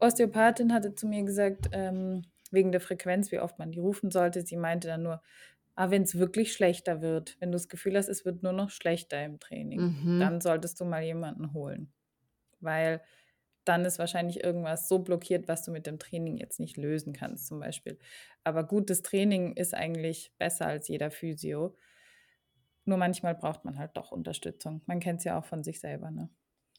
Osteopathin 0.00 0.72
hatte 0.72 0.94
zu 0.94 1.06
mir 1.06 1.22
gesagt, 1.24 1.68
ähm, 1.72 2.22
wegen 2.50 2.72
der 2.72 2.80
Frequenz, 2.80 3.30
wie 3.32 3.38
oft 3.40 3.58
man 3.58 3.70
die 3.72 3.78
rufen 3.78 4.10
sollte. 4.10 4.42
Sie 4.46 4.56
meinte 4.56 4.88
dann 4.88 5.02
nur, 5.02 5.22
ah, 5.76 5.90
wenn 5.90 6.02
es 6.02 6.18
wirklich 6.18 6.52
schlechter 6.52 7.02
wird, 7.02 7.36
wenn 7.40 7.52
du 7.52 7.56
das 7.56 7.68
Gefühl 7.68 7.96
hast, 7.96 8.08
es 8.08 8.24
wird 8.24 8.42
nur 8.42 8.52
noch 8.52 8.70
schlechter 8.70 9.22
im 9.24 9.38
Training, 9.40 9.86
Mhm. 9.86 10.18
dann 10.18 10.40
solltest 10.40 10.80
du 10.80 10.84
mal 10.84 11.02
jemanden 11.02 11.52
holen. 11.54 11.92
Weil 12.60 13.02
dann 13.64 13.84
ist 13.84 13.98
wahrscheinlich 13.98 14.42
irgendwas 14.42 14.88
so 14.88 15.00
blockiert, 15.00 15.48
was 15.48 15.64
du 15.64 15.70
mit 15.70 15.86
dem 15.86 15.98
Training 15.98 16.36
jetzt 16.38 16.60
nicht 16.60 16.76
lösen 16.76 17.12
kannst, 17.12 17.46
zum 17.46 17.60
Beispiel. 17.60 17.98
Aber 18.44 18.64
gutes 18.64 19.02
Training 19.02 19.54
ist 19.56 19.74
eigentlich 19.74 20.32
besser 20.38 20.66
als 20.66 20.88
jeder 20.88 21.10
Physio. 21.10 21.76
Nur 22.84 22.98
manchmal 22.98 23.34
braucht 23.34 23.64
man 23.64 23.78
halt 23.78 23.96
doch 23.96 24.12
Unterstützung. 24.12 24.82
Man 24.86 25.00
kennt 25.00 25.20
es 25.20 25.24
ja 25.24 25.38
auch 25.38 25.44
von 25.46 25.62
sich 25.64 25.80
selber, 25.80 26.10
ne? 26.10 26.28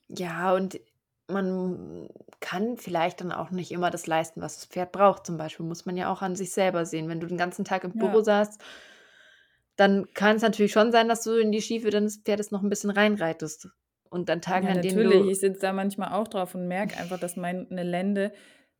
Ja, 0.09 0.53
und 0.53 0.79
man 1.27 2.09
kann 2.41 2.77
vielleicht 2.77 3.21
dann 3.21 3.31
auch 3.31 3.51
nicht 3.51 3.71
immer 3.71 3.89
das 3.89 4.07
leisten, 4.07 4.41
was 4.41 4.55
das 4.55 4.65
Pferd 4.65 4.91
braucht. 4.91 5.25
Zum 5.25 5.37
Beispiel 5.37 5.65
muss 5.65 5.85
man 5.85 5.95
ja 5.95 6.11
auch 6.11 6.21
an 6.21 6.35
sich 6.35 6.51
selber 6.51 6.85
sehen. 6.85 7.07
Wenn 7.07 7.19
du 7.21 7.27
den 7.27 7.37
ganzen 7.37 7.63
Tag 7.63 7.83
im 7.85 7.93
Büro 7.97 8.17
Ja. 8.17 8.21
saßt, 8.21 8.61
dann 9.75 10.07
kann 10.13 10.35
es 10.37 10.41
natürlich 10.41 10.71
schon 10.71 10.91
sein, 10.93 11.09
dass 11.09 11.23
du 11.23 11.31
in 11.33 11.51
die 11.51 11.61
Schiefe 11.61 11.89
deines 11.89 12.17
Pferdes 12.17 12.51
noch 12.51 12.63
ein 12.63 12.69
bisschen 12.69 12.89
reinreitest. 12.89 13.69
Und 14.11 14.29
an 14.29 14.41
Tagen, 14.41 14.67
Ja, 14.67 14.73
an 14.73 14.81
denen 14.81 15.03
natürlich. 15.03 15.31
Ich 15.31 15.39
sitze 15.39 15.61
da 15.61 15.73
manchmal 15.73 16.11
auch 16.11 16.27
drauf 16.27 16.53
und 16.53 16.67
merke 16.67 16.97
einfach, 16.97 17.17
dass 17.17 17.37
meine 17.37 17.65
Lende 17.83 18.33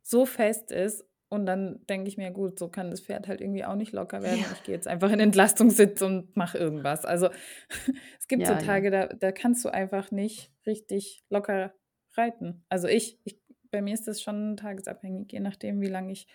so 0.04 0.26
fest 0.26 0.72
ist. 0.72 1.06
Und 1.30 1.46
dann 1.46 1.80
denke 1.88 2.10
ich 2.10 2.17
mir, 2.17 2.30
gut, 2.32 2.60
so 2.60 2.67
kann 2.67 2.91
das 2.91 3.00
Pferd 3.00 3.30
halt 3.30 3.39
irgendwie 3.39 3.63
auch 3.63 3.76
nicht 3.76 3.94
locker 3.94 4.22
werden. 4.22 4.41
Ja. 4.41 4.48
Ich 4.54 4.63
gehe 4.63 4.76
jetzt 4.76 4.89
einfach 4.89 5.10
in 5.10 5.22
Entlastungssitz 5.22 6.02
und 6.02 6.36
mache 6.36 6.58
irgendwas. 6.58 7.06
Also 7.06 7.30
es 8.20 8.28
gibt 8.28 8.46
so 8.46 8.52
Ja, 8.52 8.60
ja. 8.60 8.65
Tage, 8.65 8.91
da, 8.91 9.08
da 9.08 9.32
kannst 9.32 9.63
du 9.63 9.70
einfach 9.70 10.12
nicht 10.12 10.52
richtig 10.65 11.24
locker 11.30 11.74
reiten. 12.17 12.65
Also 12.67 12.89
ich, 12.89 13.17
ich, 13.24 13.39
bei 13.72 13.82
mir 13.82 13.94
ist 13.94 14.10
das 14.10 14.22
schon 14.22 14.58
tagesabhängig, 14.58 15.32
je 15.32 15.39
nachdem, 15.39 15.80
wie 15.80 15.88
lange 15.88 16.12
ich 16.12 16.28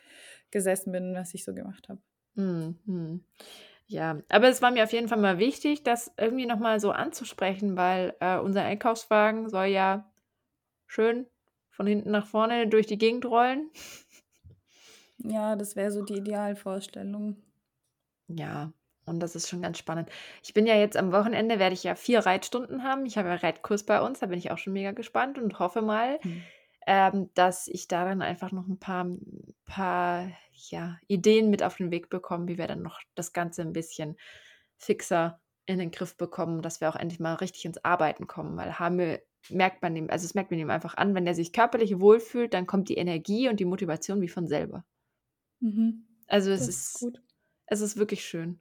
gesessen 0.50 0.92
bin 0.92 1.10
und 1.10 1.14
was 1.14 1.34
ich 1.34 1.44
so 1.44 1.52
gemacht 1.52 1.90
habe. 1.90 2.00
Mhm. 2.34 3.22
Ja, 3.88 4.18
aber 4.28 4.48
es 4.48 4.62
war 4.62 4.70
mir 4.72 4.82
auf 4.84 4.92
jeden 4.92 5.08
Fall 5.08 5.18
mal 5.18 5.38
wichtig, 5.38 5.84
das 5.84 6.12
irgendwie 6.16 6.46
noch 6.46 6.58
mal 6.58 6.80
so 6.80 6.90
anzusprechen, 6.90 7.76
weil, 7.76 8.14
äh, 8.20 8.38
unser 8.38 8.62
Einkaufswagen 8.64 9.48
soll 9.48 9.66
ja 9.66 10.10
schön 10.86 11.26
von 11.70 11.86
hinten 11.86 12.10
nach 12.12 12.26
vorne 12.26 12.68
durch 12.68 12.86
die 12.86 12.98
Gegend 12.98 13.26
rollen. 13.26 13.70
Ja, 15.18 15.56
das 15.56 15.76
wäre 15.76 15.90
so 15.90 16.02
die 16.02 16.16
Idealvorstellung. 16.16 17.36
Ja, 18.28 18.72
und 19.06 19.20
das 19.20 19.36
ist 19.36 19.48
schon 19.48 19.62
ganz 19.62 19.78
spannend. 19.78 20.10
Ich 20.42 20.52
bin 20.54 20.66
ja 20.66 20.74
jetzt 20.76 20.96
am 20.96 21.12
Wochenende 21.12 21.58
werde 21.58 21.74
ich 21.74 21.84
ja 21.84 21.94
4 21.94 22.20
Reitstunden 22.20 22.82
haben. 22.82 23.06
Ich 23.06 23.16
habe 23.18 23.28
ja 23.28 23.36
Reitkurs 23.36 23.84
bei 23.84 24.00
uns, 24.00 24.18
da 24.20 24.26
bin 24.26 24.38
ich 24.38 24.50
auch 24.50 24.58
schon 24.58 24.72
mega 24.72 24.92
gespannt 24.92 25.38
und 25.38 25.58
hoffe 25.58 25.82
mal, 25.82 26.18
Hm. 26.22 26.50
Ähm, 26.86 27.30
dass 27.34 27.68
ich 27.68 27.88
da 27.88 28.04
dann 28.04 28.22
einfach 28.22 28.52
noch 28.52 28.66
ein 28.68 28.78
paar 28.78 29.06
paar, 29.64 30.30
ja, 30.52 30.98
Ideen 31.08 31.50
mit 31.50 31.62
auf 31.62 31.76
den 31.76 31.90
Weg 31.90 32.08
bekomme, 32.08 32.48
wie 32.48 32.58
wir 32.58 32.66
dann 32.68 32.82
noch 32.82 33.00
das 33.14 33.32
Ganze 33.32 33.62
ein 33.62 33.72
bisschen 33.72 34.16
fixer 34.78 35.40
in 35.66 35.78
den 35.78 35.90
Griff 35.90 36.16
bekommen, 36.16 36.62
dass 36.62 36.80
wir 36.80 36.88
auch 36.88 36.96
endlich 36.96 37.20
mal 37.20 37.34
richtig 37.34 37.64
ins 37.64 37.84
Arbeiten 37.84 38.26
kommen, 38.28 38.56
weil 38.56 38.78
Hamel 38.78 39.22
merkt 39.50 39.82
man 39.82 39.96
ihm 39.96 40.08
also, 40.10 40.24
es 40.24 40.34
merkt 40.34 40.50
man 40.50 40.60
ihm 40.60 40.70
einfach 40.70 40.96
an, 40.96 41.14
wenn 41.14 41.26
er 41.26 41.34
sich 41.34 41.52
körperlich 41.52 41.98
wohlfühlt, 42.00 42.54
dann 42.54 42.66
kommt 42.66 42.88
die 42.88 42.96
Energie 42.96 43.48
und 43.48 43.60
die 43.60 43.64
Motivation 43.64 44.20
wie 44.20 44.28
von 44.28 44.46
selber. 44.46 44.84
Mhm. 45.60 46.06
Also, 46.28 46.50
es 46.50 46.66
Das 46.66 46.68
ist 46.68 47.02
ist 47.02 47.20
es 47.66 47.80
ist 47.80 47.96
wirklich 47.96 48.24
schön. 48.24 48.60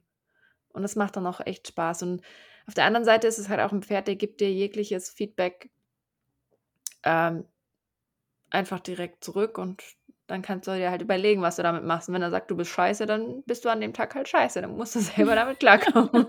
Und 0.70 0.84
es 0.84 0.96
macht 0.96 1.16
dann 1.16 1.26
auch 1.26 1.40
echt 1.40 1.68
Spaß. 1.68 2.02
Und 2.02 2.22
auf 2.66 2.74
der 2.74 2.84
anderen 2.84 3.04
Seite 3.04 3.26
ist 3.26 3.38
es 3.38 3.48
halt 3.48 3.60
auch 3.60 3.72
ein 3.72 3.82
Pferd, 3.82 4.08
der 4.08 4.16
gibt 4.16 4.40
dir 4.40 4.52
jegliches 4.52 5.10
Feedback 5.10 5.70
ähm, 7.04 7.44
einfach 8.50 8.80
direkt 8.80 9.24
zurück 9.24 9.58
und 9.58 9.82
dann 10.26 10.42
kannst 10.42 10.66
du 10.66 10.76
dir 10.76 10.90
halt 10.90 11.02
überlegen, 11.02 11.42
was 11.42 11.56
du 11.56 11.62
damit 11.62 11.84
machst. 11.84 12.08
Und 12.08 12.14
wenn 12.14 12.22
er 12.22 12.30
sagt, 12.30 12.50
du 12.50 12.56
bist 12.56 12.70
scheiße, 12.70 13.06
dann 13.06 13.42
bist 13.44 13.64
du 13.64 13.68
an 13.68 13.80
dem 13.80 13.92
Tag 13.92 14.14
halt 14.14 14.28
scheiße. 14.28 14.60
Dann 14.60 14.76
musst 14.76 14.96
du 14.96 15.00
selber 15.00 15.34
damit 15.36 15.60
klarkommen. 15.60 16.26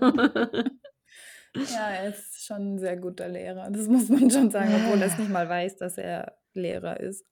Ja, 1.54 1.90
er 1.90 2.08
ist 2.10 2.44
schon 2.44 2.74
ein 2.74 2.78
sehr 2.78 2.96
guter 2.96 3.28
Lehrer. 3.28 3.68
Das 3.70 3.88
muss 3.88 4.08
man 4.08 4.30
schon 4.30 4.50
sagen, 4.50 4.72
obwohl 4.74 5.00
er 5.00 5.08
es 5.08 5.18
nicht 5.18 5.30
mal 5.30 5.48
weiß, 5.48 5.76
dass 5.78 5.98
er 5.98 6.38
Lehrer 6.54 7.00
ist. 7.00 7.24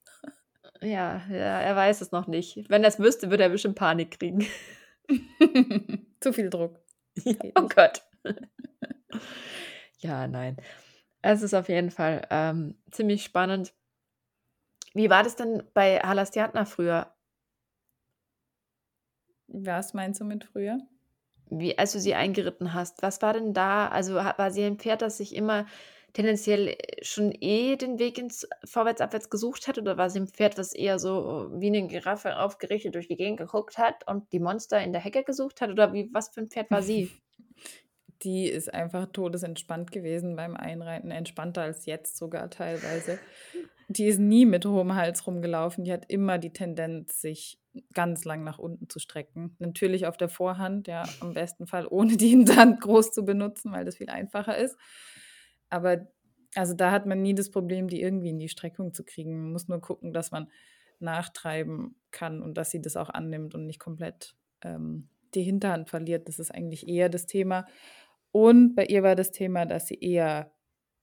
Ja, 0.82 1.22
ja, 1.30 1.60
er 1.60 1.76
weiß 1.76 2.00
es 2.00 2.12
noch 2.12 2.26
nicht. 2.26 2.68
Wenn 2.68 2.82
er 2.82 2.88
es 2.88 2.98
wüsste, 2.98 3.30
würde 3.30 3.44
er 3.44 3.48
bestimmt 3.50 3.76
Panik 3.76 4.18
kriegen. 4.18 4.46
Zu 6.20 6.32
viel 6.32 6.50
Druck. 6.50 6.80
Ja, 7.24 7.34
oh. 7.58 7.68
Gott. 7.74 8.02
Ja, 9.98 10.26
nein. 10.26 10.58
Es 11.22 11.42
ist 11.42 11.54
auf 11.54 11.70
jeden 11.70 11.90
Fall, 11.90 12.26
ähm, 12.30 12.76
ziemlich 12.90 13.24
spannend. 13.24 13.72
Wie 14.96 15.10
war 15.10 15.22
das 15.22 15.36
denn 15.36 15.62
bei 15.74 15.98
Halastiatna 16.00 16.64
früher? 16.64 17.12
Was 19.48 19.94
meinst 19.94 20.20
du 20.20 20.24
mit 20.24 20.44
früher? 20.44 20.78
Wie 21.50 21.78
als 21.78 21.92
du 21.92 22.00
sie 22.00 22.14
eingeritten 22.14 22.74
hast, 22.74 23.02
was 23.02 23.22
war 23.22 23.32
denn 23.32 23.54
da 23.54 23.86
also, 23.88 24.14
war 24.16 24.50
sie 24.50 24.64
ein 24.64 24.78
Pferd, 24.78 25.02
das 25.02 25.18
sich 25.18 25.34
immer 25.34 25.66
tendenziell, 26.12 26.68
äh, 26.68 27.04
schon 27.04 27.30
eh 27.40 27.76
den 27.76 27.98
Weg 28.00 28.18
ins 28.18 28.48
Vorwärts, 28.64 29.00
Abwärts 29.00 29.30
gesucht 29.30 29.68
hat 29.68 29.78
oder 29.78 29.96
war 29.96 30.10
sie 30.10 30.18
'n 30.18 30.26
Pferd, 30.26 30.58
was 30.58 30.72
eher 30.74 30.98
so 30.98 31.50
wie 31.52 31.70
'ne 31.70 31.86
Giraffe 31.86 32.38
aufgerichtet 32.38 32.94
durch 32.96 33.06
die 33.08 33.16
Gegend 33.16 33.38
geguckt 33.38 33.78
hat 33.78 34.06
und 34.08 34.32
die 34.32 34.40
Monster 34.40 34.80
in 34.82 34.92
der 34.92 35.00
Hecke 35.02 35.22
gesucht 35.24 35.60
hat 35.60 35.70
oder 35.70 35.92
wie 35.92 36.10
was 36.12 36.30
für 36.30 36.40
'n 36.40 36.48
Pferd 36.50 36.70
war 36.72 36.82
sie? 36.82 37.12
Die 38.22 38.46
ist 38.48 38.72
einfach 38.72 39.06
todesentspannt 39.12 39.92
gewesen 39.92 40.36
beim 40.36 40.56
Einreiten, 40.56 41.10
entspannter 41.10 41.62
als 41.62 41.86
jetzt 41.86 42.16
sogar 42.16 42.50
teilweise. 42.50 43.20
Die 43.88 44.06
ist 44.06 44.18
nie 44.18 44.46
mit 44.46 44.66
hohem 44.66 44.94
Hals 44.96 45.26
rumgelaufen. 45.26 45.84
Die 45.84 45.92
hat 45.92 46.10
immer 46.10 46.38
die 46.38 46.52
Tendenz, 46.52 47.20
sich 47.20 47.60
ganz 47.92 48.24
lang 48.24 48.42
nach 48.42 48.58
unten 48.58 48.88
zu 48.88 48.98
strecken. 48.98 49.54
Natürlich 49.58 50.06
auf 50.06 50.16
der 50.16 50.28
Vorhand, 50.28 50.88
ja, 50.88 51.04
am 51.20 51.34
besten 51.34 51.66
Fall 51.66 51.86
ohne 51.88 52.16
die 52.16 52.28
Hinterhand 52.28 52.80
groß 52.80 53.12
zu 53.12 53.24
benutzen, 53.24 53.70
weil 53.72 53.84
das 53.84 53.96
viel 53.96 54.08
einfacher 54.10 54.56
ist. 54.56 54.76
Aber 55.70 56.08
also 56.54 56.74
da 56.74 56.90
hat 56.90 57.06
man 57.06 57.22
nie 57.22 57.34
das 57.34 57.50
Problem, 57.50 57.88
die 57.88 58.00
irgendwie 58.00 58.30
in 58.30 58.38
die 58.38 58.48
Streckung 58.48 58.94
zu 58.94 59.04
kriegen. 59.04 59.38
Man 59.42 59.52
muss 59.52 59.68
nur 59.68 59.80
gucken, 59.80 60.12
dass 60.12 60.30
man 60.30 60.50
nachtreiben 60.98 61.96
kann 62.10 62.42
und 62.42 62.54
dass 62.56 62.70
sie 62.70 62.80
das 62.80 62.96
auch 62.96 63.10
annimmt 63.10 63.54
und 63.54 63.66
nicht 63.66 63.78
komplett 63.78 64.34
ähm, 64.62 65.10
die 65.34 65.42
Hinterhand 65.42 65.90
verliert. 65.90 66.28
Das 66.28 66.38
ist 66.38 66.50
eigentlich 66.50 66.88
eher 66.88 67.10
das 67.10 67.26
Thema. 67.26 67.66
Und 68.32 68.74
bei 68.74 68.86
ihr 68.86 69.02
war 69.02 69.14
das 69.14 69.30
Thema, 69.32 69.66
dass 69.66 69.86
sie 69.86 69.98
eher 70.00 70.52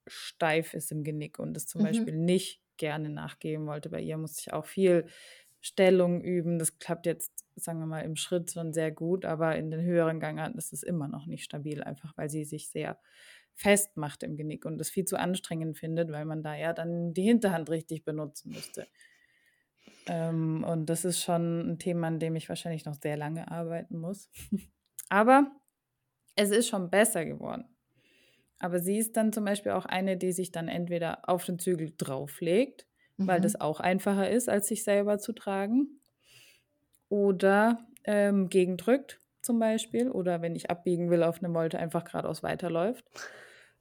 steif 0.07 0.73
ist 0.73 0.91
im 0.91 1.03
Genick 1.03 1.39
und 1.39 1.55
es 1.55 1.67
zum 1.67 1.81
Mhm. 1.81 1.85
Beispiel 1.85 2.15
nicht 2.17 2.62
gerne 2.77 3.09
nachgeben 3.09 3.65
wollte. 3.67 3.89
Bei 3.89 4.01
ihr 4.01 4.17
musste 4.17 4.41
ich 4.41 4.53
auch 4.53 4.65
viel 4.65 5.05
Stellung 5.61 6.21
üben. 6.21 6.59
Das 6.59 6.77
klappt 6.77 7.05
jetzt, 7.05 7.45
sagen 7.55 7.79
wir 7.79 7.85
mal, 7.85 8.01
im 8.01 8.15
Schritt 8.15 8.51
schon 8.51 8.73
sehr 8.73 8.91
gut, 8.91 9.25
aber 9.25 9.55
in 9.55 9.71
den 9.71 9.81
höheren 9.81 10.19
Gangarten 10.19 10.57
ist 10.57 10.73
es 10.73 10.83
immer 10.83 11.07
noch 11.07 11.25
nicht 11.25 11.43
stabil, 11.43 11.81
einfach 11.83 12.15
weil 12.17 12.29
sie 12.29 12.43
sich 12.43 12.69
sehr 12.69 12.99
fest 13.55 13.97
macht 13.97 14.23
im 14.23 14.35
Genick 14.35 14.65
und 14.65 14.81
es 14.81 14.89
viel 14.89 15.05
zu 15.05 15.17
anstrengend 15.17 15.77
findet, 15.77 16.11
weil 16.11 16.25
man 16.25 16.43
da 16.43 16.55
ja 16.55 16.73
dann 16.73 17.13
die 17.13 17.23
Hinterhand 17.23 17.69
richtig 17.69 18.03
benutzen 18.03 18.51
müsste. 18.51 18.87
Ähm, 20.07 20.63
und 20.63 20.87
das 20.87 21.05
ist 21.05 21.21
schon 21.21 21.71
ein 21.71 21.79
Thema, 21.79 22.07
an 22.07 22.19
dem 22.19 22.35
ich 22.35 22.49
wahrscheinlich 22.49 22.85
noch 22.85 22.95
sehr 22.95 23.15
lange 23.15 23.49
arbeiten 23.49 23.99
muss. 23.99 24.29
Aber 25.09 25.51
es 26.35 26.49
ist 26.51 26.67
schon 26.67 26.89
besser 26.89 27.25
geworden. 27.25 27.65
Aber 28.63 28.79
sie 28.79 28.97
ist 28.97 29.17
dann 29.17 29.33
zum 29.33 29.45
Beispiel 29.45 29.73
auch 29.73 29.85
eine, 29.85 30.17
die 30.17 30.31
sich 30.31 30.51
dann 30.51 30.69
entweder 30.69 31.29
auf 31.29 31.45
den 31.45 31.59
Zügel 31.59 31.93
drauflegt, 31.97 32.87
weil 33.25 33.39
Mhm. 33.39 33.41
das 33.41 33.59
auch 33.61 33.79
einfacher 33.79 34.29
ist, 34.29 34.49
als 34.49 34.67
sich 34.67 34.83
selber 34.83 35.19
zu 35.19 35.33
tragen, 35.33 35.99
oder 37.09 37.87
ähm, 38.05 38.49
gegendrückt 38.49 39.19
zum 39.41 39.59
Beispiel, 39.59 40.09
oder 40.09 40.41
wenn 40.41 40.55
ich 40.55 40.69
abbiegen 40.69 41.09
will 41.09 41.23
auf 41.23 41.43
eine 41.43 41.53
Wolte, 41.53 41.77
einfach 41.79 42.05
geradeaus 42.05 42.43
weiterläuft, 42.43 43.05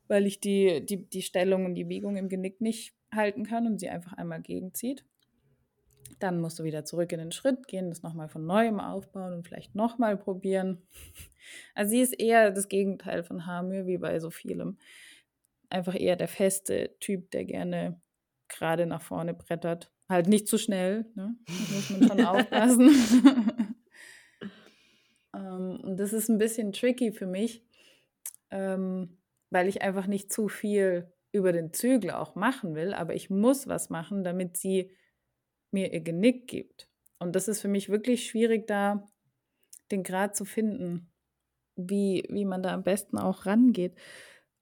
weil 0.08 0.26
ich 0.26 0.40
die, 0.40 0.84
die, 0.84 1.08
die 1.08 1.22
Stellung 1.22 1.64
und 1.64 1.74
die 1.74 1.84
Biegung 1.84 2.16
im 2.16 2.28
Genick 2.28 2.60
nicht 2.60 2.94
halten 3.14 3.44
kann 3.44 3.66
und 3.66 3.78
sie 3.78 3.88
einfach 3.90 4.14
einmal 4.14 4.42
gegenzieht. 4.42 5.04
Dann 6.18 6.40
musst 6.40 6.58
du 6.58 6.64
wieder 6.64 6.84
zurück 6.84 7.12
in 7.12 7.18
den 7.18 7.32
Schritt 7.32 7.66
gehen, 7.66 7.88
das 7.88 8.02
nochmal 8.02 8.28
von 8.28 8.46
neuem 8.46 8.80
aufbauen 8.80 9.32
und 9.32 9.46
vielleicht 9.46 9.74
nochmal 9.74 10.16
probieren. 10.16 10.82
Also 11.74 11.90
sie 11.90 12.00
ist 12.00 12.12
eher 12.12 12.52
das 12.52 12.68
Gegenteil 12.68 13.24
von 13.24 13.46
Haarmühe, 13.46 13.84
wie 13.84 13.98
bei 13.98 14.20
so 14.20 14.30
vielem. 14.30 14.78
Einfach 15.70 15.98
eher 15.98 16.14
der 16.14 16.28
feste 16.28 16.94
Typ, 17.00 17.32
der 17.32 17.44
gerne 17.44 18.00
gerade 18.48 18.86
nach 18.86 19.02
vorne 19.02 19.34
brettert. 19.34 19.90
Halt 20.08 20.28
nicht 20.28 20.46
zu 20.46 20.56
schnell, 20.56 21.06
ne? 21.16 21.34
Da 21.46 21.52
muss 21.74 21.90
man 21.90 22.08
schon 22.08 22.24
aufpassen. 22.24 22.90
ähm, 25.34 25.80
und 25.82 25.96
das 25.96 26.12
ist 26.12 26.28
ein 26.28 26.38
bisschen 26.38 26.72
tricky 26.72 27.10
für 27.10 27.26
mich, 27.26 27.64
ähm, 28.50 29.18
weil 29.50 29.66
ich 29.66 29.82
einfach 29.82 30.06
nicht 30.06 30.32
zu 30.32 30.46
viel 30.46 31.12
über 31.32 31.52
den 31.52 31.72
Zügel 31.72 32.10
auch 32.10 32.34
machen 32.34 32.74
will, 32.74 32.92
aber 32.92 33.14
ich 33.14 33.30
muss 33.30 33.66
was 33.66 33.88
machen, 33.88 34.22
damit 34.22 34.56
sie 34.56 34.90
mir 35.72 35.92
ihr 35.92 36.00
Genick 36.00 36.46
gibt. 36.48 36.88
Und 37.18 37.36
das 37.36 37.48
ist 37.48 37.60
für 37.60 37.68
mich 37.68 37.88
wirklich 37.88 38.26
schwierig, 38.26 38.66
da 38.66 39.06
den 39.90 40.02
Grad 40.02 40.36
zu 40.36 40.44
finden, 40.44 41.12
wie, 41.76 42.24
wie 42.28 42.44
man 42.44 42.62
da 42.62 42.72
am 42.72 42.82
besten 42.82 43.18
auch 43.18 43.46
rangeht. 43.46 43.96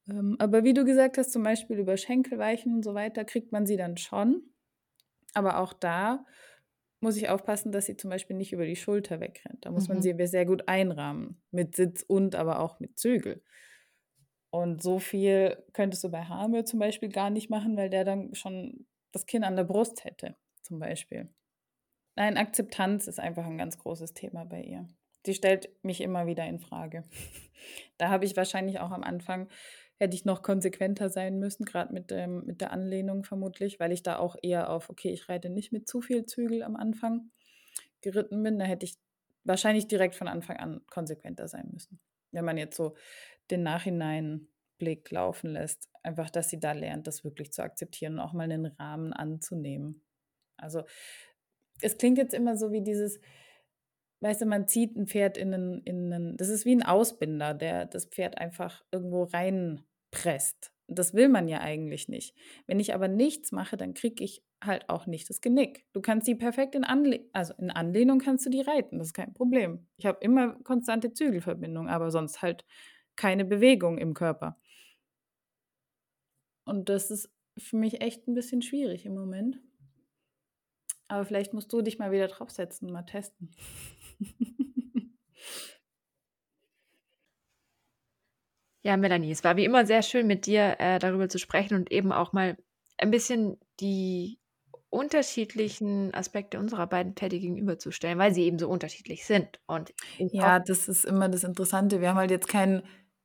Ähm, 0.08 0.36
aber 0.38 0.64
wie 0.64 0.74
du 0.74 0.84
gesagt 0.84 1.18
hast, 1.18 1.32
zum 1.32 1.42
Beispiel 1.42 1.78
über 1.78 1.96
Schenkelweichen 1.96 2.74
und 2.74 2.84
so 2.84 2.94
weiter, 2.94 3.24
kriegt 3.24 3.52
man 3.52 3.66
sie 3.66 3.76
dann 3.76 3.96
schon. 3.96 4.42
Aber 5.34 5.58
auch 5.58 5.72
da 5.72 6.24
muss 7.00 7.16
ich 7.16 7.28
aufpassen, 7.28 7.72
dass 7.72 7.86
sie 7.86 7.96
zum 7.96 8.10
Beispiel 8.10 8.36
nicht 8.36 8.52
über 8.52 8.66
die 8.66 8.76
Schulter 8.76 9.20
wegrennt. 9.20 9.64
Da 9.64 9.70
muss 9.70 9.88
mhm. 9.88 9.94
man 9.94 10.02
sie 10.02 10.14
sehr 10.26 10.44
gut 10.44 10.68
einrahmen, 10.68 11.40
mit 11.50 11.74
Sitz 11.74 12.04
und 12.06 12.34
aber 12.34 12.60
auch 12.60 12.78
mit 12.78 12.98
Zügel. 12.98 13.42
Und 14.50 14.82
so 14.82 14.98
viel 14.98 15.62
könntest 15.72 16.04
du 16.04 16.10
bei 16.10 16.24
Hamel 16.24 16.64
zum 16.64 16.80
Beispiel 16.80 17.08
gar 17.08 17.30
nicht 17.30 17.50
machen, 17.50 17.76
weil 17.76 17.88
der 17.88 18.04
dann 18.04 18.34
schon 18.34 18.86
das 19.12 19.26
Kinn 19.26 19.44
an 19.44 19.56
der 19.56 19.64
Brust 19.64 20.04
hätte, 20.04 20.36
zum 20.62 20.78
Beispiel. 20.78 21.28
Nein, 22.16 22.36
Akzeptanz 22.36 23.06
ist 23.06 23.20
einfach 23.20 23.46
ein 23.46 23.58
ganz 23.58 23.78
großes 23.78 24.14
Thema 24.14 24.44
bei 24.44 24.62
ihr. 24.62 24.86
Die 25.26 25.34
stellt 25.34 25.70
mich 25.84 26.00
immer 26.00 26.26
wieder 26.26 26.46
in 26.46 26.58
Frage. 26.58 27.04
Da 27.98 28.08
habe 28.08 28.24
ich 28.24 28.38
wahrscheinlich 28.38 28.80
auch 28.80 28.90
am 28.90 29.02
Anfang, 29.02 29.46
hätte 29.98 30.16
ich 30.16 30.24
noch 30.24 30.42
konsequenter 30.42 31.10
sein 31.10 31.38
müssen, 31.38 31.66
gerade 31.66 31.92
mit, 31.92 32.10
ähm, 32.10 32.42
mit 32.46 32.62
der 32.62 32.72
Anlehnung 32.72 33.22
vermutlich, 33.22 33.78
weil 33.78 33.92
ich 33.92 34.02
da 34.02 34.18
auch 34.18 34.34
eher 34.40 34.70
auf, 34.70 34.88
okay, 34.88 35.10
ich 35.10 35.28
reite 35.28 35.50
nicht 35.50 35.70
mit 35.70 35.86
zu 35.86 36.00
viel 36.00 36.24
Zügel 36.24 36.62
am 36.62 36.74
Anfang 36.74 37.30
geritten 38.00 38.42
bin. 38.42 38.58
Da 38.58 38.64
hätte 38.64 38.86
ich 38.86 38.96
wahrscheinlich 39.44 39.88
direkt 39.88 40.14
von 40.14 40.26
Anfang 40.26 40.56
an 40.56 40.80
konsequenter 40.88 41.48
sein 41.48 41.68
müssen. 41.70 42.00
Wenn 42.32 42.46
man 42.46 42.56
jetzt 42.56 42.78
so 42.78 42.94
den 43.50 43.62
Nachhineinblick 43.62 45.10
laufen 45.10 45.50
lässt. 45.50 45.88
Einfach, 46.02 46.30
dass 46.30 46.48
sie 46.48 46.60
da 46.60 46.72
lernt, 46.72 47.06
das 47.06 47.24
wirklich 47.24 47.52
zu 47.52 47.62
akzeptieren 47.62 48.14
und 48.14 48.20
auch 48.20 48.32
mal 48.32 48.44
einen 48.44 48.66
Rahmen 48.66 49.12
anzunehmen. 49.12 50.02
Also 50.60 50.82
es 51.80 51.98
klingt 51.98 52.18
jetzt 52.18 52.34
immer 52.34 52.56
so 52.56 52.72
wie 52.72 52.82
dieses, 52.82 53.20
weißt 54.20 54.42
du, 54.42 54.46
man 54.46 54.68
zieht 54.68 54.96
ein 54.96 55.06
Pferd 55.06 55.36
in 55.36 55.54
einen, 55.54 55.82
in 55.84 56.12
einen, 56.12 56.36
das 56.36 56.48
ist 56.48 56.64
wie 56.64 56.74
ein 56.74 56.82
Ausbinder, 56.82 57.54
der 57.54 57.86
das 57.86 58.06
Pferd 58.06 58.38
einfach 58.38 58.84
irgendwo 58.92 59.24
reinpresst. 59.24 60.72
Das 60.86 61.14
will 61.14 61.28
man 61.28 61.46
ja 61.46 61.60
eigentlich 61.60 62.08
nicht. 62.08 62.34
Wenn 62.66 62.80
ich 62.80 62.94
aber 62.94 63.08
nichts 63.08 63.52
mache, 63.52 63.76
dann 63.76 63.94
kriege 63.94 64.24
ich 64.24 64.42
halt 64.62 64.88
auch 64.88 65.06
nicht 65.06 65.30
das 65.30 65.40
Genick. 65.40 65.86
Du 65.92 66.00
kannst 66.00 66.26
die 66.26 66.34
perfekt 66.34 66.74
in 66.74 66.84
Anlehnung, 66.84 67.28
also 67.32 67.54
in 67.58 67.70
Anlehnung 67.70 68.18
kannst 68.18 68.44
du 68.44 68.50
die 68.50 68.60
reiten, 68.60 68.98
das 68.98 69.08
ist 69.08 69.14
kein 69.14 69.32
Problem. 69.32 69.86
Ich 69.96 70.06
habe 70.06 70.18
immer 70.20 70.54
konstante 70.64 71.12
Zügelverbindung, 71.12 71.88
aber 71.88 72.10
sonst 72.10 72.42
halt 72.42 72.64
keine 73.16 73.44
Bewegung 73.44 73.98
im 73.98 74.14
Körper. 74.14 74.58
Und 76.64 76.88
das 76.88 77.10
ist 77.10 77.30
für 77.58 77.76
mich 77.76 78.00
echt 78.00 78.26
ein 78.28 78.34
bisschen 78.34 78.62
schwierig 78.62 79.06
im 79.06 79.14
Moment. 79.14 79.60
Aber 81.10 81.24
vielleicht 81.24 81.52
musst 81.52 81.72
du 81.72 81.82
dich 81.82 81.98
mal 81.98 82.12
wieder 82.12 82.28
draufsetzen 82.28 82.86
und 82.86 82.94
mal 82.94 83.02
testen. 83.02 83.50
Ja, 88.82 88.96
Melanie, 88.96 89.30
es 89.30 89.44
war 89.44 89.58
wie 89.58 89.66
immer 89.66 89.84
sehr 89.84 90.00
schön 90.00 90.26
mit 90.26 90.46
dir 90.46 90.76
äh, 90.78 90.98
darüber 90.98 91.28
zu 91.28 91.38
sprechen 91.38 91.74
und 91.74 91.92
eben 91.92 92.12
auch 92.12 92.32
mal 92.32 92.56
ein 92.96 93.10
bisschen 93.10 93.58
die 93.78 94.38
unterschiedlichen 94.88 96.14
Aspekte 96.14 96.58
unserer 96.58 96.86
beiden 96.86 97.14
Pferde 97.14 97.38
gegenüberzustellen, 97.38 98.18
weil 98.18 98.32
sie 98.32 98.44
eben 98.44 98.58
so 98.58 98.70
unterschiedlich 98.70 99.26
sind. 99.26 99.60
Und 99.66 99.92
ja, 100.16 100.60
das 100.60 100.88
ist 100.88 101.04
immer 101.04 101.28
das 101.28 101.44
Interessante. 101.44 102.00
Wir 102.00 102.08
haben 102.08 102.16
halt 102.16 102.30
jetzt 102.30 102.48
keinen 102.48 102.82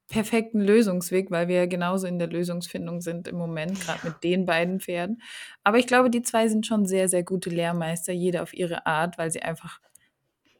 perfekten 0.08 0.62
Lösungsweg, 0.62 1.32
weil 1.32 1.48
wir 1.48 1.68
genauso 1.68 2.08
in 2.08 2.20
der 2.20 2.28
Lösungsfindung 2.28 3.02
sind 3.02 3.28
im 3.28 3.38
Moment, 3.38 3.80
gerade 3.82 4.06
mit 4.06 4.24
den 4.24 4.46
beiden 4.46 4.80
Pferden. 4.80 5.22
Aber 5.64 5.78
ich 5.78 5.88
glaube, 5.88 6.10
die 6.10 6.22
zwei 6.22 6.48
sind 6.48 6.66
schon 6.68 6.86
sehr, 6.86 7.10
sehr 7.10 7.24
gute 7.24 7.50
Lehrmeister, 7.50 8.14
jede 8.14 8.42
auf 8.42 8.54
ihre 8.54 8.86
Art, 8.86 9.18
weil 9.18 9.32
sie 9.32 9.42
einfach 9.42 9.80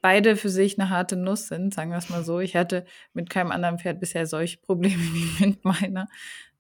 beide 0.02 0.36
für 0.36 0.50
sich 0.50 0.80
eine 0.80 0.90
harte 0.90 1.16
Nuss 1.16 1.48
sind, 1.48 1.74
sagen 1.74 1.92
wir 1.92 1.98
es 1.98 2.10
mal 2.10 2.24
so. 2.24 2.40
Ich 2.40 2.56
hatte 2.56 2.86
mit 3.14 3.30
keinem 3.30 3.52
anderen 3.52 3.80
Pferd 3.80 4.00
bisher 4.00 4.28
solche 4.28 4.58
Probleme 4.58 5.02
wie 5.02 5.46
mit 5.46 5.66
meiner. 5.66 6.08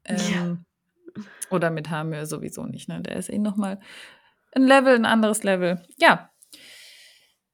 Ähm, 0.04 0.66
ja. 1.16 1.24
Oder 1.50 1.70
mit 1.70 1.90
Hamir 1.90 2.26
sowieso 2.26 2.66
nicht. 2.66 2.90
Ne? 2.90 3.02
Der 3.02 3.16
ist 3.16 3.30
eh 3.30 3.38
nochmal 3.38 3.80
ein 4.52 4.64
Level, 4.64 4.96
ein 4.96 5.06
anderes 5.06 5.44
Level. 5.44 5.82
Ja. 5.98 6.32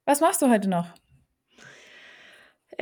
Was 0.05 0.21
machst 0.21 0.41
du 0.41 0.49
heute 0.49 0.69
noch? 0.69 0.87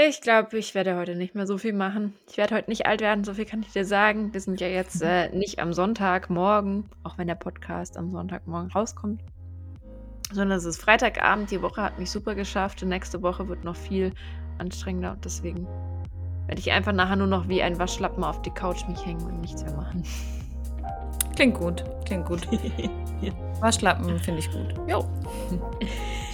Ich 0.01 0.21
glaube, 0.21 0.57
ich 0.57 0.75
werde 0.75 0.95
heute 0.95 1.13
nicht 1.13 1.35
mehr 1.35 1.45
so 1.45 1.57
viel 1.57 1.73
machen. 1.73 2.13
Ich 2.29 2.37
werde 2.37 2.55
heute 2.55 2.69
nicht 2.69 2.85
alt 2.85 3.01
werden, 3.01 3.25
so 3.25 3.33
viel 3.33 3.43
kann 3.43 3.63
ich 3.63 3.73
dir 3.73 3.83
sagen. 3.83 4.33
Wir 4.33 4.39
sind 4.39 4.61
ja 4.61 4.67
jetzt 4.67 5.01
äh, 5.01 5.27
nicht 5.35 5.59
am 5.59 5.73
Sonntagmorgen, 5.73 6.85
auch 7.03 7.17
wenn 7.17 7.27
der 7.27 7.35
Podcast 7.35 7.97
am 7.97 8.09
Sonntagmorgen 8.09 8.71
rauskommt, 8.71 9.21
sondern 10.31 10.57
es 10.57 10.63
ist 10.63 10.79
Freitagabend. 10.81 11.51
Die 11.51 11.61
Woche 11.61 11.81
hat 11.81 11.99
mich 11.99 12.09
super 12.09 12.33
geschafft. 12.33 12.79
Die 12.79 12.85
nächste 12.85 13.21
Woche 13.21 13.49
wird 13.49 13.65
noch 13.65 13.75
viel 13.75 14.13
anstrengender 14.57 15.11
und 15.11 15.25
deswegen 15.25 15.67
werde 16.47 16.61
ich 16.61 16.71
einfach 16.71 16.93
nachher 16.93 17.17
nur 17.17 17.27
noch 17.27 17.49
wie 17.49 17.61
ein 17.61 17.77
Waschlappen 17.77 18.23
auf 18.23 18.41
die 18.41 18.51
Couch 18.51 18.87
mich 18.87 19.05
hängen 19.05 19.25
und 19.25 19.41
nichts 19.41 19.63
mehr 19.63 19.75
machen. 19.75 20.03
Klingt 21.35 21.57
gut, 21.57 21.83
klingt 22.05 22.25
gut. 22.25 22.47
Waschlappen 23.59 24.17
finde 24.19 24.39
ich 24.39 24.49
gut. 24.49 24.75
Jo. 24.87 25.05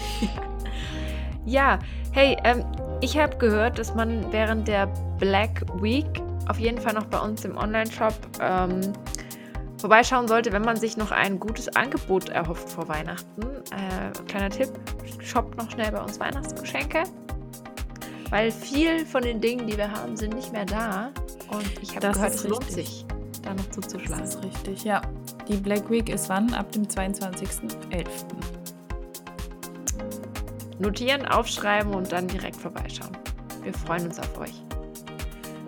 ja, 1.45 1.79
hey, 2.11 2.37
ähm, 2.43 2.63
ich 3.01 3.17
habe 3.17 3.37
gehört, 3.37 3.77
dass 3.79 3.93
man 3.93 4.31
während 4.31 4.67
der 4.67 4.87
Black 5.19 5.65
Week 5.81 6.07
auf 6.47 6.59
jeden 6.59 6.79
Fall 6.79 6.93
noch 6.93 7.05
bei 7.05 7.19
uns 7.19 7.43
im 7.45 7.57
Online-Shop 7.57 8.13
ähm, 8.39 8.81
vorbeischauen 9.77 10.27
sollte, 10.27 10.51
wenn 10.51 10.63
man 10.63 10.77
sich 10.77 10.97
noch 10.97 11.11
ein 11.11 11.39
gutes 11.39 11.75
Angebot 11.75 12.29
erhofft 12.29 12.69
vor 12.69 12.87
Weihnachten. 12.87 13.41
Äh, 13.41 14.23
kleiner 14.27 14.49
Tipp, 14.49 14.69
shoppt 15.19 15.57
noch 15.57 15.69
schnell 15.71 15.91
bei 15.91 16.01
uns 16.01 16.19
Weihnachtsgeschenke, 16.19 17.03
weil 18.29 18.51
viel 18.51 19.05
von 19.05 19.21
den 19.21 19.41
Dingen, 19.41 19.67
die 19.67 19.77
wir 19.77 19.91
haben, 19.91 20.15
sind 20.15 20.35
nicht 20.35 20.51
mehr 20.51 20.65
da. 20.65 21.11
Und 21.51 21.65
ich 21.81 21.95
habe 21.95 22.11
gehört, 22.11 22.33
es 22.33 22.47
lohnt 22.47 22.71
sich, 22.71 23.05
da 23.43 23.53
noch 23.53 23.69
zuzuschlagen. 23.69 24.23
Das 24.23 24.35
ist 24.35 24.43
richtig, 24.43 24.83
ja. 24.83 25.01
Die 25.47 25.57
Black 25.57 25.89
Week 25.89 26.09
ist 26.09 26.29
wann? 26.29 26.53
Ab 26.53 26.71
dem 26.71 26.83
22.11 26.83 28.07
notieren, 30.79 31.25
aufschreiben 31.25 31.93
und 31.93 32.11
dann 32.11 32.27
direkt 32.27 32.57
vorbeischauen. 32.57 33.17
Wir 33.63 33.73
freuen 33.73 34.07
uns 34.07 34.19
auf 34.19 34.39
euch. 34.39 34.63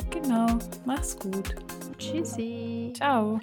Genau, 0.10 0.48
mach's 0.86 1.18
gut. 1.18 1.56
Tschüssi. 1.98 2.94
Ciao. 2.96 3.40